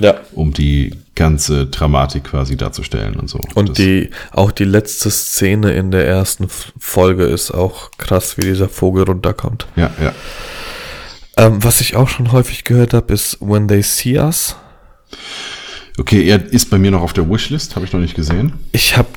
[0.00, 0.14] ja.
[0.32, 3.40] um die ganze Dramatik quasi darzustellen und so.
[3.54, 8.42] Und das die, auch die letzte Szene in der ersten Folge ist auch krass, wie
[8.42, 9.66] dieser Vogel runterkommt.
[9.74, 10.12] Ja, ja.
[11.36, 14.56] Ähm, was ich auch schon häufig gehört habe, ist When They See Us.
[15.98, 18.52] Okay, er ist bei mir noch auf der Wishlist, habe ich noch nicht gesehen.
[18.70, 19.08] Ich habe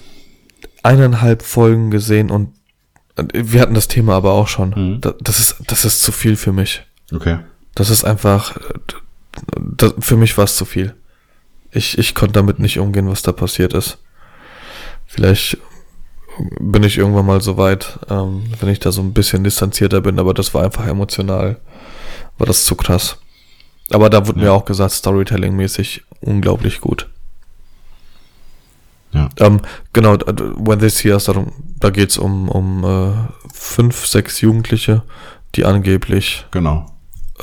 [0.82, 2.50] eineinhalb Folgen gesehen und
[3.32, 4.70] wir hatten das Thema aber auch schon.
[4.70, 5.02] Mhm.
[5.22, 6.82] Das, ist, das ist zu viel für mich.
[7.14, 7.38] Okay.
[7.76, 8.58] Das ist einfach,
[9.60, 10.96] das, für mich war es zu viel.
[11.72, 13.98] Ich, ich konnte damit nicht umgehen, was da passiert ist.
[15.06, 15.58] Vielleicht
[16.60, 20.20] bin ich irgendwann mal so weit, ähm, wenn ich da so ein bisschen distanzierter bin,
[20.20, 21.60] aber das war einfach emotional,
[22.38, 23.18] war das zu krass.
[23.92, 24.46] Aber da wurde ja.
[24.46, 27.10] mir auch gesagt, Storytelling-mäßig unglaublich gut.
[29.12, 29.30] Ja.
[29.40, 29.62] Ähm,
[29.92, 33.14] genau, When They See Us, darum, da geht's um, um äh,
[33.54, 35.04] fünf, sechs Jugendliche,
[35.56, 36.86] die angeblich genau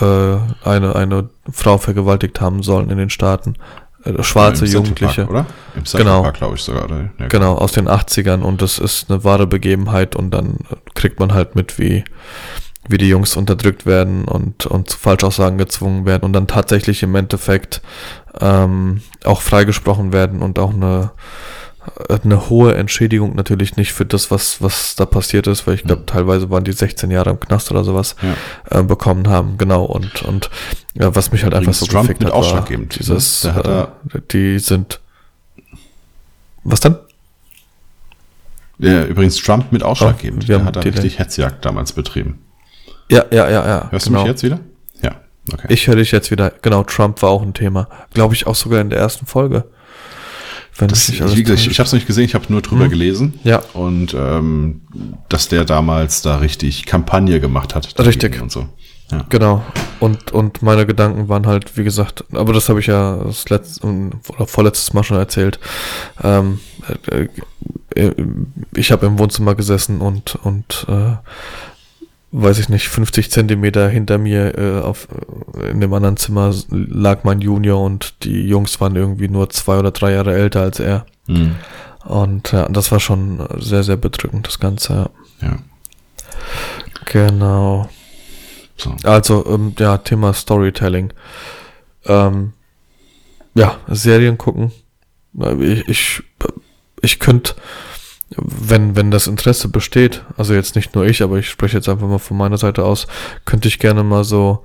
[0.01, 3.55] äh, eine, eine Frau vergewaltigt haben sollen in den Staaten.
[4.09, 5.27] Äh, schwarze Im Jugendliche.
[5.27, 5.47] Park, oder?
[5.75, 6.23] Im genau.
[6.23, 6.85] Park, glaube ich sogar.
[6.85, 6.97] Oder?
[6.97, 7.29] Ja, genau.
[7.29, 10.59] genau, aus den 80ern und das ist eine wahre Begebenheit und dann
[10.95, 12.05] kriegt man halt mit, wie,
[12.89, 17.15] wie die Jungs unterdrückt werden und, und zu Falschaussagen gezwungen werden und dann tatsächlich im
[17.15, 17.83] Endeffekt
[18.41, 21.13] ähm, auch freigesprochen werden und auch eine
[22.23, 26.03] eine hohe Entschädigung natürlich nicht für das, was, was da passiert ist, weil ich glaube,
[26.03, 26.07] ja.
[26.07, 28.81] teilweise waren die 16 Jahre im Knast oder sowas ja.
[28.81, 29.85] äh, bekommen haben, genau.
[29.85, 30.51] Und, und
[30.95, 32.93] ja, was mich halt einfach so Trump gefickt mit hat, ausschlaggebend.
[32.93, 32.99] Ne?
[32.99, 33.89] Dieses, ne?
[34.13, 35.01] äh, die sind.
[36.65, 36.99] Was dann?
[38.79, 40.45] Ja, übrigens Trump mit ausschlaggebend.
[40.45, 42.45] Oh, der hat da richtig Hetzjagd damals betrieben.
[43.11, 43.91] Ja, ja, ja, ja.
[43.91, 44.19] Hörst genau.
[44.19, 44.61] du mich jetzt wieder?
[45.03, 45.17] Ja,
[45.53, 45.67] okay.
[45.71, 46.53] Ich höre dich jetzt wieder.
[46.63, 47.89] Genau, Trump war auch ein Thema.
[48.13, 49.65] Glaube ich auch sogar in der ersten Folge.
[50.79, 52.85] Wenn das, ich, wie gesagt, ich, ich habe es nicht gesehen, ich habe nur drüber
[52.85, 52.91] hm.
[52.91, 53.41] gelesen.
[53.43, 53.63] Ja.
[53.75, 54.83] Und ähm,
[55.29, 57.99] dass der damals da richtig Kampagne gemacht hat.
[57.99, 58.41] Richtig.
[58.41, 58.67] Und so.
[59.11, 59.25] Ja.
[59.29, 59.65] Genau.
[60.01, 63.87] Und, und meine Gedanken waren halt, wie gesagt, aber das habe ich ja das letzte
[63.87, 65.59] oder vorletztes Mal schon erzählt.
[66.23, 66.61] Ähm,
[67.11, 67.29] äh,
[67.95, 68.15] äh
[68.75, 71.17] ich habe im Wohnzimmer gesessen und, und äh,
[72.31, 75.09] weiß ich nicht, 50 Zentimeter hinter mir äh, auf,
[75.57, 79.79] äh, in dem anderen Zimmer lag mein Junior und die Jungs waren irgendwie nur zwei
[79.79, 81.07] oder drei Jahre älter als er.
[81.27, 81.57] Mhm.
[82.05, 85.11] Und ja, das war schon sehr, sehr bedrückend, das Ganze.
[85.41, 85.59] Ja.
[87.07, 87.89] Genau.
[88.77, 88.95] So.
[89.03, 91.13] Also, ähm, ja, Thema Storytelling.
[92.07, 92.53] Ähm,
[93.55, 94.73] ja, Serien gucken.
[95.61, 96.23] Ich, ich,
[97.03, 97.55] ich könnte
[98.43, 102.09] wenn, wenn das Interesse besteht, also jetzt nicht nur ich, aber ich spreche jetzt einfach
[102.09, 103.07] mal von meiner Seite aus,
[103.45, 104.65] könnte ich gerne mal so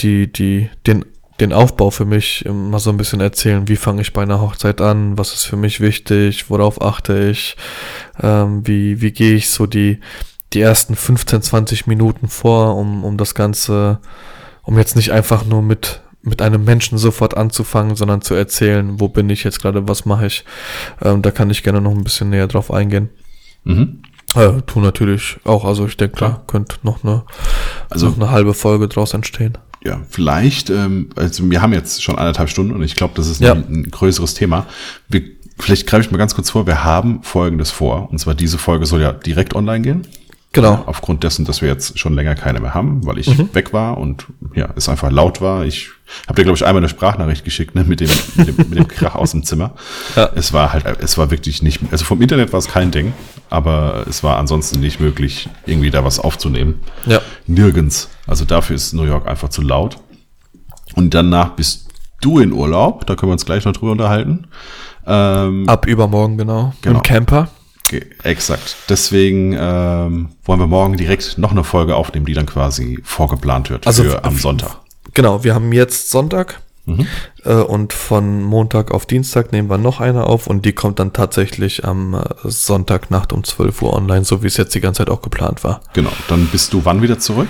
[0.00, 1.04] die, die, den,
[1.40, 3.68] den Aufbau für mich mal so ein bisschen erzählen.
[3.68, 5.18] Wie fange ich bei einer Hochzeit an?
[5.18, 6.48] Was ist für mich wichtig?
[6.50, 7.56] Worauf achte ich?
[8.22, 10.00] Ähm, wie, wie gehe ich so die,
[10.52, 13.98] die ersten 15, 20 Minuten vor, um, um das Ganze,
[14.62, 19.08] um jetzt nicht einfach nur mit, mit einem Menschen sofort anzufangen, sondern zu erzählen, wo
[19.08, 20.44] bin ich jetzt gerade, was mache ich.
[21.02, 23.10] Ähm, da kann ich gerne noch ein bisschen näher drauf eingehen.
[23.64, 24.02] Mhm.
[24.34, 27.24] Äh, tu natürlich auch, also ich denke, klar, könnte noch eine,
[27.88, 29.58] also, noch eine halbe Folge draus entstehen.
[29.84, 33.40] Ja, vielleicht, ähm, also wir haben jetzt schon anderthalb Stunden und ich glaube, das ist
[33.40, 33.52] ja.
[33.52, 34.66] ein, ein, größeres Thema.
[35.08, 35.22] Wir,
[35.58, 38.86] vielleicht greife ich mal ganz kurz vor, wir haben Folgendes vor, und zwar diese Folge
[38.86, 40.06] soll ja direkt online gehen.
[40.54, 40.84] Genau.
[40.86, 43.52] Aufgrund dessen, dass wir jetzt schon länger keine mehr haben, weil ich mhm.
[43.54, 45.64] weg war und ja, es einfach laut war.
[45.64, 45.90] Ich
[46.28, 48.88] habe dir, glaube ich, einmal eine Sprachnachricht geschickt, ne, mit dem, mit dem, mit dem
[48.88, 49.74] Krach aus dem Zimmer.
[50.14, 50.30] Ja.
[50.36, 53.12] Es war halt, es war wirklich nicht, also vom Internet war es kein Ding,
[53.50, 56.80] aber es war ansonsten nicht möglich, irgendwie da was aufzunehmen.
[57.06, 57.20] Ja.
[57.48, 58.08] Nirgends.
[58.26, 59.98] Also dafür ist New York einfach zu laut.
[60.94, 61.88] Und danach bist
[62.20, 64.46] du in Urlaub, da können wir uns gleich noch drüber unterhalten.
[65.04, 66.72] Ähm, Ab übermorgen, genau.
[66.80, 66.98] genau.
[66.98, 67.48] Im Camper.
[68.22, 68.76] Exakt.
[68.88, 73.86] Deswegen ähm, wollen wir morgen direkt noch eine Folge aufnehmen, die dann quasi vorgeplant wird
[73.86, 74.78] Also für am Sonntag.
[75.12, 77.06] Genau, wir haben jetzt Sonntag Mhm.
[77.44, 81.14] äh, und von Montag auf Dienstag nehmen wir noch eine auf und die kommt dann
[81.14, 85.08] tatsächlich am äh, Sonntagnacht um 12 Uhr online, so wie es jetzt die ganze Zeit
[85.08, 85.80] auch geplant war.
[85.94, 86.12] Genau.
[86.28, 87.48] Dann bist du wann wieder zurück?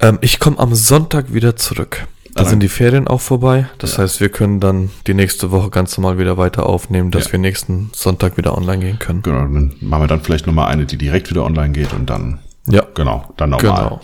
[0.00, 2.06] Ähm, ich komme am Sonntag wieder zurück.
[2.34, 3.68] Da sind die Ferien auch vorbei.
[3.78, 7.32] Das heißt, wir können dann die nächste Woche ganz normal wieder weiter aufnehmen, dass Ja.
[7.32, 9.22] wir nächsten Sonntag wieder online gehen können.
[9.22, 9.40] Genau.
[9.40, 12.84] Dann machen wir dann vielleicht nochmal eine, die direkt wieder online geht und dann, Ja,
[12.94, 13.84] genau, dann normal.
[13.84, 14.00] Genau.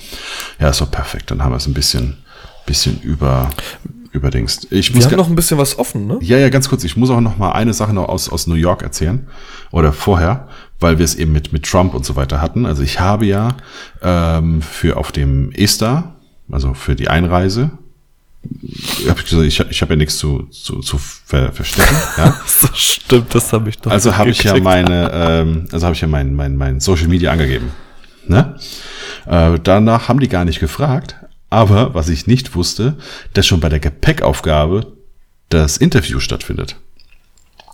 [0.59, 1.31] Ja, ist doch perfekt.
[1.31, 2.19] Dann haben wir es ein bisschen,
[2.67, 3.51] bisschen über,
[4.13, 4.67] überdingst.
[4.73, 6.19] Ich wir muss haben noch ein bisschen was offen, ne?
[6.21, 6.83] Ja, ja, ganz kurz.
[6.85, 9.29] Ich muss auch noch mal eine Sache noch aus, aus New York erzählen.
[9.71, 10.49] Oder vorher,
[10.81, 12.67] weil wir es eben mit, mit Trump und so weiter hatten.
[12.67, 13.57] Also ich habe ja
[14.03, 16.17] ähm, für auf dem ESTA,
[16.51, 17.71] also für die Einreise,
[19.09, 21.97] hab ich gesagt, ich, ich habe ja nichts zu, zu, zu ver, verstecken.
[22.17, 22.41] Ja?
[22.47, 23.91] So stimmt, das habe ich doch.
[23.91, 27.31] Also habe ich ja meine, ähm, also habe ich ja mein, mein, mein Social Media
[27.33, 27.71] angegeben.
[28.27, 28.57] Ne?
[29.27, 31.17] Äh, danach haben die gar nicht gefragt.
[31.49, 32.97] Aber was ich nicht wusste,
[33.33, 34.93] dass schon bei der Gepäckaufgabe
[35.49, 36.77] das Interview stattfindet.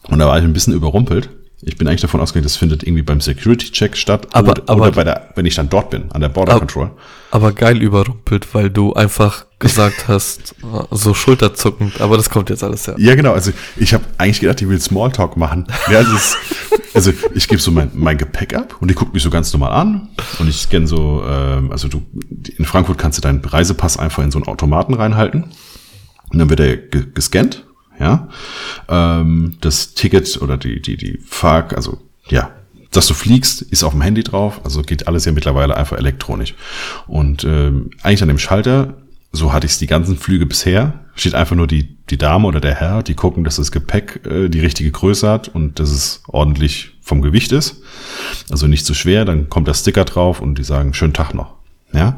[0.09, 1.31] Und da war ich ein bisschen überrumpelt.
[1.62, 4.90] Ich bin eigentlich davon ausgegangen, das findet irgendwie beim Security-Check statt Aber- oder, aber- oder
[4.93, 6.90] bei der, wenn ich dann dort bin, an der Border Aber- Control.
[7.31, 10.55] Aber geil überrumpelt, weil du einfach gesagt hast,
[10.90, 12.97] so schulterzuckend, aber das kommt jetzt alles her.
[12.98, 13.32] Ja, genau.
[13.32, 15.66] Also ich habe eigentlich gedacht, ich will Smalltalk machen.
[15.90, 16.36] Ja, also, es,
[16.94, 19.72] also ich gebe so mein, mein Gepäck ab und die guckt mich so ganz normal
[19.72, 20.09] an
[20.39, 22.02] und ich scanne so, ähm, also du
[22.59, 25.44] in Frankfurt kannst du deinen Reisepass einfach in so einen Automaten reinhalten
[26.30, 27.64] und dann wird er ge gescannt.
[28.01, 28.28] Ja,
[28.89, 32.51] ähm, das Ticket oder die die die Fahr, also ja,
[32.93, 34.60] dass du fliegst, ist auf dem Handy drauf.
[34.64, 36.55] Also geht alles ja mittlerweile einfach elektronisch.
[37.06, 38.94] Und ähm, eigentlich an dem Schalter,
[39.32, 42.60] so hatte ich es die ganzen Flüge bisher, steht einfach nur die, die Dame oder
[42.60, 46.22] der Herr, die gucken, dass das Gepäck äh, die richtige Größe hat und dass es
[46.28, 47.82] ordentlich vom Gewicht ist.
[48.50, 51.54] Also nicht zu schwer, dann kommt der Sticker drauf und die sagen, schönen Tag noch.
[51.92, 52.16] Ja.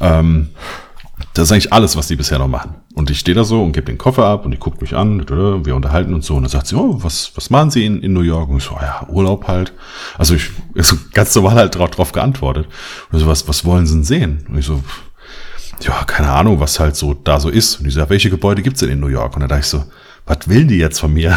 [0.00, 0.50] Ähm,
[1.32, 2.74] das ist eigentlich alles, was die bisher noch machen.
[2.94, 5.28] Und ich stehe da so und gebe den Koffer ab und die guckt mich an,
[5.28, 8.12] wir unterhalten uns so und dann sagt sie, oh, was, was machen Sie in, in
[8.12, 8.48] New York?
[8.48, 9.72] Und ich so, "Ah ja, Urlaub halt.
[10.18, 12.66] Also ich, so ganz normal halt drauf, drauf geantwortet.
[13.10, 14.46] Und so, was, was wollen Sie denn sehen?
[14.48, 14.82] Und ich so,
[15.84, 17.76] ja, keine Ahnung, was halt so da so ist.
[17.76, 19.34] Und die sagt, welche Gebäude gibt's denn in New York?
[19.34, 19.84] Und dann dachte ich so,
[20.26, 21.36] was will die jetzt von mir?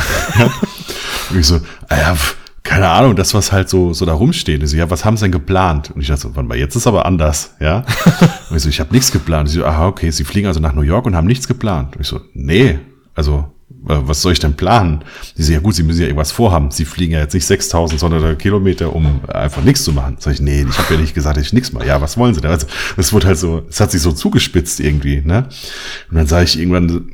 [1.29, 1.59] und ich so,
[1.89, 2.17] ah ja,
[2.63, 4.61] keine Ahnung, das, was halt so, so da rumsteht.
[4.61, 5.91] Ich so, ja, was haben sie denn geplant?
[5.91, 7.85] Und ich dachte so, warte mal, jetzt ist aber anders, ja.
[8.49, 9.49] Und ich so, ich habe nichts geplant.
[9.49, 11.95] Sie so, aha, okay, sie fliegen also nach New York und haben nichts geplant.
[11.95, 12.79] Und ich so, nee,
[13.15, 15.03] also, was soll ich denn planen?
[15.37, 16.71] Die so, ja gut, sie müssen ja irgendwas vorhaben.
[16.71, 20.17] Sie fliegen ja jetzt nicht 6000, sondern Kilometer, um einfach nichts zu machen.
[20.19, 21.85] Sag ich, nee, ich habe ja nicht gesagt, ich nichts mache.
[21.85, 22.51] Ja, was wollen sie denn?
[22.51, 25.47] Also, es wurde halt so, es hat sich so zugespitzt irgendwie, ne?
[26.09, 27.11] Und dann sage ich irgendwann,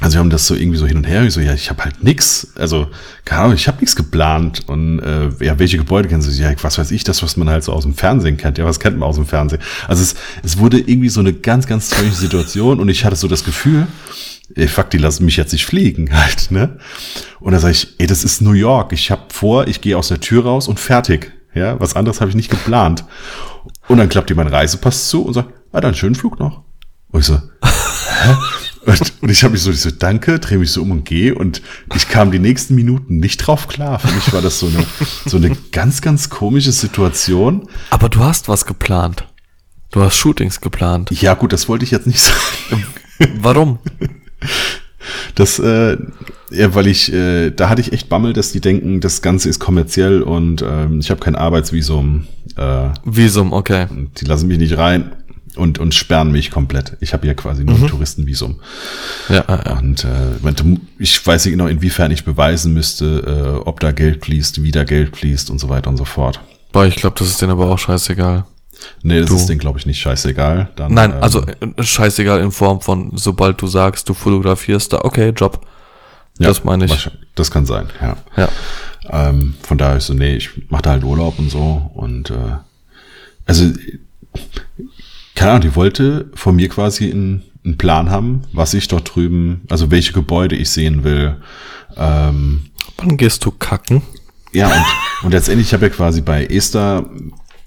[0.00, 1.22] also wir haben das so irgendwie so hin und her.
[1.22, 2.48] Ich so, ja, ich habe halt nix.
[2.56, 2.88] Also,
[3.24, 4.62] keine Ahnung, ich habe nichts geplant.
[4.66, 6.42] Und äh, ja, welche Gebäude kennen Sie?
[6.42, 8.58] Ja, was weiß ich, das, was man halt so aus dem Fernsehen kennt.
[8.58, 9.62] Ja, was kennt man aus dem Fernsehen?
[9.86, 13.28] Also es, es wurde irgendwie so eine ganz, ganz strange Situation und ich hatte so
[13.28, 13.86] das Gefühl,
[14.54, 16.78] ey, fuck, die lassen mich jetzt nicht fliegen halt, ne?
[17.40, 18.92] Und da sage ich, ey, das ist New York.
[18.92, 21.32] Ich habe vor, ich gehe aus der Tür raus und fertig.
[21.54, 23.04] Ja, was anderes habe ich nicht geplant.
[23.86, 26.62] Und dann klappt die mein Reisepass zu und sagt, ah, dann schönen Flug noch.
[27.10, 28.34] Und ich so, hä?
[28.86, 31.34] Und, und ich habe mich so, ich so, danke, drehe mich so um und gehe
[31.34, 31.62] und
[31.94, 33.98] ich kam die nächsten Minuten nicht drauf klar.
[33.98, 34.84] Für mich war das so eine,
[35.24, 37.68] so eine ganz, ganz komische Situation.
[37.90, 39.26] Aber du hast was geplant.
[39.90, 41.10] Du hast Shootings geplant.
[41.12, 42.84] Ja gut, das wollte ich jetzt nicht sagen.
[43.38, 43.78] Warum?
[45.34, 45.96] Das, äh,
[46.50, 49.58] ja, weil ich, äh, da hatte ich echt Bammel, dass die denken, das Ganze ist
[49.58, 52.26] kommerziell und ähm, ich habe kein Arbeitsvisum.
[52.56, 53.86] Äh, Visum, okay.
[54.18, 55.12] die lassen mich nicht rein
[55.56, 56.96] und, und sperren mich komplett.
[57.00, 58.60] Ich habe ja quasi nur ein Touristenvisum.
[59.28, 59.78] Ja, ja, ja.
[59.78, 64.62] Und äh, ich weiß nicht genau, inwiefern ich beweisen müsste, äh, ob da Geld fließt,
[64.62, 66.40] wie da Geld fließt und so weiter und so fort.
[66.72, 68.44] Boah, ich glaube, das ist denen aber auch scheißegal.
[69.02, 69.36] Nee, das Du.
[69.36, 70.70] ist denen, glaube ich, nicht scheißegal.
[70.76, 75.00] Dann, Nein, ähm, also äh, scheißegal in Form von, sobald du sagst, du fotografierst, da,
[75.02, 75.66] okay, Job.
[76.38, 77.10] ja, das meine ich.
[77.34, 78.16] Das kann sein, ja.
[78.36, 78.48] Ja.
[79.28, 81.90] Ähm, von daher ist so, nee, ich mache da halt Urlaub und so.
[81.94, 82.34] Und äh,
[83.46, 83.70] also,
[85.34, 89.62] keine Ahnung, die wollte von mir quasi einen, einen Plan haben, was ich dort drüben,
[89.68, 91.36] also welche Gebäude ich sehen will.
[91.96, 92.66] Ähm,
[92.98, 94.02] Wann gehst du kacken?
[94.52, 94.84] ja, und,
[95.26, 97.04] und letztendlich, ich habe ja quasi bei Esther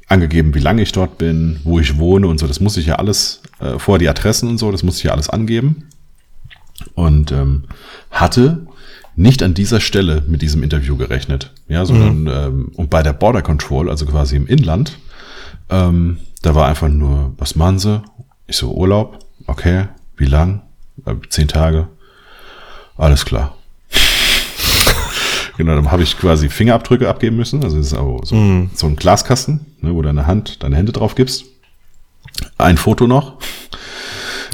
[0.08, 2.48] angegeben, wie lange ich dort bin, wo ich wohne und so.
[2.48, 5.12] Das muss ich ja alles, äh, vorher die Adressen und so, das muss ich ja
[5.12, 5.88] alles angeben.
[6.94, 7.64] Und ähm,
[8.12, 8.68] hatte
[9.16, 11.52] nicht an dieser Stelle mit diesem Interview gerechnet.
[11.68, 14.98] Ja, sondern ähm, und bei der Border Control, also quasi im Inland,
[15.70, 18.02] ähm, da war einfach nur, was machen sie?
[18.46, 20.62] Ich so, Urlaub, okay, wie lang?
[21.06, 21.88] Äh, zehn Tage.
[22.96, 23.56] Alles klar.
[25.58, 27.64] Genau, dann habe ich quasi Fingerabdrücke abgeben müssen.
[27.64, 28.70] Also das ist auch so, mm.
[28.76, 31.46] so ein Glaskasten, ne, wo deine Hand, deine Hände drauf gibst.
[32.58, 33.38] Ein Foto noch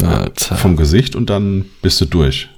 [0.02, 0.56] Alter.
[0.56, 2.50] vom Gesicht und dann bist du durch.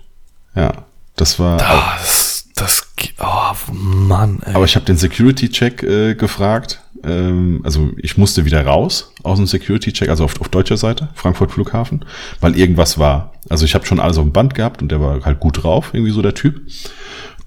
[0.56, 0.86] Ja,
[1.16, 1.58] das war.
[1.58, 2.88] Das, das,
[3.20, 4.40] oh Mann.
[4.46, 4.56] Ey.
[4.56, 6.82] Aber ich habe den Security-Check äh, gefragt.
[7.04, 11.52] Ähm, also ich musste wieder raus aus dem Security-Check, also auf, auf deutscher Seite, Frankfurt
[11.52, 12.06] Flughafen,
[12.40, 13.34] weil irgendwas war.
[13.50, 15.90] Also ich habe schon alles auf dem Band gehabt und der war halt gut drauf,
[15.94, 16.62] irgendwie so der Typ.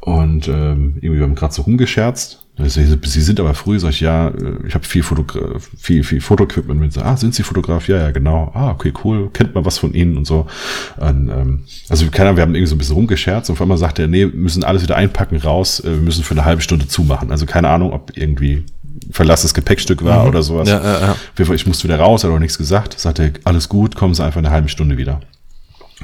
[0.00, 2.37] Und ähm, irgendwie haben gerade so rumgescherzt.
[2.66, 5.24] Sie sind aber früh, sag ich, ja, äh, ich habe viel, Foto,
[5.78, 6.98] viel, viel Fotoequipment mit.
[6.98, 7.86] Ah, sind Sie Fotograf?
[7.86, 8.50] Ja, ja, genau.
[8.52, 9.30] Ah, okay, cool.
[9.32, 10.46] Kennt man was von Ihnen und so.
[10.96, 14.00] Und, ähm, also keiner, wir haben irgendwie so ein bisschen rumgescherzt und auf einmal sagt
[14.00, 16.88] er, nee, wir müssen alles wieder einpacken, raus, äh, wir müssen für eine halbe Stunde
[16.88, 17.30] zumachen.
[17.30, 18.64] Also keine Ahnung, ob irgendwie
[19.12, 20.28] verlassenes Gepäckstück war mhm.
[20.28, 20.68] oder sowas.
[20.68, 21.00] Ja, ja,
[21.38, 21.54] ja.
[21.54, 22.98] Ich musste wieder raus, hat auch nichts gesagt.
[22.98, 25.20] Sagte er, alles gut, kommen Sie einfach eine halbe Stunde wieder.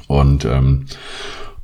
[0.07, 0.87] Und, ähm,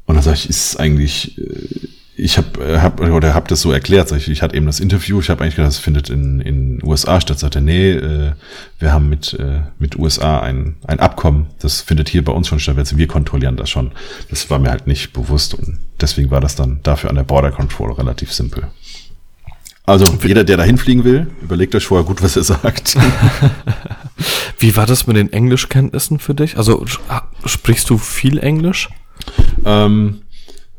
[0.06, 1.88] und dann sage ich, ist eigentlich, äh,
[2.20, 4.12] ich habe äh, hab, oder hab das so erklärt.
[4.12, 7.20] Ich, ich hatte eben das Interview, ich habe eigentlich gedacht, das findet in in USA
[7.20, 7.38] statt.
[7.38, 8.32] Sagte, nee, äh,
[8.78, 11.46] wir haben mit äh, mit USA ein ein Abkommen.
[11.60, 12.76] Das findet hier bei uns schon statt.
[12.96, 13.92] Wir kontrollieren das schon.
[14.28, 17.50] Das war mir halt nicht bewusst und deswegen war das dann dafür an der Border
[17.50, 18.68] Control relativ simpel.
[19.86, 22.96] Also jeder, der dahin fliegen will, überlegt euch vorher gut, was er sagt.
[24.58, 26.56] Wie war das mit den Englischkenntnissen für dich?
[26.58, 26.84] Also
[27.44, 28.88] sprichst du viel Englisch?
[29.64, 30.22] Ähm,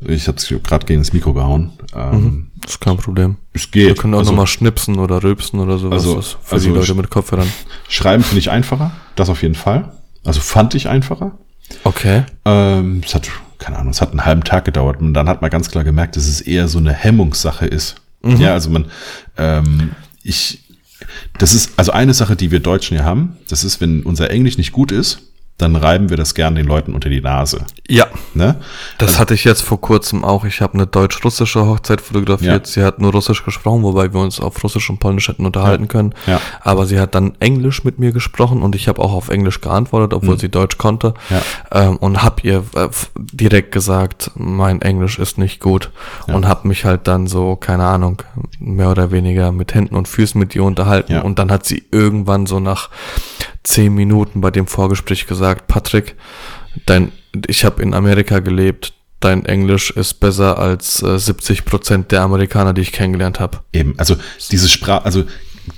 [0.06, 1.72] ich habe es gerade gegen das Mikro gehauen.
[1.94, 3.36] Ähm, mhm, ist kein Problem.
[3.52, 3.86] Es geht.
[3.86, 6.06] Wir können auch also, nochmal schnipsen oder rülpsen oder sowas.
[6.06, 7.48] Also, für also die Leute mit Kopfhörern.
[7.88, 8.92] Schreiben finde ich einfacher.
[9.16, 9.92] Das auf jeden Fall.
[10.24, 11.32] Also fand ich einfacher.
[11.84, 12.24] Okay.
[12.44, 15.00] Ähm, es hat, keine Ahnung, es hat einen halben Tag gedauert.
[15.00, 17.96] Und dann hat man ganz klar gemerkt, dass es eher so eine Hemmungssache ist.
[18.22, 18.36] Mhm.
[18.36, 18.86] Ja, also man,
[19.36, 19.92] ähm,
[20.22, 20.60] ich,
[21.38, 23.36] das ist also eine Sache, die wir Deutschen ja haben.
[23.48, 26.94] Das ist, wenn unser Englisch nicht gut ist, dann reiben wir das gern den Leuten
[26.94, 27.64] unter die Nase.
[27.88, 28.06] Ja.
[28.34, 28.56] Ne?
[28.98, 30.44] Das also, hatte ich jetzt vor kurzem auch.
[30.44, 32.66] Ich habe eine deutsch-russische Hochzeit fotografiert.
[32.66, 32.72] Ja.
[32.72, 35.88] Sie hat nur Russisch gesprochen, wobei wir uns auf Russisch und Polnisch hätten unterhalten ja.
[35.88, 36.14] können.
[36.26, 36.40] Ja.
[36.62, 40.14] Aber sie hat dann Englisch mit mir gesprochen und ich habe auch auf Englisch geantwortet,
[40.14, 40.40] obwohl mhm.
[40.40, 41.14] sie Deutsch konnte.
[41.70, 45.90] Ähm, und habe ihr äh, direkt gesagt, mein Englisch ist nicht gut.
[46.26, 48.22] Und habe mich halt dann so, keine Ahnung,
[48.58, 51.18] mehr oder weniger mit Händen und Füßen mit ihr unterhalten.
[51.18, 52.88] Und dann hat sie irgendwann so nach
[53.62, 56.16] zehn Minuten bei dem Vorgespräch gesagt, Patrick,
[56.86, 57.12] dein,
[57.46, 62.72] ich habe in Amerika gelebt, dein Englisch ist besser als äh, 70 Prozent der Amerikaner,
[62.72, 63.60] die ich kennengelernt habe.
[63.72, 64.16] Eben, also
[64.50, 65.24] diese Sprache, also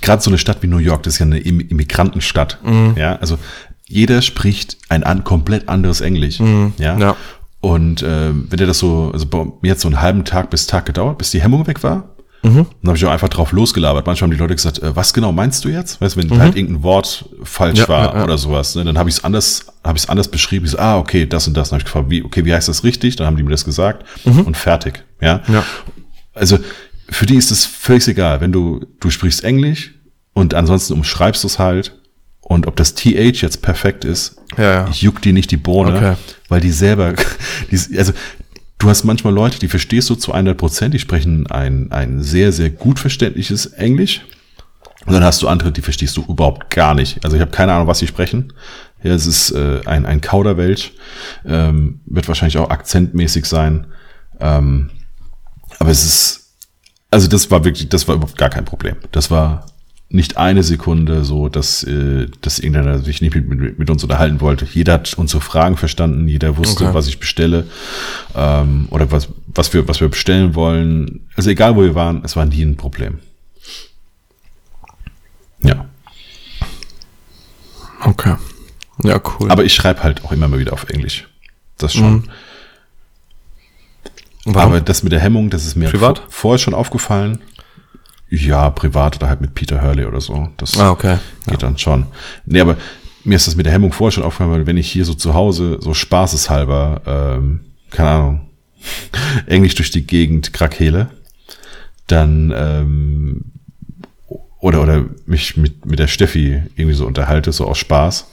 [0.01, 2.59] gerade so eine Stadt wie New York, das ist ja eine Immigrantenstadt.
[2.63, 2.95] Mhm.
[2.97, 3.37] Ja, also
[3.87, 6.39] jeder spricht ein an, komplett anderes Englisch.
[6.39, 6.73] Mhm.
[6.77, 6.97] Ja?
[6.97, 7.15] ja.
[7.61, 10.67] Und äh, wenn der das so, also bei mir hat so einen halben Tag bis
[10.67, 12.14] Tag gedauert, bis die Hemmung weg war.
[12.45, 12.67] Mhm.
[12.81, 14.05] Dann habe ich auch einfach drauf losgelabert.
[14.05, 15.99] Manchmal haben die Leute gesagt, äh, was genau meinst du jetzt?
[15.99, 16.39] Weißt du, wenn mhm.
[16.39, 18.23] halt irgendein Wort falsch ja, war ja, ja.
[18.23, 18.83] oder sowas, ne?
[18.83, 20.65] dann habe ich es anders, habe ich es anders beschrieben.
[20.65, 21.69] Ich so, ah, okay, das und das.
[21.69, 23.15] Dann habe ich gefragt, wie, okay, wie heißt das richtig?
[23.15, 24.41] Dann haben die mir das gesagt mhm.
[24.41, 25.03] und fertig.
[25.19, 25.41] Ja.
[25.47, 25.63] ja.
[26.33, 26.59] Also
[27.09, 29.93] für die ist es völlig egal, wenn du, du sprichst Englisch
[30.33, 31.95] und ansonsten umschreibst du es halt.
[32.41, 34.89] Und ob das TH jetzt perfekt ist, ja, ja.
[34.91, 36.13] juckt die nicht die Bohne, okay.
[36.47, 37.15] weil die selber,
[37.71, 38.13] die, also
[38.77, 42.51] Du hast manchmal Leute, die verstehst du zu 100 Prozent, die sprechen ein, ein sehr,
[42.51, 44.21] sehr gut verständliches Englisch.
[45.05, 47.23] Und dann hast du andere, die verstehst du überhaupt gar nicht.
[47.23, 48.53] Also ich habe keine Ahnung, was sie sprechen.
[49.03, 50.93] Ja, es ist äh, ein, ein Kauderwelsch,
[51.45, 53.87] ähm, wird wahrscheinlich auch akzentmäßig sein.
[54.39, 54.89] Ähm,
[55.79, 56.55] aber es ist,
[57.11, 58.95] also das war wirklich, das war überhaupt gar kein Problem.
[59.11, 59.67] Das war
[60.09, 64.39] nicht eine Sekunde so, dass, äh, dass irgendeiner sich nicht mit, mit, mit uns unterhalten
[64.39, 64.65] wollte.
[64.71, 66.93] Jeder hat unsere Fragen verstanden, jeder wusste, okay.
[66.93, 67.65] was ich bestelle
[68.35, 71.27] ähm, oder was, was, wir, was wir bestellen wollen.
[71.35, 73.19] Also egal, wo wir waren, es war nie ein Problem.
[75.61, 75.85] Ja.
[78.01, 78.35] Okay.
[79.03, 79.51] Ja, cool.
[79.51, 81.27] Aber ich schreibe halt auch immer mal wieder auf Englisch.
[81.77, 82.29] Das schon.
[84.45, 84.55] Mhm.
[84.55, 86.21] Aber das mit der Hemmung, das ist mir Privat?
[86.29, 87.39] vorher schon aufgefallen.
[88.29, 90.49] Ja, privat oder halt mit Peter Hurley oder so.
[90.57, 91.17] Das ah, okay.
[91.45, 91.67] geht ja.
[91.67, 92.07] dann schon.
[92.45, 92.77] Nee, aber
[93.23, 95.33] mir ist das mit der Hemmung vorher schon aufgefallen, weil wenn ich hier so zu
[95.33, 97.61] Hause so spaßeshalber, ähm,
[97.91, 98.49] keine Ahnung,
[99.47, 101.09] Englisch durch die Gegend krakele,
[102.07, 103.51] dann ähm,
[104.59, 108.27] oder oder mich mit mit der Steffi irgendwie so unterhalte, so aus Spaß,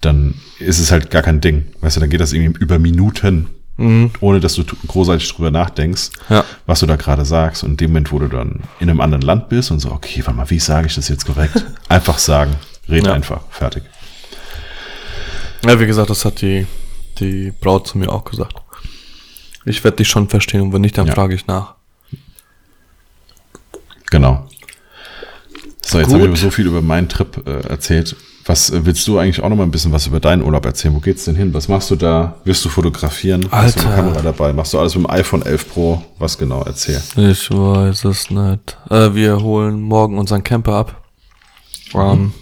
[0.00, 1.66] dann ist es halt gar kein Ding.
[1.80, 4.10] Weißt du, dann geht das irgendwie über Minuten Mhm.
[4.20, 6.44] Ohne dass du großartig drüber nachdenkst, ja.
[6.66, 7.64] was du da gerade sagst.
[7.64, 10.22] Und in dem Moment, wo du dann in einem anderen Land bist und so, okay,
[10.24, 11.64] warte mal, wie sage ich das jetzt korrekt?
[11.88, 12.54] einfach sagen.
[12.88, 13.12] Red ja.
[13.12, 13.40] einfach.
[13.50, 13.82] Fertig.
[15.64, 16.66] Ja, wie gesagt, das hat die,
[17.18, 18.56] die Braut zu mir auch gesagt.
[19.64, 21.14] Ich werde dich schon verstehen und wenn nicht, dann ja.
[21.14, 21.74] frage ich nach.
[24.10, 24.46] Genau.
[25.80, 28.14] So, jetzt habe ich so viel über meinen Trip äh, erzählt.
[28.46, 30.94] Was äh, willst du eigentlich auch noch mal ein bisschen was über deinen Urlaub erzählen?
[30.94, 31.54] Wo geht's denn hin?
[31.54, 32.34] Was machst du da?
[32.44, 33.46] Wirst du fotografieren?
[33.50, 34.02] Hast du eine Alter.
[34.02, 34.52] Kamera dabei?
[34.52, 36.02] Machst du alles mit dem iPhone 11 Pro?
[36.18, 36.62] Was genau?
[36.62, 37.00] Erzähl.
[37.16, 38.76] Ich weiß es nicht.
[38.90, 41.02] Äh, wir holen morgen unseren Camper ab.
[41.94, 42.32] Ähm,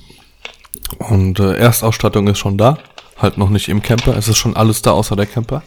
[0.98, 2.78] und äh, Erstausstattung ist schon da.
[3.18, 4.16] Halt noch nicht im Camper.
[4.16, 5.62] Es ist schon alles da außer der Camper.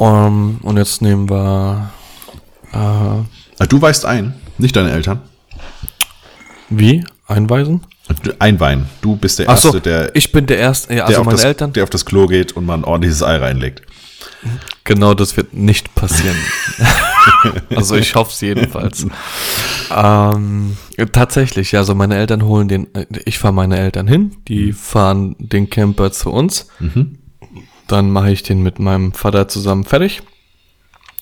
[0.00, 1.90] Ähm, und jetzt nehmen wir.
[2.72, 2.76] Äh,
[3.60, 5.20] Ah, Du weißt ein, nicht deine Eltern.
[6.68, 7.04] wie?
[7.26, 7.80] Einweisen?
[8.38, 8.86] Einweihen.
[9.00, 10.94] Du bist der Ach Erste, so, der, ich bin der Erste.
[10.94, 11.72] Ja, der, also auf meine das, Eltern.
[11.72, 13.82] der auf das Klo geht und man ein ordentliches Ei reinlegt.
[14.84, 16.36] Genau, das wird nicht passieren.
[17.74, 19.06] also ich hoffe es jedenfalls.
[19.94, 20.76] ähm,
[21.12, 25.36] tatsächlich, ja, also meine Eltern holen den, äh, ich fahre meine Eltern hin, die fahren
[25.38, 26.68] den Camper zu uns.
[27.86, 30.22] Dann mache ich den mit meinem Vater zusammen fertig.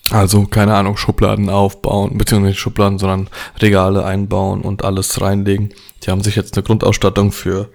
[0.09, 5.73] Also, keine Ahnung, Schubladen aufbauen, beziehungsweise nicht Schubladen, sondern Regale einbauen und alles reinlegen.
[6.07, 7.69] Die haben sich jetzt eine Grundausstattung für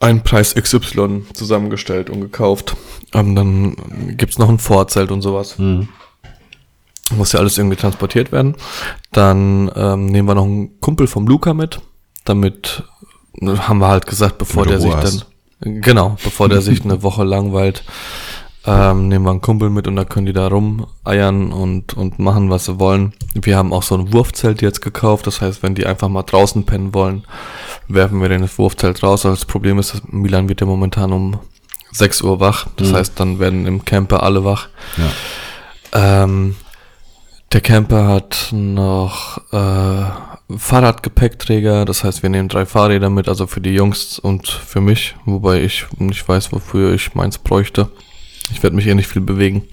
[0.00, 2.76] einen Preis XY zusammengestellt und gekauft.
[3.14, 5.58] Ähm, dann gibt's noch ein Vorzelt und sowas.
[7.16, 8.56] Muss ja alles irgendwie transportiert werden.
[9.12, 11.80] Dann ähm, nehmen wir noch einen Kumpel vom Luca mit,
[12.24, 12.82] damit
[13.40, 15.22] äh, haben wir halt gesagt, bevor der sich dann
[15.80, 17.84] genau, bevor der sich eine Woche langweilt,
[18.68, 22.50] ähm, nehmen wir einen Kumpel mit und da können die da rumeiern und, und machen,
[22.50, 23.14] was sie wollen.
[23.34, 25.26] Wir haben auch so ein Wurfzelt jetzt gekauft.
[25.26, 27.24] Das heißt, wenn die einfach mal draußen pennen wollen,
[27.88, 29.24] werfen wir den das Wurfzelt raus.
[29.24, 31.38] Also das Problem ist, dass Milan wird ja momentan um
[31.92, 32.66] 6 Uhr wach.
[32.76, 34.68] Das heißt, dann werden im Camper alle wach.
[34.98, 36.24] Ja.
[36.24, 36.56] Ähm,
[37.52, 40.04] der Camper hat noch äh,
[40.54, 45.16] Fahrradgepäckträger, das heißt, wir nehmen drei Fahrräder mit, also für die Jungs und für mich,
[45.24, 47.88] wobei ich nicht weiß, wofür ich meins bräuchte.
[48.50, 49.64] Ich werde mich eh nicht viel bewegen.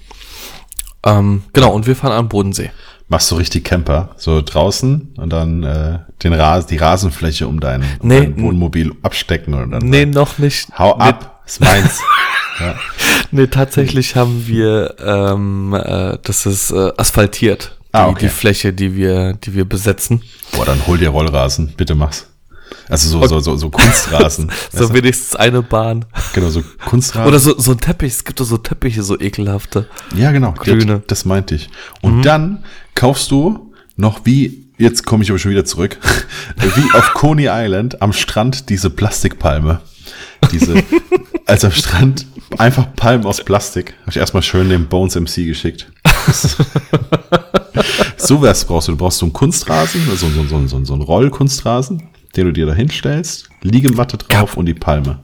[1.04, 2.70] Ähm, genau, und wir fahren am Bodensee.
[3.08, 7.82] Machst du richtig Camper, so draußen und dann äh, den Ras die Rasenfläche um dein,
[8.00, 10.68] um Nee, dein Wohnmobil abstecken und dann Nee, noch nicht.
[10.76, 12.00] hau nee, ab, ist meins.
[12.60, 12.74] ja.
[13.30, 18.18] Nee, tatsächlich haben wir, ähm, äh, das ist äh, asphaltiert, die, Ah, okay.
[18.22, 20.22] die Fläche, die wir, die wir besetzen.
[20.52, 22.26] Boah, dann hol dir Rollrasen, bitte mach's.
[22.88, 24.50] Also so, so, so, so Kunstrasen.
[24.72, 26.04] So wenigstens eine Bahn.
[26.34, 27.28] Genau, so Kunstrasen.
[27.28, 29.88] Oder so, so ein Teppich, es gibt doch so Teppiche, so ekelhafte.
[30.14, 30.52] Ja, genau.
[30.52, 30.84] Grüne.
[30.84, 30.88] Mhm.
[31.06, 31.68] Das, das meinte ich.
[32.02, 32.64] Und dann
[32.94, 35.98] kaufst du noch wie, jetzt komme ich aber schon wieder zurück,
[36.56, 39.80] wie auf Coney Island am Strand diese Plastikpalme.
[40.52, 40.74] Diese,
[41.46, 42.26] als am Strand
[42.58, 43.94] einfach Palmen aus Plastik.
[44.02, 45.90] Habe ich erstmal schön dem Bones MC geschickt.
[48.16, 48.92] so was brauchst du.
[48.92, 52.02] Du brauchst so einen Kunstrasen, so, so, so, so, so einen Rollkunstrasen,
[52.36, 55.18] den du dir da hinstellst, Liegematte drauf und die Palme.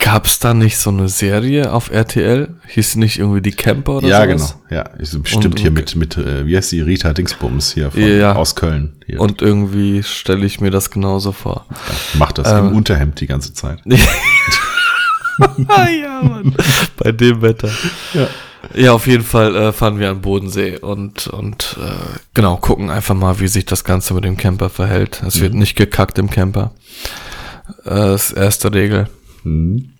[0.00, 2.54] Gab's da nicht so eine Serie auf RTL?
[2.68, 4.56] Hieß die nicht irgendwie die Camper oder ja, sowas?
[4.68, 4.80] genau.
[4.82, 8.00] Ja, ist bestimmt Und- hier mit, mit äh, wie heißt die, Rita Dingsbums hier von,
[8.00, 8.36] Ja.
[8.36, 8.92] aus Köln.
[9.06, 9.20] Hier.
[9.20, 11.66] Und irgendwie stelle ich mir das genauso vor.
[12.14, 13.80] macht das im Unterhemd die ganze Zeit.
[13.88, 13.98] ja,
[16.22, 16.54] Mann.
[16.96, 17.70] Bei dem Wetter.
[18.14, 18.26] Ja.
[18.74, 23.14] Ja, auf jeden Fall äh, fahren wir an Bodensee und, und äh, genau, gucken einfach
[23.14, 25.22] mal, wie sich das Ganze mit dem Camper verhält.
[25.26, 26.72] Es wird nicht gekackt im Camper.
[27.84, 29.08] Äh, das ist erste Regel.
[29.44, 29.90] Mhm.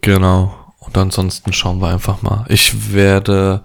[0.00, 0.54] Genau.
[0.78, 2.44] Und ansonsten schauen wir einfach mal.
[2.48, 3.62] Ich werde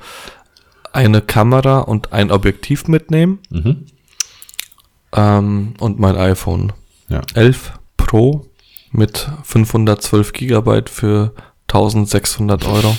[0.91, 3.39] eine Kamera und ein Objektiv mitnehmen.
[3.49, 3.85] Mhm.
[5.13, 6.73] Ähm, und mein iPhone
[7.09, 7.21] Ja.
[7.35, 8.47] 11 Pro
[8.91, 11.33] mit 512 Gigabyte für
[11.73, 12.95] 1600 Euro.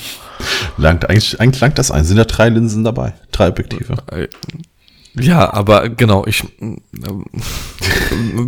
[0.77, 2.05] Langt, eigentlich, eigentlich langt das ein.
[2.05, 3.15] Sind da drei Linsen dabei?
[3.31, 3.97] Drei Objektive.
[4.11, 4.29] Äh,
[5.21, 6.43] Ja, aber genau, ich.
[6.61, 6.81] ähm,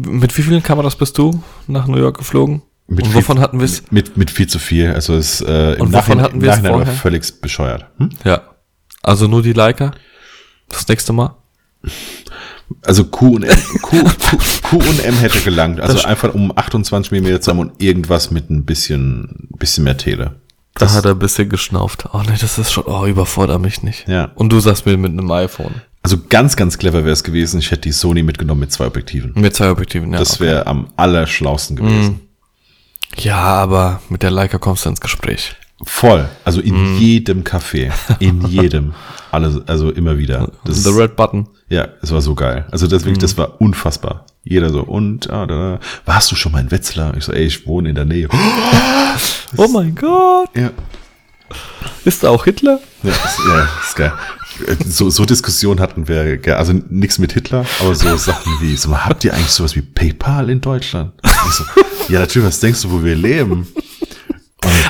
[0.09, 2.63] mit wie vielen Kameras bist du nach New York geflogen?
[2.87, 3.83] Mit Und viel- wovon hatten wir es?
[3.91, 4.93] Mit, mit viel zu viel.
[4.93, 6.93] Also es äh, im Und wovon Nachhinein, hatten im Nachhinein vorher?
[6.95, 7.87] völlig bescheuert.
[7.99, 8.11] Hm?
[8.25, 8.43] Ja.
[9.03, 9.93] Also nur die Leica?
[10.69, 11.37] Das nächste Mal?
[12.83, 15.81] Also Q und M, Q, Q, Q und M hätte gelangt.
[15.81, 20.41] Also einfach um 28 mm zu haben und irgendwas mit ein bisschen, bisschen mehr Tele.
[20.75, 22.09] Da hat er ein bisschen geschnauft.
[22.13, 24.09] Oh nee, das ist schon, oh, überforder mich nicht.
[24.09, 24.33] Ja.
[24.35, 25.83] Und du sagst mir mit einem iPhone.
[26.03, 27.61] Also ganz, ganz clever wäre es gewesen.
[27.61, 29.33] Ich hätte die Sony mitgenommen mit zwei Objektiven.
[29.37, 30.19] Mit zwei Objektiven, ja.
[30.19, 32.21] Das wäre am allerschlausten gewesen.
[33.17, 35.55] Ja, aber mit der Leica kommst du ins Gespräch.
[35.83, 36.29] Voll.
[36.45, 36.99] Also in Mhm.
[36.99, 37.91] jedem Café.
[38.21, 38.95] In jedem.
[39.31, 40.53] Alle, also immer wieder.
[40.65, 41.49] Das The Red Button.
[41.69, 42.67] Ja, es war so geil.
[42.71, 43.23] Also das, wirklich, Mhm.
[43.23, 44.27] das war unfassbar.
[44.45, 45.81] Jeder so, und, ah, da, da.
[46.05, 47.17] warst du schon mal in Wetzlar?
[47.17, 48.29] Ich so, ey, ich wohne in der Nähe.
[49.57, 50.49] Oh mein Gott.
[50.57, 50.71] Ja,
[52.05, 52.81] Ist da auch Hitler?
[53.05, 54.13] ja, ist, ja ist geil.
[54.87, 59.25] So, so Diskussionen hatten wir, also nichts mit Hitler, aber so Sachen wie, so, habt
[59.25, 61.13] ihr eigentlich sowas wie PayPal in Deutschland?
[61.53, 61.65] So,
[62.13, 63.67] ja, natürlich, was denkst du, wo wir leben?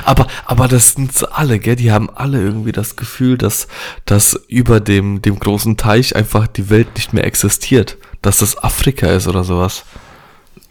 [0.03, 1.75] Aber, aber das sind alle, gell?
[1.75, 3.67] Die haben alle irgendwie das Gefühl, dass,
[4.05, 7.97] dass über dem, dem großen Teich einfach die Welt nicht mehr existiert.
[8.21, 9.83] Dass das Afrika ist oder sowas.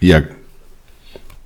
[0.01, 0.22] Ja,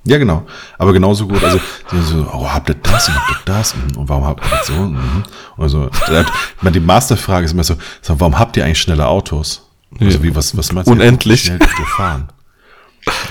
[0.05, 0.45] Ja, genau.
[0.77, 1.43] Aber genauso gut.
[1.43, 1.59] Also,
[1.91, 3.73] so, oh, habt ihr das und habt ihr das?
[3.95, 4.73] Und warum habt ihr das so?
[4.73, 5.23] Und
[5.57, 5.89] also,
[6.63, 9.67] die Masterfrage ist immer so, so, warum habt ihr eigentlich schnelle Autos?
[9.99, 10.93] Also, wie, was, was meinst du?
[10.93, 11.43] Unendlich.
[11.43, 12.29] Wie schnell dürft ihr fahren?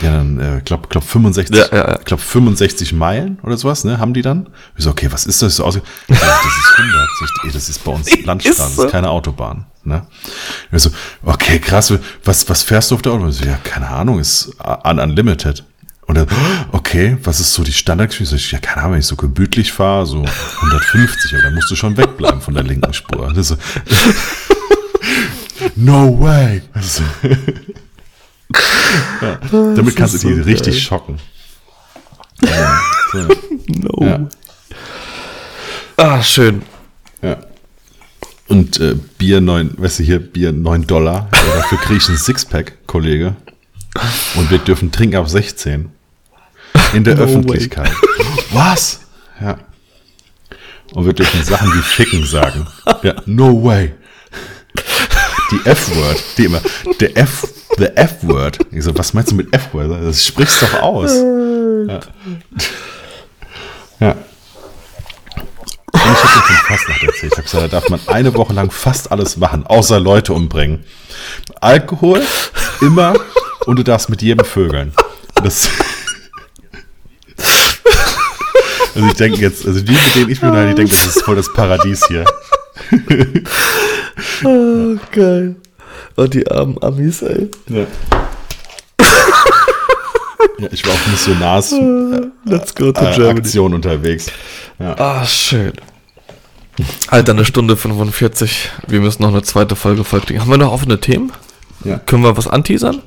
[0.02, 1.98] Ja, dann, äh, glaub, glaub 65, ja, ja, ja.
[2.04, 4.48] glaub 65 Meilen oder sowas, ne, haben die dann?
[4.76, 5.56] Ich so, okay, was ist das?
[5.56, 7.08] So aus, das ist 100.
[7.46, 10.06] Ich, das ist bei uns Landstraße, das ist keine Autobahn, ne?
[10.72, 10.90] Ich so,
[11.22, 11.92] okay, krass,
[12.24, 13.32] was, was fährst du auf der Autobahn?
[13.32, 14.52] So, ja, keine Ahnung, ist
[14.84, 15.64] un unlimited.
[16.08, 16.26] Und dann,
[16.72, 18.50] okay, was ist so die Standardgeschwindigkeit?
[18.50, 20.24] Ja, keine Ahnung, wenn ich so gemütlich fahre, so
[20.62, 23.30] 150, aber dann musst du schon wegbleiben von der linken Spur.
[23.36, 23.56] So,
[25.76, 26.62] no way.
[26.72, 27.02] Also,
[29.22, 30.82] ja, damit kannst du die so richtig geil.
[30.82, 31.18] schocken.
[32.44, 32.80] Ja,
[33.12, 33.28] so.
[33.68, 34.06] No.
[34.06, 34.28] Ja.
[35.98, 36.62] Ah, schön.
[37.20, 37.36] Ja.
[38.48, 41.28] Und äh, Bier 9, weißt du hier, Bier 9 Dollar.
[41.34, 43.36] Ja, dafür kriege ich ein Sixpack, Kollege.
[44.36, 45.90] Und wir dürfen trinken ab 16.
[46.94, 47.90] In der no Öffentlichkeit.
[47.90, 48.44] Way.
[48.52, 49.00] Was?
[49.40, 49.58] Ja.
[50.94, 52.66] Und wir dürfen Sachen wie Ficken sagen.
[53.02, 53.92] Ja, no way.
[55.50, 56.60] Die F-Word, die immer,
[57.00, 57.46] der F,
[57.78, 58.58] the F-Word.
[58.70, 60.02] Ich so, was meinst du mit F-Word?
[60.02, 61.12] Das sprichst doch aus.
[61.14, 62.00] Ja.
[64.00, 64.16] ja.
[65.94, 67.32] Ich habe dir fast noch erzählt.
[67.32, 70.84] Ich habe gesagt, da darf man eine Woche lang fast alles machen, außer Leute umbringen.
[71.60, 72.22] Alkohol,
[72.80, 73.14] immer,
[73.66, 74.92] und du darfst mit jedem vögeln.
[75.42, 75.68] Das
[78.94, 81.36] also ich denke jetzt, also die, mit denen ich bin, die denken, das ist voll
[81.36, 82.24] das Paradies hier.
[84.44, 85.56] Oh, geil.
[86.16, 87.50] Oh, die armen Amis, ey.
[87.68, 87.86] Ja.
[90.58, 91.72] ja ich war auf Missionars
[92.44, 94.26] Let's go to äh, Aktion unterwegs.
[94.78, 94.94] Ja.
[94.98, 95.72] Ah, schön.
[97.08, 98.70] Alter, eine Stunde 45.
[98.86, 100.40] Wir müssen noch eine zweite Folge folgen.
[100.40, 101.32] Haben wir noch offene Themen?
[101.84, 101.98] Ja.
[101.98, 103.02] Können wir was anteasern?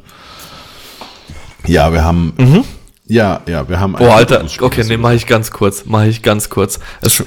[1.66, 2.64] Ja, wir haben mhm.
[3.12, 3.96] Ja, ja, wir haben.
[4.00, 6.80] Oh, Alter, okay, nee, mache ich ganz kurz, mache ich ganz kurz.
[7.02, 7.26] Es,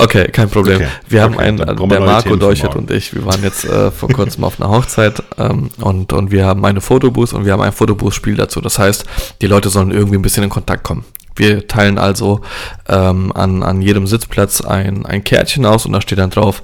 [0.00, 0.76] okay, kein Problem.
[0.76, 4.08] Okay, wir haben okay, einen, der Marco Deuchert und ich, wir waren jetzt äh, vor
[4.08, 7.72] kurzem auf einer Hochzeit ähm, und, und wir haben eine Fotobooth und wir haben ein
[7.72, 8.60] Fotobooth-Spiel dazu.
[8.60, 9.04] Das heißt,
[9.40, 11.04] die Leute sollen irgendwie ein bisschen in Kontakt kommen.
[11.36, 12.40] Wir teilen also
[12.88, 16.62] ähm, an, an jedem Sitzplatz ein, ein Kärtchen aus und da steht dann drauf,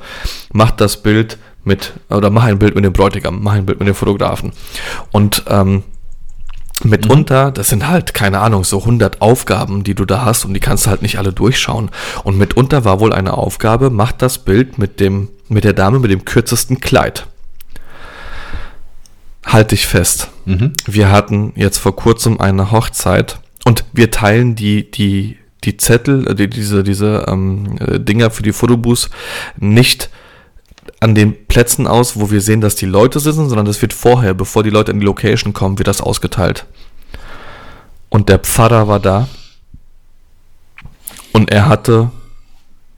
[0.53, 3.89] macht das Bild mit, oder mach ein Bild mit dem Bräutigam, mach ein Bild mit
[3.89, 4.53] dem Fotografen.
[5.13, 5.83] Und ähm,
[6.85, 10.61] Mitunter, das sind halt, keine Ahnung, so 100 Aufgaben, die du da hast und die
[10.61, 11.91] kannst du halt nicht alle durchschauen.
[12.23, 16.11] Und mitunter war wohl eine Aufgabe, mach das Bild mit dem, mit der Dame mit
[16.11, 17.27] dem kürzesten Kleid.
[19.47, 20.29] Halt dich fest.
[20.45, 20.73] Mhm.
[20.87, 26.51] Wir hatten jetzt vor kurzem eine Hochzeit und wir teilen die, die, die Zettel, die,
[26.51, 29.09] diese, diese ähm, äh, Dinger für die Fotobooths
[29.57, 30.11] nicht
[31.01, 34.35] an den Plätzen aus, wo wir sehen, dass die Leute sitzen, sondern das wird vorher,
[34.35, 36.67] bevor die Leute in die Location kommen, wird das ausgeteilt.
[38.09, 39.29] Und der Pfarrer war da
[41.33, 42.11] und er hatte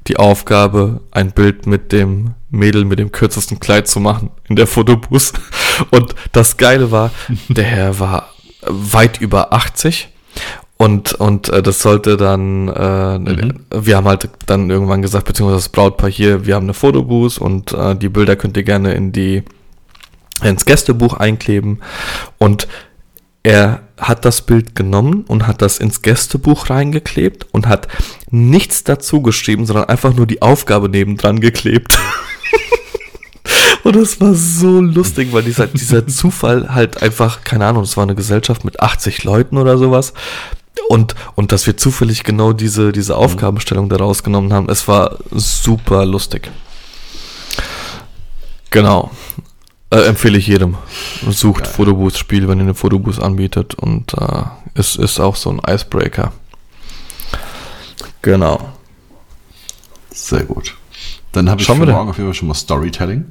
[0.07, 4.67] die Aufgabe, ein Bild mit dem Mädel mit dem kürzesten Kleid zu machen in der
[4.67, 5.33] Fotobus.
[5.91, 7.11] Und das Geile war,
[7.49, 10.09] der Herr war weit über 80
[10.79, 13.53] und, und äh, das sollte dann, äh, mhm.
[13.71, 17.73] wir haben halt dann irgendwann gesagt, beziehungsweise das Brautpaar hier, wir haben eine Fotobooth und
[17.73, 19.43] äh, die Bilder könnt ihr gerne in die
[20.43, 21.81] ins Gästebuch einkleben.
[22.39, 22.69] Und
[23.43, 27.89] er hat das Bild genommen und hat das ins Gästebuch reingeklebt und hat
[28.31, 31.99] nichts dazu geschrieben, sondern einfach nur die Aufgabe nebendran geklebt.
[33.85, 38.03] Und es war so lustig, weil dieser, dieser Zufall halt einfach, keine Ahnung, es war
[38.03, 40.13] eine Gesellschaft mit 80 Leuten oder sowas.
[40.89, 43.21] Und, und dass wir zufällig genau diese, diese mhm.
[43.21, 46.51] Aufgabenstellung da rausgenommen haben, es war super lustig.
[48.71, 49.11] Genau.
[49.91, 50.77] Äh, empfehle ich jedem.
[51.29, 51.73] Sucht Geil.
[51.73, 53.75] Fotobooth-Spiel, wenn ihr eine Fotobooth anbietet.
[53.75, 54.43] Und äh,
[54.75, 56.33] es ist auch so ein Icebreaker.
[58.23, 58.69] Genau.
[60.11, 60.77] Sehr gut.
[61.33, 63.27] Dann habe ich für morgen auf jeden Fall schon mal Storytelling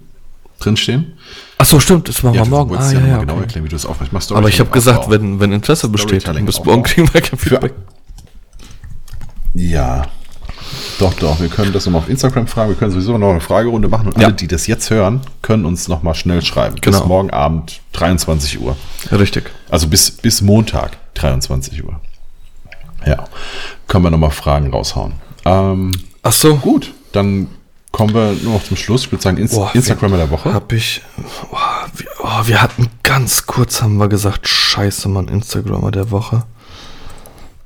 [0.60, 1.18] drinstehen.
[1.60, 2.78] Ach so, stimmt, das machen ja, wir morgen.
[2.78, 3.42] Ah, ja, ja, genau okay.
[3.44, 4.14] erklären, wie du das aufmachst.
[4.14, 7.74] Machst Aber ich habe gesagt, wenn, wenn Interesse besteht, bis morgen kriegen wir kein Feedback.
[9.56, 10.04] Ja,
[11.00, 11.40] doch, doch.
[11.40, 12.70] Wir können das nochmal auf Instagram fragen.
[12.70, 14.08] Wir können sowieso noch eine Fragerunde machen.
[14.08, 14.28] Und ja.
[14.28, 16.78] alle, die das jetzt hören, können uns nochmal schnell schreiben.
[16.82, 17.00] Genau.
[17.00, 18.76] Bis morgen Abend, 23 Uhr.
[19.12, 19.52] Richtig.
[19.70, 22.00] Also bis, bis Montag, 23 Uhr.
[23.06, 23.26] Ja.
[23.88, 25.14] Können wir nochmal Fragen raushauen.
[25.46, 25.92] Ähm,
[26.24, 26.56] Ach so.
[26.56, 27.48] Gut, dann
[27.98, 29.06] kommen wir nur noch zum Schluss.
[29.06, 30.54] Ich würde sagen, Inst Boah, Instagram der Woche.
[30.54, 31.02] Hab ich.
[31.52, 31.58] Oh,
[31.96, 36.44] wir, oh, wir, hatten ganz kurz, haben wir gesagt, scheiße, Mann, Instagrammer der Woche.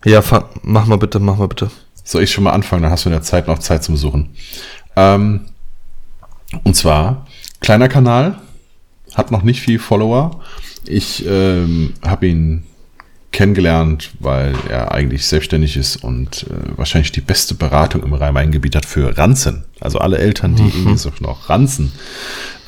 [0.06, 0.24] Ja,
[0.64, 1.70] mach mal bitte, mach mal bitte.
[2.06, 2.82] Soll ich schon mal anfangen?
[2.82, 4.30] Dann hast du in der Zeit noch Zeit zum Suchen.
[4.96, 5.48] Ähm,
[6.64, 7.28] und zwar,
[7.60, 8.40] kleiner Kanal,
[9.14, 10.40] hat noch nicht viel Follower.
[10.86, 12.64] Ich ähm, habe ihn
[13.32, 18.86] kennengelernt, weil er eigentlich selbstständig ist und äh, wahrscheinlich die beste Beratung im Rhein-Main-Gebiet hat
[18.86, 19.64] für Ranzen.
[19.80, 20.70] Also alle Eltern, die mhm.
[20.70, 21.94] irgendwie so noch Ranzen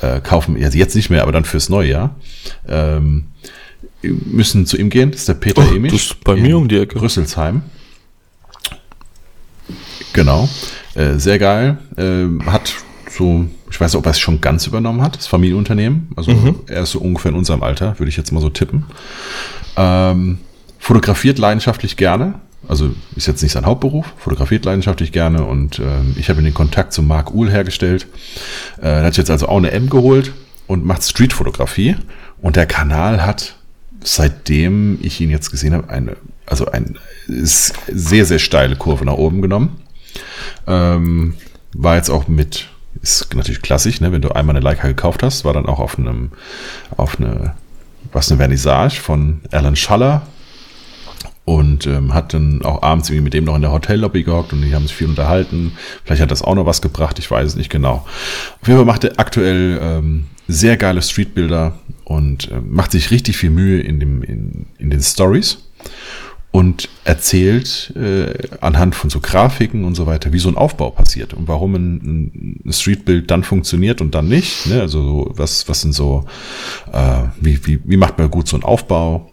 [0.00, 2.16] äh, kaufen, also jetzt nicht mehr, aber dann fürs neue Jahr,
[2.66, 3.26] ähm,
[4.02, 5.10] müssen zu ihm gehen.
[5.10, 5.92] Das ist der Peter oh, Emich.
[5.92, 7.00] Das ist bei mir um die Ecke.
[7.00, 7.62] Rüsselsheim.
[10.12, 10.48] Genau.
[10.94, 11.78] Äh, sehr geil.
[11.96, 12.74] Äh, hat
[13.10, 16.08] so, ich weiß nicht, ob er es schon ganz übernommen hat, das Familienunternehmen.
[16.16, 16.60] Also mhm.
[16.66, 18.84] er ist so ungefähr in unserem Alter, würde ich jetzt mal so tippen.
[19.76, 20.38] Ähm,
[20.84, 22.34] fotografiert leidenschaftlich gerne.
[22.68, 26.92] Also ist jetzt nicht sein Hauptberuf, fotografiert leidenschaftlich gerne und äh, ich habe den Kontakt
[26.92, 28.06] zu Marc Uhl hergestellt.
[28.82, 30.34] Äh, er hat jetzt also auch eine M geholt
[30.66, 31.96] und macht Streetfotografie
[32.42, 33.56] und der Kanal hat,
[34.02, 39.40] seitdem ich ihn jetzt gesehen habe, eine, also ein sehr, sehr steile Kurve nach oben
[39.40, 39.80] genommen.
[40.66, 41.34] Ähm,
[41.72, 42.68] war jetzt auch mit,
[43.00, 45.98] ist natürlich klassisch, ne, wenn du einmal eine Leica gekauft hast, war dann auch auf
[45.98, 46.32] einem,
[46.98, 47.54] auf eine,
[48.12, 50.26] was eine Vernissage von Alan Schaller
[51.44, 54.62] und ähm, hat dann auch abends irgendwie mit dem noch in der Hotellobby gehockt und
[54.62, 55.72] die haben sich viel unterhalten.
[56.04, 58.06] Vielleicht hat das auch noch was gebracht, ich weiß es nicht genau.
[58.60, 63.36] Auf jeden Fall macht er aktuell ähm, sehr geile Streetbilder und äh, macht sich richtig
[63.36, 65.58] viel Mühe in, dem, in, in den Stories
[66.50, 71.34] und erzählt äh, anhand von so Grafiken und so weiter, wie so ein Aufbau passiert
[71.34, 74.66] und warum ein, ein Streetbild dann funktioniert und dann nicht.
[74.66, 74.80] Ne?
[74.80, 76.24] Also was, was sind so,
[76.92, 79.32] äh, wie, wie, wie macht man gut so einen Aufbau?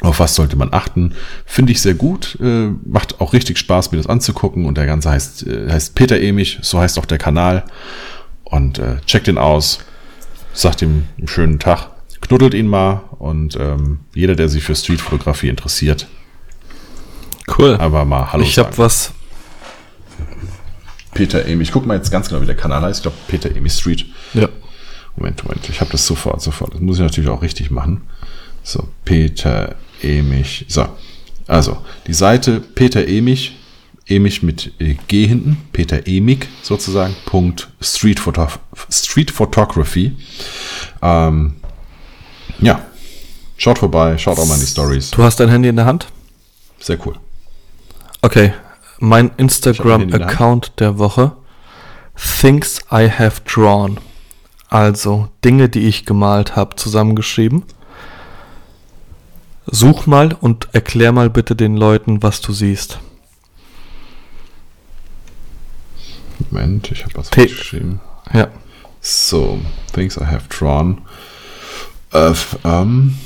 [0.00, 1.14] Auf was sollte man achten?
[1.44, 2.38] Finde ich sehr gut.
[2.40, 4.64] Äh, macht auch richtig Spaß, mir das anzugucken.
[4.64, 7.64] Und der Ganze heißt, äh, heißt Peter Emich, so heißt auch der Kanal.
[8.44, 9.80] Und äh, checkt ihn aus,
[10.52, 11.90] sagt ihm einen schönen Tag,
[12.22, 13.02] knuddelt ihn mal.
[13.18, 16.08] Und ähm, jeder, der sich für Streetfotografie interessiert,
[17.58, 17.76] cool.
[17.78, 18.42] Aber mal Hallo.
[18.42, 19.12] Ich habe was.
[21.12, 21.68] Peter Emich.
[21.68, 23.00] Ich guck mal jetzt ganz genau, wie der Kanal heißt.
[23.00, 24.06] Ich glaube, Peter Emich Street.
[24.32, 24.48] Ja.
[25.16, 25.68] Moment, Moment.
[25.68, 26.72] Ich habe das sofort, sofort.
[26.72, 28.02] Das muss ich natürlich auch richtig machen.
[28.62, 30.64] So, Peter Emich.
[30.68, 30.86] So,
[31.46, 33.56] also die Seite Peter Emich,
[34.06, 38.48] Emich mit äh, G hinten, Peter Emig sozusagen, Punkt Street, Photo
[38.90, 40.16] Street Photography.
[41.02, 41.56] Ähm,
[42.60, 42.84] ja,
[43.56, 45.10] schaut vorbei, schaut auch mal in die Stories.
[45.10, 46.06] Du hast dein Handy in der Hand?
[46.78, 47.14] Sehr cool.
[48.22, 48.52] Okay,
[48.98, 51.32] mein Instagram-Account der Woche.
[52.40, 53.98] Things I have drawn.
[54.68, 57.64] Also Dinge, die ich gemalt habe, zusammengeschrieben.
[59.72, 62.98] Such mal und erklär mal bitte den Leuten, was du siehst.
[66.50, 68.00] Moment, ich habe was P geschrieben.
[68.32, 68.48] Ja.
[69.00, 69.60] So,
[69.92, 71.02] things I have drawn.
[72.12, 72.32] Äh,
[72.64, 73.16] ähm,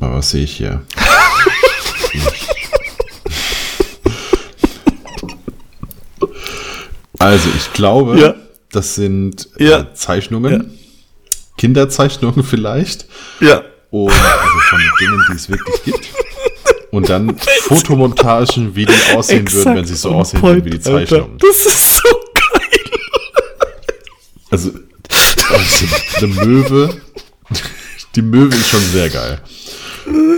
[0.00, 0.80] was sehe ich hier?
[7.18, 8.34] also, ich glaube, ja.
[8.70, 9.80] das sind ja.
[9.80, 10.52] äh, Zeichnungen.
[10.52, 10.60] Ja.
[11.58, 13.04] Kinderzeichnungen vielleicht.
[13.40, 13.62] Ja.
[13.92, 16.08] Und also von Dingen, die es wirklich gibt.
[16.90, 20.80] Und dann Fotomontagen, wie die aussehen Exakt würden, wenn sie so aussehen würden wie die
[20.80, 21.36] Zeichnungen.
[21.38, 22.80] Das ist so geil.
[24.50, 24.70] Also,
[25.50, 25.86] also
[26.16, 27.00] eine Möwe.
[28.14, 29.40] Die Möwe ist schon sehr geil.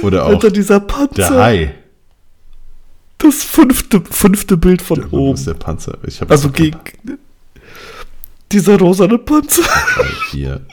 [0.02, 1.28] Oder auch Alter, dieser Panzer.
[1.30, 1.74] Der Hai.
[3.18, 5.34] Das fünfte, fünfte Bild von der oben.
[5.34, 5.96] ist der Panzer.
[6.28, 6.78] also gegen
[8.50, 9.62] dieser rosane Panzer.
[9.62, 10.66] Drei, vier,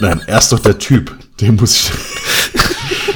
[0.00, 1.16] Nein, erst doch der Typ.
[1.40, 1.92] Den muss ich.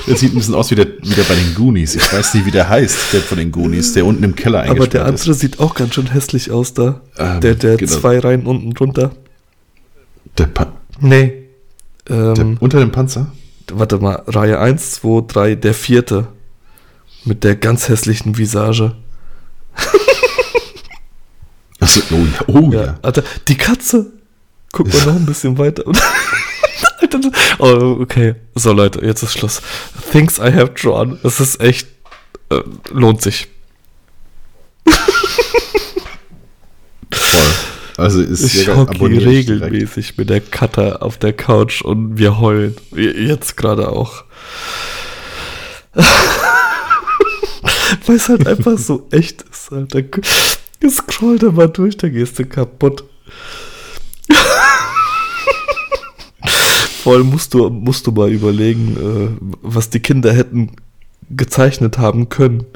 [0.07, 1.95] Der sieht ein bisschen aus wie der, wie der bei den Goonies.
[1.95, 4.81] Ich weiß nicht, wie der heißt, der von den Goonies, der unten im Keller eingesperrt
[4.81, 5.41] Aber der andere ist.
[5.41, 7.03] sieht auch ganz schön hässlich aus da.
[7.19, 7.93] Ähm, der der genau.
[7.93, 9.11] zwei Reihen unten drunter.
[10.39, 11.45] Der pa Nee.
[12.09, 13.33] Ähm, der, unter dem Panzer?
[13.71, 16.29] Warte mal, Reihe 1, 2, 3, der vierte.
[17.25, 18.97] Mit der ganz hässlichen Visage.
[21.81, 22.85] Achso, oh ja, oh ja.
[22.85, 22.99] ja.
[23.03, 24.13] Alter, die Katze.
[24.73, 25.85] Guck mal noch ein bisschen weiter.
[27.59, 28.35] oh, okay.
[28.55, 29.63] So, Leute, jetzt ist Schluss.
[30.13, 31.19] Things I have drawn.
[31.23, 31.89] Es ist echt.
[32.51, 33.49] Äh, lohnt sich.
[37.11, 37.41] Voll.
[37.97, 40.19] Also ist ich hocke regelmäßig direkt.
[40.19, 42.77] mit der Cutter auf der Couch und wir heulen.
[42.95, 44.25] Jetzt gerade auch.
[48.07, 50.03] Weil es halt einfach so echt ist, Alter.
[50.89, 53.03] Scroll da mal durch, da gehst du kaputt.
[57.09, 60.73] Voll musst du, musst du mal überlegen, äh, was die Kinder hätten
[61.31, 62.67] gezeichnet haben können.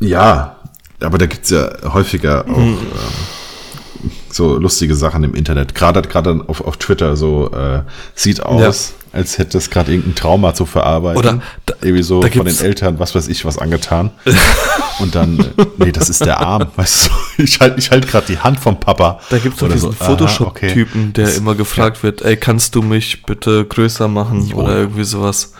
[0.00, 0.58] Ja,
[1.00, 2.74] aber da gibt es ja häufiger auch mhm.
[2.74, 5.74] äh, so lustige Sachen im Internet.
[5.74, 10.54] Gerade gerade auf, auf Twitter so äh, sieht aus, als hätte es gerade irgendein Trauma
[10.54, 11.18] zu verarbeiten.
[11.18, 14.10] Oder da, irgendwie so von den Eltern, was weiß ich, was angetan.
[15.00, 17.06] Und dann, äh, nee, das ist der Arm, weißt
[17.36, 19.20] du, ich halte ich halt gerade die Hand vom Papa.
[19.30, 20.04] Da gibt es doch diesen so.
[20.04, 21.12] Photoshop-Typen, okay.
[21.12, 22.02] der das, immer gefragt ja.
[22.04, 24.56] wird, ey, kannst du mich bitte größer machen jo.
[24.56, 25.52] oder irgendwie sowas.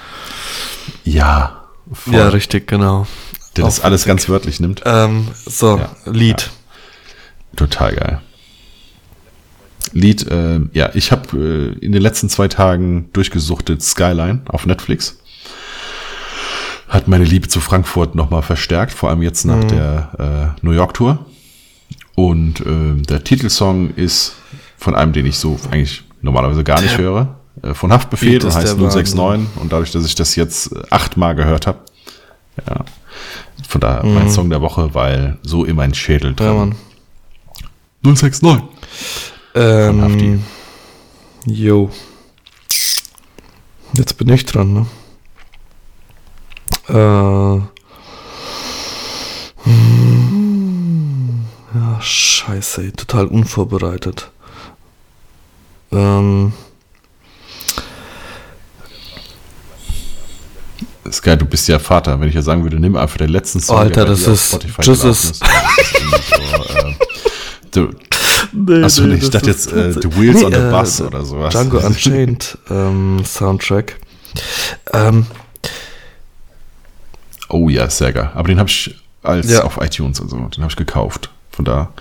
[1.05, 1.63] Ja.
[1.93, 2.15] Voll.
[2.15, 3.07] Ja, richtig, genau.
[3.57, 4.83] Der das alles ganz wörtlich nimmt.
[4.87, 5.91] Ähm, so, ja.
[6.11, 6.43] Lied.
[6.43, 7.57] Ja.
[7.57, 8.21] Total geil.
[9.93, 15.19] Lied, äh, ja, ich habe äh, in den letzten zwei Tagen durchgesuchtet Skyline auf Netflix.
[16.89, 19.69] Hat meine Liebe zu Frankfurt nochmal verstärkt, vor allem jetzt nach mhm.
[19.69, 21.25] der äh, New York Tour.
[22.15, 24.35] Und äh, der Titelsong ist
[24.77, 28.79] von einem, den ich so eigentlich normalerweise gar nicht höre, äh, von Haftbefehl und heißt
[28.79, 29.49] 069.
[29.57, 31.79] Und dadurch, dass ich das jetzt achtmal gehört habe,
[32.69, 32.85] ja,
[33.69, 34.15] von daher mhm.
[34.15, 36.75] mein Song der Woche, weil so in mein Schädel drin.
[37.63, 37.71] Ja,
[38.03, 38.63] 069.
[39.55, 40.43] Ähm,
[41.45, 41.91] jo.
[43.95, 44.87] Jetzt bin ich dran, ne?
[46.89, 47.61] Äh.
[49.65, 54.31] Hm, ja, scheiße, ey, total unvorbereitet.
[55.93, 56.53] Ähm.
[61.05, 62.19] Das geil, du bist ja Vater.
[62.19, 63.77] Wenn ich ja sagen würde, nimm einfach den letzten Song.
[63.77, 64.59] Alter, das ist.
[64.81, 65.25] Jesus.
[65.25, 66.95] Ist, so, äh,
[67.73, 67.91] du,
[68.53, 71.25] Nee, Achso, nee, ich dachte jetzt äh, The Wheels nee, on the äh, Bus oder
[71.25, 71.53] sowas.
[71.53, 73.99] Django Unchained ähm, Soundtrack.
[74.93, 75.27] Ähm,
[77.49, 78.31] oh ja, sehr geil.
[78.35, 79.63] Aber den habe ich als ja.
[79.63, 81.31] auf iTunes und so, den habe ich gekauft.
[81.51, 81.93] Von da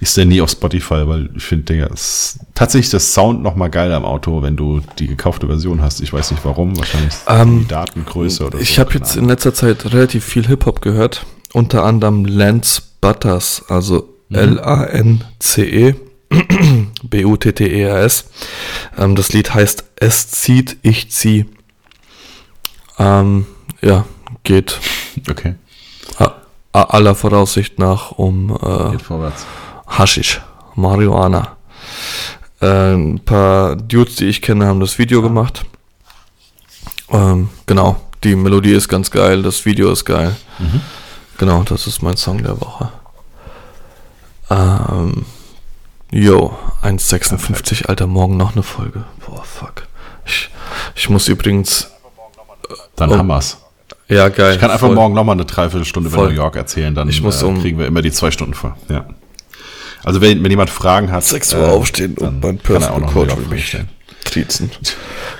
[0.00, 3.68] ist der nie auf Spotify, weil ich finde, Digga, ist tatsächlich das Sound noch mal
[3.68, 6.00] geil am Auto, wenn du die gekaufte Version hast.
[6.00, 9.52] Ich weiß nicht warum, wahrscheinlich ähm, die Datengröße oder Ich so, habe jetzt in letzter
[9.52, 14.08] Zeit relativ viel Hip-Hop gehört, unter anderem Lance Butters, also.
[14.30, 15.94] L-A-N-C-E.
[17.02, 18.24] B-U-T-T-E-R-S.
[18.98, 21.46] Ähm, das Lied heißt Es zieht, ich zieh.
[22.98, 23.46] Ähm,
[23.80, 24.04] ja,
[24.42, 24.78] geht.
[25.28, 25.54] Okay.
[26.72, 28.98] aller Voraussicht nach um äh.
[29.86, 30.40] Haschisch,
[30.74, 31.56] Marihuana.
[32.60, 35.64] Äh, ein paar Dudes, die ich kenne, haben das Video gemacht.
[37.10, 40.36] Ähm, genau, die Melodie ist ganz geil, das Video ist geil.
[40.58, 40.80] Mhm.
[41.38, 42.92] Genau, das ist mein Song der Woche.
[44.50, 45.24] Ähm,
[46.10, 49.04] jo, 1,56, Alter, morgen noch eine Folge.
[49.24, 49.86] Boah, fuck.
[50.26, 50.50] Ich,
[50.94, 51.90] ich muss übrigens.
[52.96, 53.58] Dann oh, haben wir's.
[54.08, 54.54] Ja, geil.
[54.54, 54.96] Ich kann einfach voll.
[54.96, 57.86] morgen nochmal eine Dreiviertelstunde über New York erzählen, dann ich muss äh, um kriegen wir
[57.86, 58.76] immer die zwei Stunden vor.
[58.88, 59.06] Ja.
[60.02, 61.24] Also wenn, wenn jemand Fragen hat.
[61.24, 63.76] 6 Uhr äh, aufstehen und mein Personal Coach für mich
[64.24, 64.70] triezen.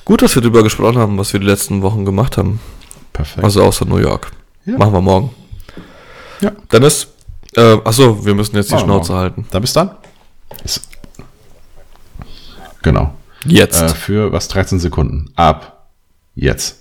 [0.04, 2.60] Gut, dass wir darüber gesprochen haben, was wir die letzten Wochen gemacht haben.
[3.12, 3.42] Perfekt.
[3.42, 4.30] Also außer New York.
[4.66, 4.76] Ja.
[4.76, 5.30] Machen wir morgen.
[6.40, 6.52] Ja.
[6.70, 7.08] Dennis,
[7.56, 9.46] äh, achso, wir müssen jetzt die Schnauze halten.
[9.50, 9.90] Da bis dann.
[10.64, 10.88] Ist
[12.82, 13.14] genau.
[13.44, 13.80] Jetzt.
[13.80, 14.48] Äh, für was?
[14.48, 15.32] 13 Sekunden.
[15.36, 15.88] Ab.
[16.34, 16.80] Jetzt.